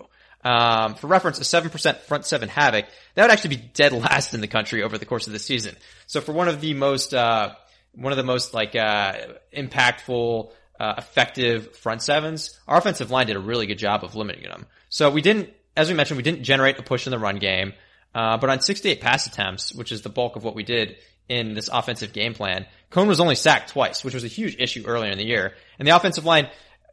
Um, 0.45 0.95
for 0.95 1.07
reference, 1.07 1.39
a 1.41 1.43
7% 1.43 1.97
front 2.01 2.27
seven 2.27 2.49
havoc, 2.49 2.85
that 3.15 3.23
would 3.23 3.31
actually 3.31 3.57
be 3.57 3.63
dead 3.75 3.93
last 3.93 4.35
in 4.35 4.41
the 4.41 4.47
country 4.47 4.83
over 4.83 4.99
the 4.99 5.07
course 5.07 5.27
of 5.27 5.33
the 5.33 5.39
season. 5.39 5.75
So 6.07 6.21
for 6.21 6.33
one 6.33 6.49
of 6.49 6.61
the 6.61 6.75
most, 6.75 7.15
uh, 7.15 7.55
one 7.95 8.13
of 8.13 8.17
the 8.17 8.25
most 8.25 8.55
like, 8.55 8.77
uh, 8.77 9.15
impactful, 9.57 10.51
uh, 10.79 10.95
effective 10.99 11.77
front 11.77 12.03
sevens, 12.03 12.59
our 12.69 12.79
offensive 12.79 13.11
line 13.11 13.27
did 13.27 13.37
a 13.37 13.41
really 13.41 13.67
good 13.67 13.79
job 13.79 14.05
of 14.05 14.15
limiting 14.15 14.43
them. 14.43 14.67
So 14.91 15.11
we 15.11 15.23
didn't, 15.23 15.51
as 15.77 15.89
we 15.89 15.95
mentioned, 15.95 16.19
we 16.19 16.23
didn't 16.23 16.45
generate 16.45 16.79
a 16.79 16.83
push 16.83 17.07
in 17.07 17.11
the 17.11 17.19
run 17.19 17.39
game. 17.39 17.73
Uh, 18.15 18.37
but 18.37 18.49
on 18.51 18.61
68 18.61 19.01
pass 19.01 19.27
attempts, 19.27 19.75
which 19.75 19.91
is 19.93 20.03
the 20.03 20.09
bulk 20.09 20.37
of 20.37 20.45
what 20.45 20.55
we 20.55 20.63
did 20.63 20.97
in 21.29 21.55
this 21.55 21.69
offensive 21.73 22.13
game 22.13 22.35
plan, 22.35 22.67
Coan 22.91 23.09
was 23.09 23.21
only 23.21 23.35
sacked 23.35 23.71
twice, 23.71 24.05
which 24.05 24.15
was 24.15 24.25
a 24.25 24.29
huge 24.29 24.57
issue 24.59 24.85
earlier 24.87 25.11
in 25.11 25.19
the 25.19 25.27
year. 25.27 25.55
And 25.79 25.89
the 25.89 25.97
offensive 25.97 26.25
line, 26.25 26.49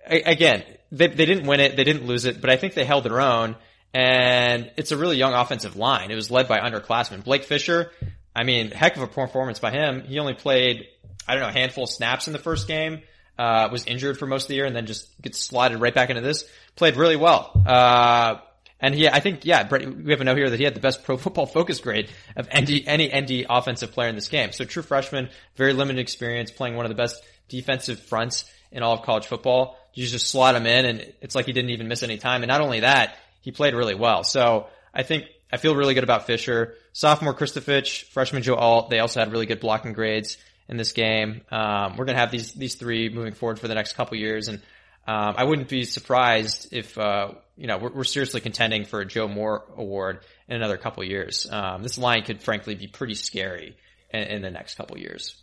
again, 0.07 0.63
they, 0.91 1.07
they 1.07 1.26
didn't 1.26 1.47
win 1.47 1.59
it, 1.59 1.76
they 1.76 1.84
didn't 1.84 2.05
lose 2.05 2.26
it, 2.26 2.41
but 2.41 2.49
I 2.49 2.57
think 2.57 2.74
they 2.74 2.86
held 2.86 3.03
their 3.03 3.22
own. 3.22 3.55
And 3.93 4.72
it's 4.78 4.91
a 4.91 4.97
really 4.97 5.17
young 5.17 5.34
offensive 5.34 5.76
line. 5.76 6.11
It 6.11 6.15
was 6.15 6.32
led 6.32 6.47
by 6.47 6.59
underclassmen. 6.59 7.24
Blake 7.24 7.43
Fisher, 7.43 7.91
I 8.36 8.43
mean, 8.43 8.72
heck 8.72 8.95
of 8.95 9.03
a 9.03 9.07
performance 9.07 9.59
by 9.59 9.72
him. 9.72 10.03
He 10.03 10.17
only 10.17 10.34
played, 10.34 10.88
I 11.28 11.34
don't 11.34 11.43
know, 11.43 11.49
a 11.49 11.53
handful 11.53 11.84
of 11.84 11.89
snaps 11.89 12.28
in 12.28 12.34
the 12.34 12.39
first 12.39 12.67
game. 12.67 13.01
Uh, 13.38 13.69
was 13.72 13.86
injured 13.86 14.19
for 14.19 14.28
most 14.28 14.43
of 14.43 14.47
the 14.49 14.55
year 14.55 14.65
and 14.65 14.76
then 14.76 14.86
just 14.86 15.19
gets 15.19 15.39
slotted 15.39 15.80
right 15.80 15.95
back 15.95 16.09
into 16.09 16.22
this. 16.22 16.45
Played 16.76 16.95
really 16.95 17.15
well. 17.15 17.51
Uh, 17.65 18.36
and 18.82 18.95
he, 18.95 19.07
I 19.07 19.19
think, 19.19 19.45
yeah, 19.45 19.67
we 19.69 20.11
have 20.11 20.21
a 20.21 20.23
note 20.23 20.38
here 20.38 20.49
that 20.49 20.57
he 20.57 20.65
had 20.65 20.73
the 20.73 20.82
best 20.82 21.03
pro 21.03 21.17
football 21.17 21.45
focus 21.45 21.79
grade 21.79 22.09
of 22.36 22.47
ND, 22.47 22.84
any 22.88 23.07
ND 23.07 23.45
offensive 23.49 23.91
player 23.91 24.09
in 24.09 24.15
this 24.15 24.27
game. 24.27 24.51
So 24.51 24.65
true 24.65 24.84
freshman, 24.84 25.29
very 25.55 25.73
limited 25.73 26.01
experience, 26.01 26.51
playing 26.51 26.75
one 26.75 26.86
of 26.86 26.89
the 26.89 26.95
best 26.95 27.23
defensive 27.47 27.99
fronts 27.99 28.45
in 28.71 28.82
all 28.84 28.93
of 28.93 29.03
college 29.03 29.27
football. 29.27 29.77
You 29.93 30.07
just 30.07 30.27
slot 30.27 30.55
him 30.55 30.65
in 30.65 30.86
and 30.86 31.13
it's 31.21 31.36
like 31.36 31.45
he 31.45 31.53
didn't 31.53 31.69
even 31.71 31.88
miss 31.88 32.01
any 32.01 32.17
time. 32.17 32.41
And 32.43 32.49
not 32.49 32.61
only 32.61 32.79
that, 32.79 33.17
he 33.41 33.51
played 33.51 33.75
really 33.75 33.95
well. 33.95 34.23
So 34.23 34.67
I 34.93 35.03
think, 35.03 35.25
I 35.53 35.57
feel 35.57 35.75
really 35.75 35.93
good 35.93 36.03
about 36.03 36.27
Fisher. 36.27 36.75
sophomore 36.93 37.34
Kristofic, 37.34 38.03
freshman 38.05 38.41
Joe 38.41 38.55
Alt. 38.55 38.89
They 38.89 38.99
also 38.99 39.19
had 39.19 39.32
really 39.32 39.45
good 39.45 39.59
blocking 39.59 39.93
grades 39.93 40.38
in 40.71 40.77
this 40.77 40.93
game. 40.93 41.41
Um, 41.51 41.97
we're 41.97 42.05
going 42.05 42.15
to 42.15 42.21
have 42.21 42.32
these 42.32 42.53
these 42.53 42.75
three 42.75 43.09
moving 43.09 43.34
forward 43.34 43.59
for 43.59 43.67
the 43.67 43.75
next 43.75 43.93
couple 43.93 44.17
years, 44.17 44.47
and 44.47 44.59
um, 45.05 45.36
I 45.38 45.43
wouldn't 45.43 45.67
be 45.67 45.84
surprised 45.84 46.69
if 46.71 46.97
uh, 46.97 47.32
you 47.62 47.68
know 47.68 47.78
we're, 47.78 47.91
we're, 47.91 48.03
seriously 48.03 48.41
contending 48.41 48.86
for 48.86 49.01
a 49.01 49.05
Joe 49.05 49.28
Moore 49.28 49.64
award 49.78 50.26
in 50.47 50.55
another 50.55 50.78
couple 50.78 51.03
years. 51.03 51.47
Um, 51.49 51.84
this 51.84 51.99
line 51.99 52.24
could 52.24 52.41
frankly 52.41 52.74
be 52.74 52.88
pretty 52.88 53.14
scary 53.14 53.78
in, 54.09 54.22
in 54.24 54.41
the 54.41 54.49
next 54.49 54.76
couple 54.76 54.97
years. 54.97 55.36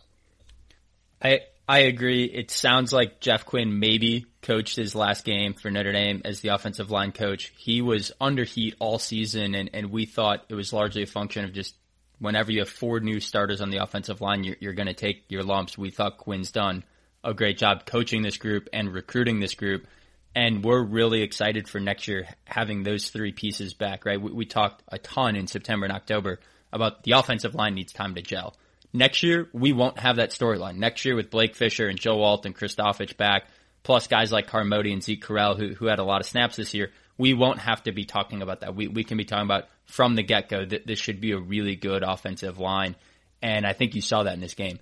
I 1.23 1.39
I 1.67 1.79
agree. 1.79 2.25
It 2.25 2.51
sounds 2.51 2.91
like 2.91 3.21
Jeff 3.21 3.45
Quinn 3.45 3.79
maybe 3.79 4.25
coached 4.41 4.75
his 4.75 4.95
last 4.95 5.23
game 5.23 5.53
for 5.53 5.71
Notre 5.71 5.93
Dame 5.93 6.23
as 6.25 6.41
the 6.41 6.49
offensive 6.49 6.91
line 6.91 7.13
coach. 7.13 7.53
He 7.57 7.81
was 7.81 8.11
under 8.19 8.43
heat 8.43 8.75
all 8.79 8.99
season, 8.99 9.55
and, 9.55 9.69
and 9.73 9.89
we 9.89 10.05
thought 10.05 10.45
it 10.49 10.55
was 10.55 10.73
largely 10.73 11.03
a 11.03 11.07
function 11.07 11.45
of 11.45 11.53
just 11.53 11.75
whenever 12.17 12.51
you 12.51 12.59
have 12.59 12.69
four 12.69 12.99
new 12.99 13.21
starters 13.21 13.61
on 13.61 13.69
the 13.69 13.81
offensive 13.81 14.19
line, 14.19 14.43
you're, 14.43 14.57
you're 14.59 14.73
going 14.73 14.87
to 14.87 14.93
take 14.93 15.23
your 15.29 15.43
lumps. 15.43 15.77
We 15.77 15.89
thought 15.89 16.17
Quinn's 16.17 16.51
done 16.51 16.83
a 17.23 17.33
great 17.33 17.57
job 17.57 17.85
coaching 17.85 18.23
this 18.23 18.37
group 18.37 18.67
and 18.73 18.91
recruiting 18.91 19.39
this 19.39 19.53
group. 19.53 19.87
And 20.35 20.63
we're 20.63 20.83
really 20.83 21.21
excited 21.21 21.67
for 21.67 21.79
next 21.79 22.07
year 22.07 22.27
having 22.45 22.83
those 22.83 23.09
three 23.09 23.31
pieces 23.31 23.73
back, 23.73 24.05
right? 24.05 24.21
We, 24.21 24.31
we 24.31 24.45
talked 24.45 24.83
a 24.87 24.97
ton 24.97 25.35
in 25.35 25.47
September 25.47 25.85
and 25.85 25.95
October 25.95 26.39
about 26.71 27.03
the 27.03 27.13
offensive 27.13 27.55
line 27.55 27.73
needs 27.73 27.93
time 27.93 28.15
to 28.15 28.21
gel. 28.21 28.55
Next 28.93 29.23
year, 29.23 29.49
we 29.53 29.73
won't 29.73 29.99
have 29.99 30.17
that 30.17 30.31
storyline. 30.31 30.77
Next 30.77 31.05
year 31.05 31.15
with 31.15 31.29
Blake 31.29 31.55
Fisher 31.55 31.87
and 31.87 31.99
Joe 31.99 32.21
Alt 32.21 32.45
and 32.45 32.55
Kristofic 32.55 33.17
back, 33.17 33.47
plus 33.83 34.07
guys 34.07 34.31
like 34.31 34.47
Carmody 34.47 34.93
and 34.93 35.03
Zeke 35.03 35.23
Correll 35.23 35.57
who, 35.57 35.73
who 35.73 35.87
had 35.87 35.99
a 35.99 36.03
lot 36.03 36.21
of 36.21 36.27
snaps 36.27 36.55
this 36.55 36.73
year, 36.73 36.91
we 37.17 37.33
won't 37.33 37.59
have 37.59 37.83
to 37.83 37.91
be 37.91 38.05
talking 38.05 38.41
about 38.41 38.61
that. 38.61 38.75
We, 38.75 38.87
we 38.87 39.03
can 39.03 39.17
be 39.17 39.25
talking 39.25 39.45
about 39.45 39.65
from 39.85 40.15
the 40.15 40.23
get-go 40.23 40.65
that 40.65 40.87
this 40.87 40.99
should 40.99 41.19
be 41.19 41.33
a 41.33 41.39
really 41.39 41.75
good 41.75 42.03
offensive 42.03 42.59
line. 42.59 42.95
And 43.41 43.65
I 43.65 43.73
think 43.73 43.95
you 43.95 44.01
saw 44.01 44.23
that 44.23 44.33
in 44.33 44.39
this 44.39 44.53
game. 44.53 44.79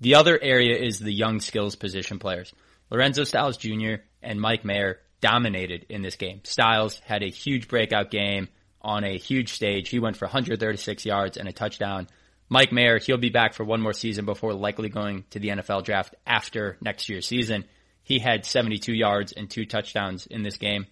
The 0.00 0.16
other 0.16 0.38
area 0.40 0.76
is 0.76 0.98
the 0.98 1.12
young 1.12 1.40
skills 1.40 1.76
position 1.76 2.18
players. 2.18 2.52
Lorenzo 2.90 3.24
Styles 3.24 3.56
Jr. 3.56 3.96
and 4.26 4.40
Mike 4.40 4.64
Mayer 4.64 4.98
dominated 5.20 5.86
in 5.88 6.02
this 6.02 6.16
game. 6.16 6.40
Styles 6.44 6.98
had 7.04 7.22
a 7.22 7.30
huge 7.30 7.68
breakout 7.68 8.10
game 8.10 8.48
on 8.82 9.04
a 9.04 9.16
huge 9.16 9.52
stage. 9.52 9.88
He 9.88 9.98
went 9.98 10.16
for 10.16 10.26
136 10.26 11.06
yards 11.06 11.36
and 11.36 11.48
a 11.48 11.52
touchdown. 11.52 12.08
Mike 12.48 12.72
Mayer, 12.72 12.98
he'll 12.98 13.16
be 13.16 13.30
back 13.30 13.54
for 13.54 13.64
one 13.64 13.80
more 13.80 13.92
season 13.92 14.24
before 14.24 14.52
likely 14.52 14.88
going 14.88 15.24
to 15.30 15.40
the 15.40 15.48
NFL 15.48 15.84
draft 15.84 16.14
after 16.26 16.76
next 16.80 17.08
year's 17.08 17.26
season. 17.26 17.64
He 18.02 18.18
had 18.18 18.46
72 18.46 18.92
yards 18.92 19.32
and 19.32 19.50
two 19.50 19.64
touchdowns 19.64 20.26
in 20.26 20.42
this 20.42 20.58
game. 20.58 20.86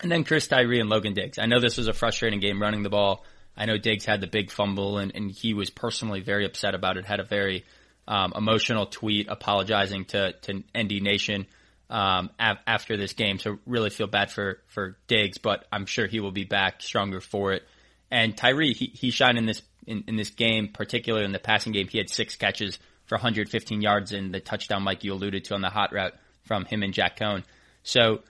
And 0.00 0.10
then 0.10 0.24
Chris 0.24 0.48
Tyree 0.48 0.80
and 0.80 0.90
Logan 0.90 1.14
Diggs. 1.14 1.38
I 1.38 1.46
know 1.46 1.60
this 1.60 1.76
was 1.76 1.86
a 1.86 1.92
frustrating 1.92 2.40
game 2.40 2.60
running 2.60 2.82
the 2.82 2.90
ball. 2.90 3.24
I 3.56 3.66
know 3.66 3.78
Diggs 3.78 4.04
had 4.04 4.20
the 4.20 4.26
big 4.26 4.50
fumble 4.50 4.98
and, 4.98 5.12
and 5.14 5.30
he 5.30 5.54
was 5.54 5.70
personally 5.70 6.20
very 6.20 6.44
upset 6.44 6.74
about 6.74 6.96
it, 6.96 7.04
had 7.04 7.20
a 7.20 7.24
very 7.24 7.64
um, 8.08 8.32
emotional 8.34 8.86
tweet 8.86 9.28
apologizing 9.28 10.06
to, 10.06 10.32
to 10.32 10.64
ND 10.76 11.00
Nation 11.00 11.46
um, 11.90 12.30
af- 12.38 12.58
after 12.66 12.96
this 12.96 13.12
game. 13.12 13.38
So 13.38 13.58
really 13.66 13.90
feel 13.90 14.06
bad 14.06 14.30
for, 14.30 14.60
for 14.68 14.96
Diggs, 15.06 15.38
but 15.38 15.66
I'm 15.72 15.86
sure 15.86 16.06
he 16.06 16.20
will 16.20 16.32
be 16.32 16.44
back 16.44 16.82
stronger 16.82 17.20
for 17.20 17.52
it. 17.52 17.62
And 18.10 18.36
Tyree, 18.36 18.74
he, 18.74 18.86
he 18.86 19.10
shined 19.10 19.38
in 19.38 19.46
this, 19.46 19.62
in, 19.86 20.04
in 20.06 20.16
this 20.16 20.30
game, 20.30 20.68
particularly 20.72 21.24
in 21.24 21.32
the 21.32 21.38
passing 21.38 21.72
game. 21.72 21.88
He 21.88 21.98
had 21.98 22.10
six 22.10 22.36
catches 22.36 22.78
for 23.06 23.16
115 23.16 23.82
yards 23.82 24.12
in 24.12 24.32
the 24.32 24.40
touchdown, 24.40 24.84
like 24.84 25.04
you 25.04 25.12
alluded 25.12 25.44
to 25.44 25.54
on 25.54 25.60
the 25.60 25.68
hot 25.68 25.92
route 25.92 26.14
from 26.42 26.64
him 26.64 26.82
and 26.82 26.94
Jack 26.94 27.18
Coan. 27.18 27.44
So 27.82 28.20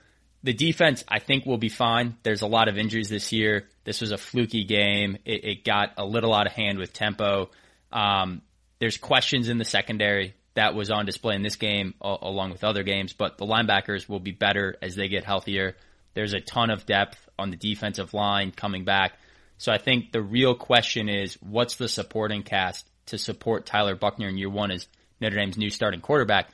the 0.43 0.53
defense, 0.53 1.03
I 1.07 1.19
think, 1.19 1.45
will 1.45 1.57
be 1.57 1.69
fine. 1.69 2.17
There's 2.23 2.41
a 2.41 2.47
lot 2.47 2.67
of 2.67 2.77
injuries 2.77 3.09
this 3.09 3.31
year. 3.31 3.67
This 3.83 4.01
was 4.01 4.11
a 4.11 4.17
fluky 4.17 4.63
game. 4.63 5.17
It, 5.25 5.43
it 5.43 5.63
got 5.63 5.93
a 5.97 6.05
little 6.05 6.33
out 6.33 6.45
of 6.45 6.53
hand 6.53 6.77
with 6.77 6.93
tempo. 6.93 7.49
Um, 7.91 8.41
there's 8.79 8.97
questions 8.97 9.49
in 9.49 9.57
the 9.57 9.65
secondary 9.65 10.35
that 10.55 10.73
was 10.73 10.89
on 10.89 11.05
display 11.05 11.35
in 11.35 11.43
this 11.43 11.57
game, 11.57 11.93
along 12.01 12.51
with 12.51 12.63
other 12.63 12.83
games, 12.83 13.13
but 13.13 13.37
the 13.37 13.45
linebackers 13.45 14.09
will 14.09 14.19
be 14.19 14.31
better 14.31 14.77
as 14.81 14.95
they 14.95 15.07
get 15.07 15.23
healthier. 15.23 15.75
There's 16.13 16.33
a 16.33 16.39
ton 16.39 16.69
of 16.69 16.85
depth 16.85 17.17
on 17.37 17.51
the 17.51 17.57
defensive 17.57 18.13
line 18.13 18.51
coming 18.51 18.85
back. 18.85 19.13
So 19.57 19.71
I 19.71 19.77
think 19.77 20.11
the 20.11 20.21
real 20.21 20.55
question 20.55 21.09
is, 21.09 21.35
what's 21.41 21.75
the 21.75 21.89
supporting 21.89 22.43
cast 22.43 22.89
to 23.07 23.17
support 23.17 23.65
Tyler 23.65 23.95
Buchner 23.95 24.29
in 24.29 24.37
year 24.37 24.49
one 24.49 24.71
as 24.71 24.87
Notre 25.19 25.35
Dame's 25.35 25.57
new 25.57 25.69
starting 25.69 26.01
quarterback? 26.01 26.49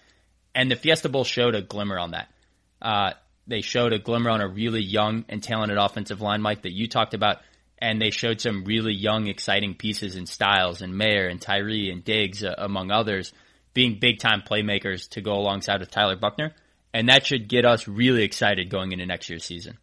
And 0.53 0.69
the 0.69 0.75
Fiesta 0.75 1.09
Bowl 1.09 1.23
showed 1.23 1.55
a 1.55 1.61
glimmer 1.61 1.97
on 1.97 2.11
that. 2.11 2.29
Uh, 2.81 3.11
they 3.47 3.61
showed 3.61 3.93
a 3.93 3.99
glimmer 3.99 4.29
on 4.29 4.41
a 4.41 4.47
really 4.47 4.81
young 4.81 5.25
and 5.29 5.41
talented 5.41 5.77
offensive 5.77 6.21
line, 6.21 6.41
Mike, 6.41 6.63
that 6.63 6.73
you 6.73 6.87
talked 6.87 7.13
about. 7.13 7.37
And 7.77 8.01
they 8.01 8.11
showed 8.11 8.41
some 8.41 8.65
really 8.65 8.93
young, 8.93 9.27
exciting 9.27 9.75
pieces 9.75 10.15
in 10.15 10.25
Styles 10.25 10.81
and 10.81 10.97
Mayer 10.97 11.27
and 11.27 11.41
Tyree 11.41 11.91
and 11.91 12.03
Diggs, 12.03 12.43
uh, 12.43 12.53
among 12.57 12.91
others, 12.91 13.33
being 13.73 13.99
big 13.99 14.19
time 14.19 14.41
playmakers 14.41 15.09
to 15.09 15.21
go 15.21 15.33
alongside 15.33 15.79
with 15.79 15.91
Tyler 15.91 16.15
Buchner. 16.15 16.53
And 16.93 17.09
that 17.09 17.25
should 17.25 17.47
get 17.47 17.65
us 17.65 17.87
really 17.87 18.23
excited 18.23 18.69
going 18.69 18.91
into 18.91 19.05
next 19.05 19.29
year's 19.29 19.45
season. 19.45 19.77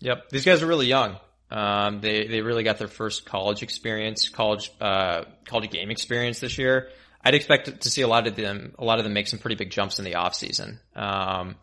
Yep. 0.00 0.30
These 0.30 0.44
guys 0.44 0.62
are 0.62 0.66
really 0.66 0.86
young. 0.86 1.16
Um, 1.50 2.00
they, 2.00 2.26
they 2.26 2.40
really 2.40 2.62
got 2.62 2.78
their 2.78 2.88
first 2.88 3.26
college 3.26 3.62
experience, 3.62 4.28
college, 4.28 4.70
uh, 4.80 5.24
college 5.44 5.70
game 5.70 5.90
experience 5.90 6.40
this 6.40 6.56
year. 6.56 6.88
I'd 7.22 7.34
expect 7.34 7.82
to 7.82 7.90
see 7.90 8.02
a 8.02 8.08
lot 8.08 8.26
of 8.26 8.36
them, 8.36 8.74
a 8.78 8.84
lot 8.84 8.98
of 8.98 9.04
them 9.04 9.12
make 9.12 9.28
some 9.28 9.38
pretty 9.38 9.56
big 9.56 9.70
jumps 9.70 9.98
in 9.98 10.04
the 10.04 10.12
offseason. 10.12 10.78
Um, 10.96 11.56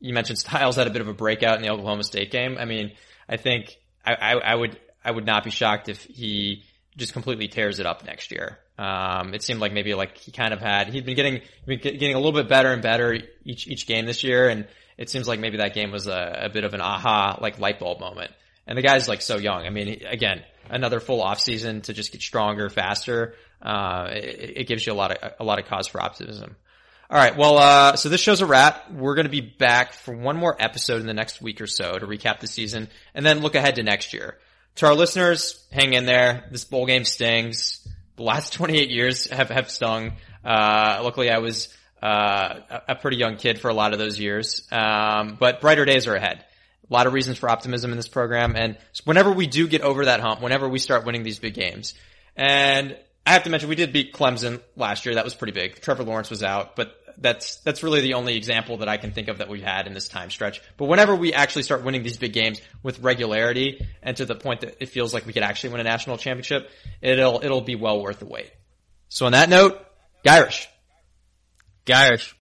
you 0.00 0.14
mentioned 0.14 0.38
Styles 0.40 0.76
had 0.76 0.86
a 0.86 0.90
bit 0.90 1.02
of 1.02 1.08
a 1.08 1.14
breakout 1.14 1.56
in 1.56 1.62
the 1.62 1.70
Oklahoma 1.70 2.02
State 2.02 2.30
game. 2.30 2.56
I 2.58 2.64
mean, 2.64 2.92
I 3.28 3.36
think 3.36 3.76
I, 4.04 4.14
I, 4.14 4.32
I 4.32 4.54
would 4.54 4.80
I 5.04 5.10
would 5.10 5.24
not 5.24 5.44
be 5.44 5.50
shocked 5.50 5.88
if 5.88 6.02
he 6.02 6.64
just 7.00 7.12
completely 7.12 7.48
tears 7.48 7.80
it 7.80 7.86
up 7.86 8.04
next 8.04 8.30
year. 8.30 8.58
Um, 8.78 9.34
it 9.34 9.42
seemed 9.42 9.60
like 9.60 9.72
maybe 9.72 9.94
like 9.94 10.16
he 10.16 10.30
kind 10.30 10.54
of 10.54 10.60
had 10.60 10.88
he'd 10.88 11.04
been 11.04 11.16
getting 11.16 11.40
been 11.66 11.80
getting 11.80 12.14
a 12.14 12.18
little 12.18 12.32
bit 12.32 12.48
better 12.48 12.72
and 12.72 12.80
better 12.82 13.18
each 13.44 13.66
each 13.66 13.86
game 13.86 14.06
this 14.06 14.22
year, 14.22 14.48
and 14.48 14.68
it 14.96 15.10
seems 15.10 15.26
like 15.26 15.40
maybe 15.40 15.56
that 15.56 15.74
game 15.74 15.90
was 15.90 16.06
a, 16.06 16.42
a 16.42 16.48
bit 16.48 16.62
of 16.62 16.74
an 16.74 16.80
aha 16.80 17.38
like 17.40 17.58
light 17.58 17.80
bulb 17.80 17.98
moment. 17.98 18.30
And 18.66 18.78
the 18.78 18.82
guy's 18.82 19.08
like 19.08 19.22
so 19.22 19.36
young. 19.36 19.66
I 19.66 19.70
mean, 19.70 20.02
again, 20.08 20.44
another 20.68 21.00
full 21.00 21.20
off 21.20 21.40
season 21.40 21.80
to 21.82 21.92
just 21.92 22.12
get 22.12 22.22
stronger, 22.22 22.68
faster. 22.68 23.34
Uh, 23.60 24.10
it, 24.12 24.52
it 24.56 24.68
gives 24.68 24.86
you 24.86 24.92
a 24.92 24.94
lot 24.94 25.10
of 25.10 25.32
a 25.40 25.44
lot 25.44 25.58
of 25.58 25.66
cause 25.66 25.88
for 25.88 26.00
optimism. 26.00 26.54
All 27.10 27.18
right. 27.18 27.36
Well, 27.36 27.58
uh, 27.58 27.96
so 27.96 28.08
this 28.08 28.20
show's 28.20 28.40
a 28.40 28.46
wrap. 28.46 28.88
We're 28.92 29.16
going 29.16 29.26
to 29.26 29.30
be 29.30 29.40
back 29.40 29.94
for 29.94 30.14
one 30.14 30.36
more 30.36 30.54
episode 30.56 31.00
in 31.00 31.08
the 31.08 31.14
next 31.14 31.42
week 31.42 31.60
or 31.60 31.66
so 31.66 31.98
to 31.98 32.06
recap 32.06 32.38
the 32.38 32.46
season 32.46 32.88
and 33.14 33.26
then 33.26 33.40
look 33.40 33.56
ahead 33.56 33.74
to 33.76 33.82
next 33.82 34.12
year. 34.12 34.38
To 34.76 34.86
our 34.86 34.94
listeners, 34.94 35.66
hang 35.70 35.92
in 35.92 36.06
there. 36.06 36.48
This 36.50 36.64
bowl 36.64 36.86
game 36.86 37.04
stings. 37.04 37.86
The 38.16 38.22
last 38.22 38.52
28 38.54 38.90
years 38.90 39.26
have, 39.30 39.50
have 39.50 39.70
stung. 39.70 40.12
Uh, 40.44 41.00
luckily 41.02 41.30
I 41.30 41.38
was, 41.38 41.68
uh, 42.02 42.60
a 42.88 42.94
pretty 42.94 43.18
young 43.18 43.36
kid 43.36 43.60
for 43.60 43.68
a 43.68 43.74
lot 43.74 43.92
of 43.92 43.98
those 43.98 44.18
years. 44.18 44.66
Um, 44.72 45.36
but 45.38 45.60
brighter 45.60 45.84
days 45.84 46.06
are 46.06 46.14
ahead. 46.14 46.44
A 46.88 46.92
lot 46.92 47.06
of 47.06 47.12
reasons 47.12 47.38
for 47.38 47.48
optimism 47.48 47.90
in 47.90 47.96
this 47.96 48.08
program. 48.08 48.56
And 48.56 48.78
whenever 49.04 49.30
we 49.30 49.46
do 49.46 49.68
get 49.68 49.82
over 49.82 50.06
that 50.06 50.20
hump, 50.20 50.40
whenever 50.40 50.68
we 50.68 50.78
start 50.78 51.04
winning 51.04 51.22
these 51.22 51.38
big 51.38 51.54
games, 51.54 51.94
and 52.36 52.96
I 53.26 53.34
have 53.34 53.44
to 53.44 53.50
mention 53.50 53.68
we 53.68 53.76
did 53.76 53.92
beat 53.92 54.12
Clemson 54.12 54.60
last 54.76 55.04
year. 55.04 55.14
That 55.14 55.24
was 55.24 55.34
pretty 55.34 55.52
big. 55.52 55.80
Trevor 55.80 56.04
Lawrence 56.04 56.30
was 56.30 56.42
out, 56.42 56.74
but 56.74 56.99
that's 57.20 57.56
that's 57.56 57.82
really 57.82 58.00
the 58.00 58.14
only 58.14 58.36
example 58.36 58.78
that 58.78 58.88
I 58.88 58.96
can 58.96 59.12
think 59.12 59.28
of 59.28 59.38
that 59.38 59.48
we've 59.48 59.62
had 59.62 59.86
in 59.86 59.94
this 59.94 60.08
time 60.08 60.30
stretch. 60.30 60.62
But 60.76 60.86
whenever 60.86 61.14
we 61.14 61.32
actually 61.32 61.62
start 61.62 61.84
winning 61.84 62.02
these 62.02 62.16
big 62.16 62.32
games 62.32 62.60
with 62.82 63.00
regularity 63.00 63.86
and 64.02 64.16
to 64.16 64.24
the 64.24 64.34
point 64.34 64.62
that 64.62 64.76
it 64.80 64.88
feels 64.88 65.12
like 65.12 65.26
we 65.26 65.32
could 65.32 65.42
actually 65.42 65.70
win 65.70 65.80
a 65.80 65.84
national 65.84 66.16
championship, 66.16 66.70
it'll 67.00 67.44
it'll 67.44 67.60
be 67.60 67.76
well 67.76 68.02
worth 68.02 68.18
the 68.18 68.26
wait. 68.26 68.50
So 69.08 69.26
on 69.26 69.32
that 69.32 69.48
note, 69.48 69.78
Gyrish. 70.24 70.66
Gyrish, 71.86 72.28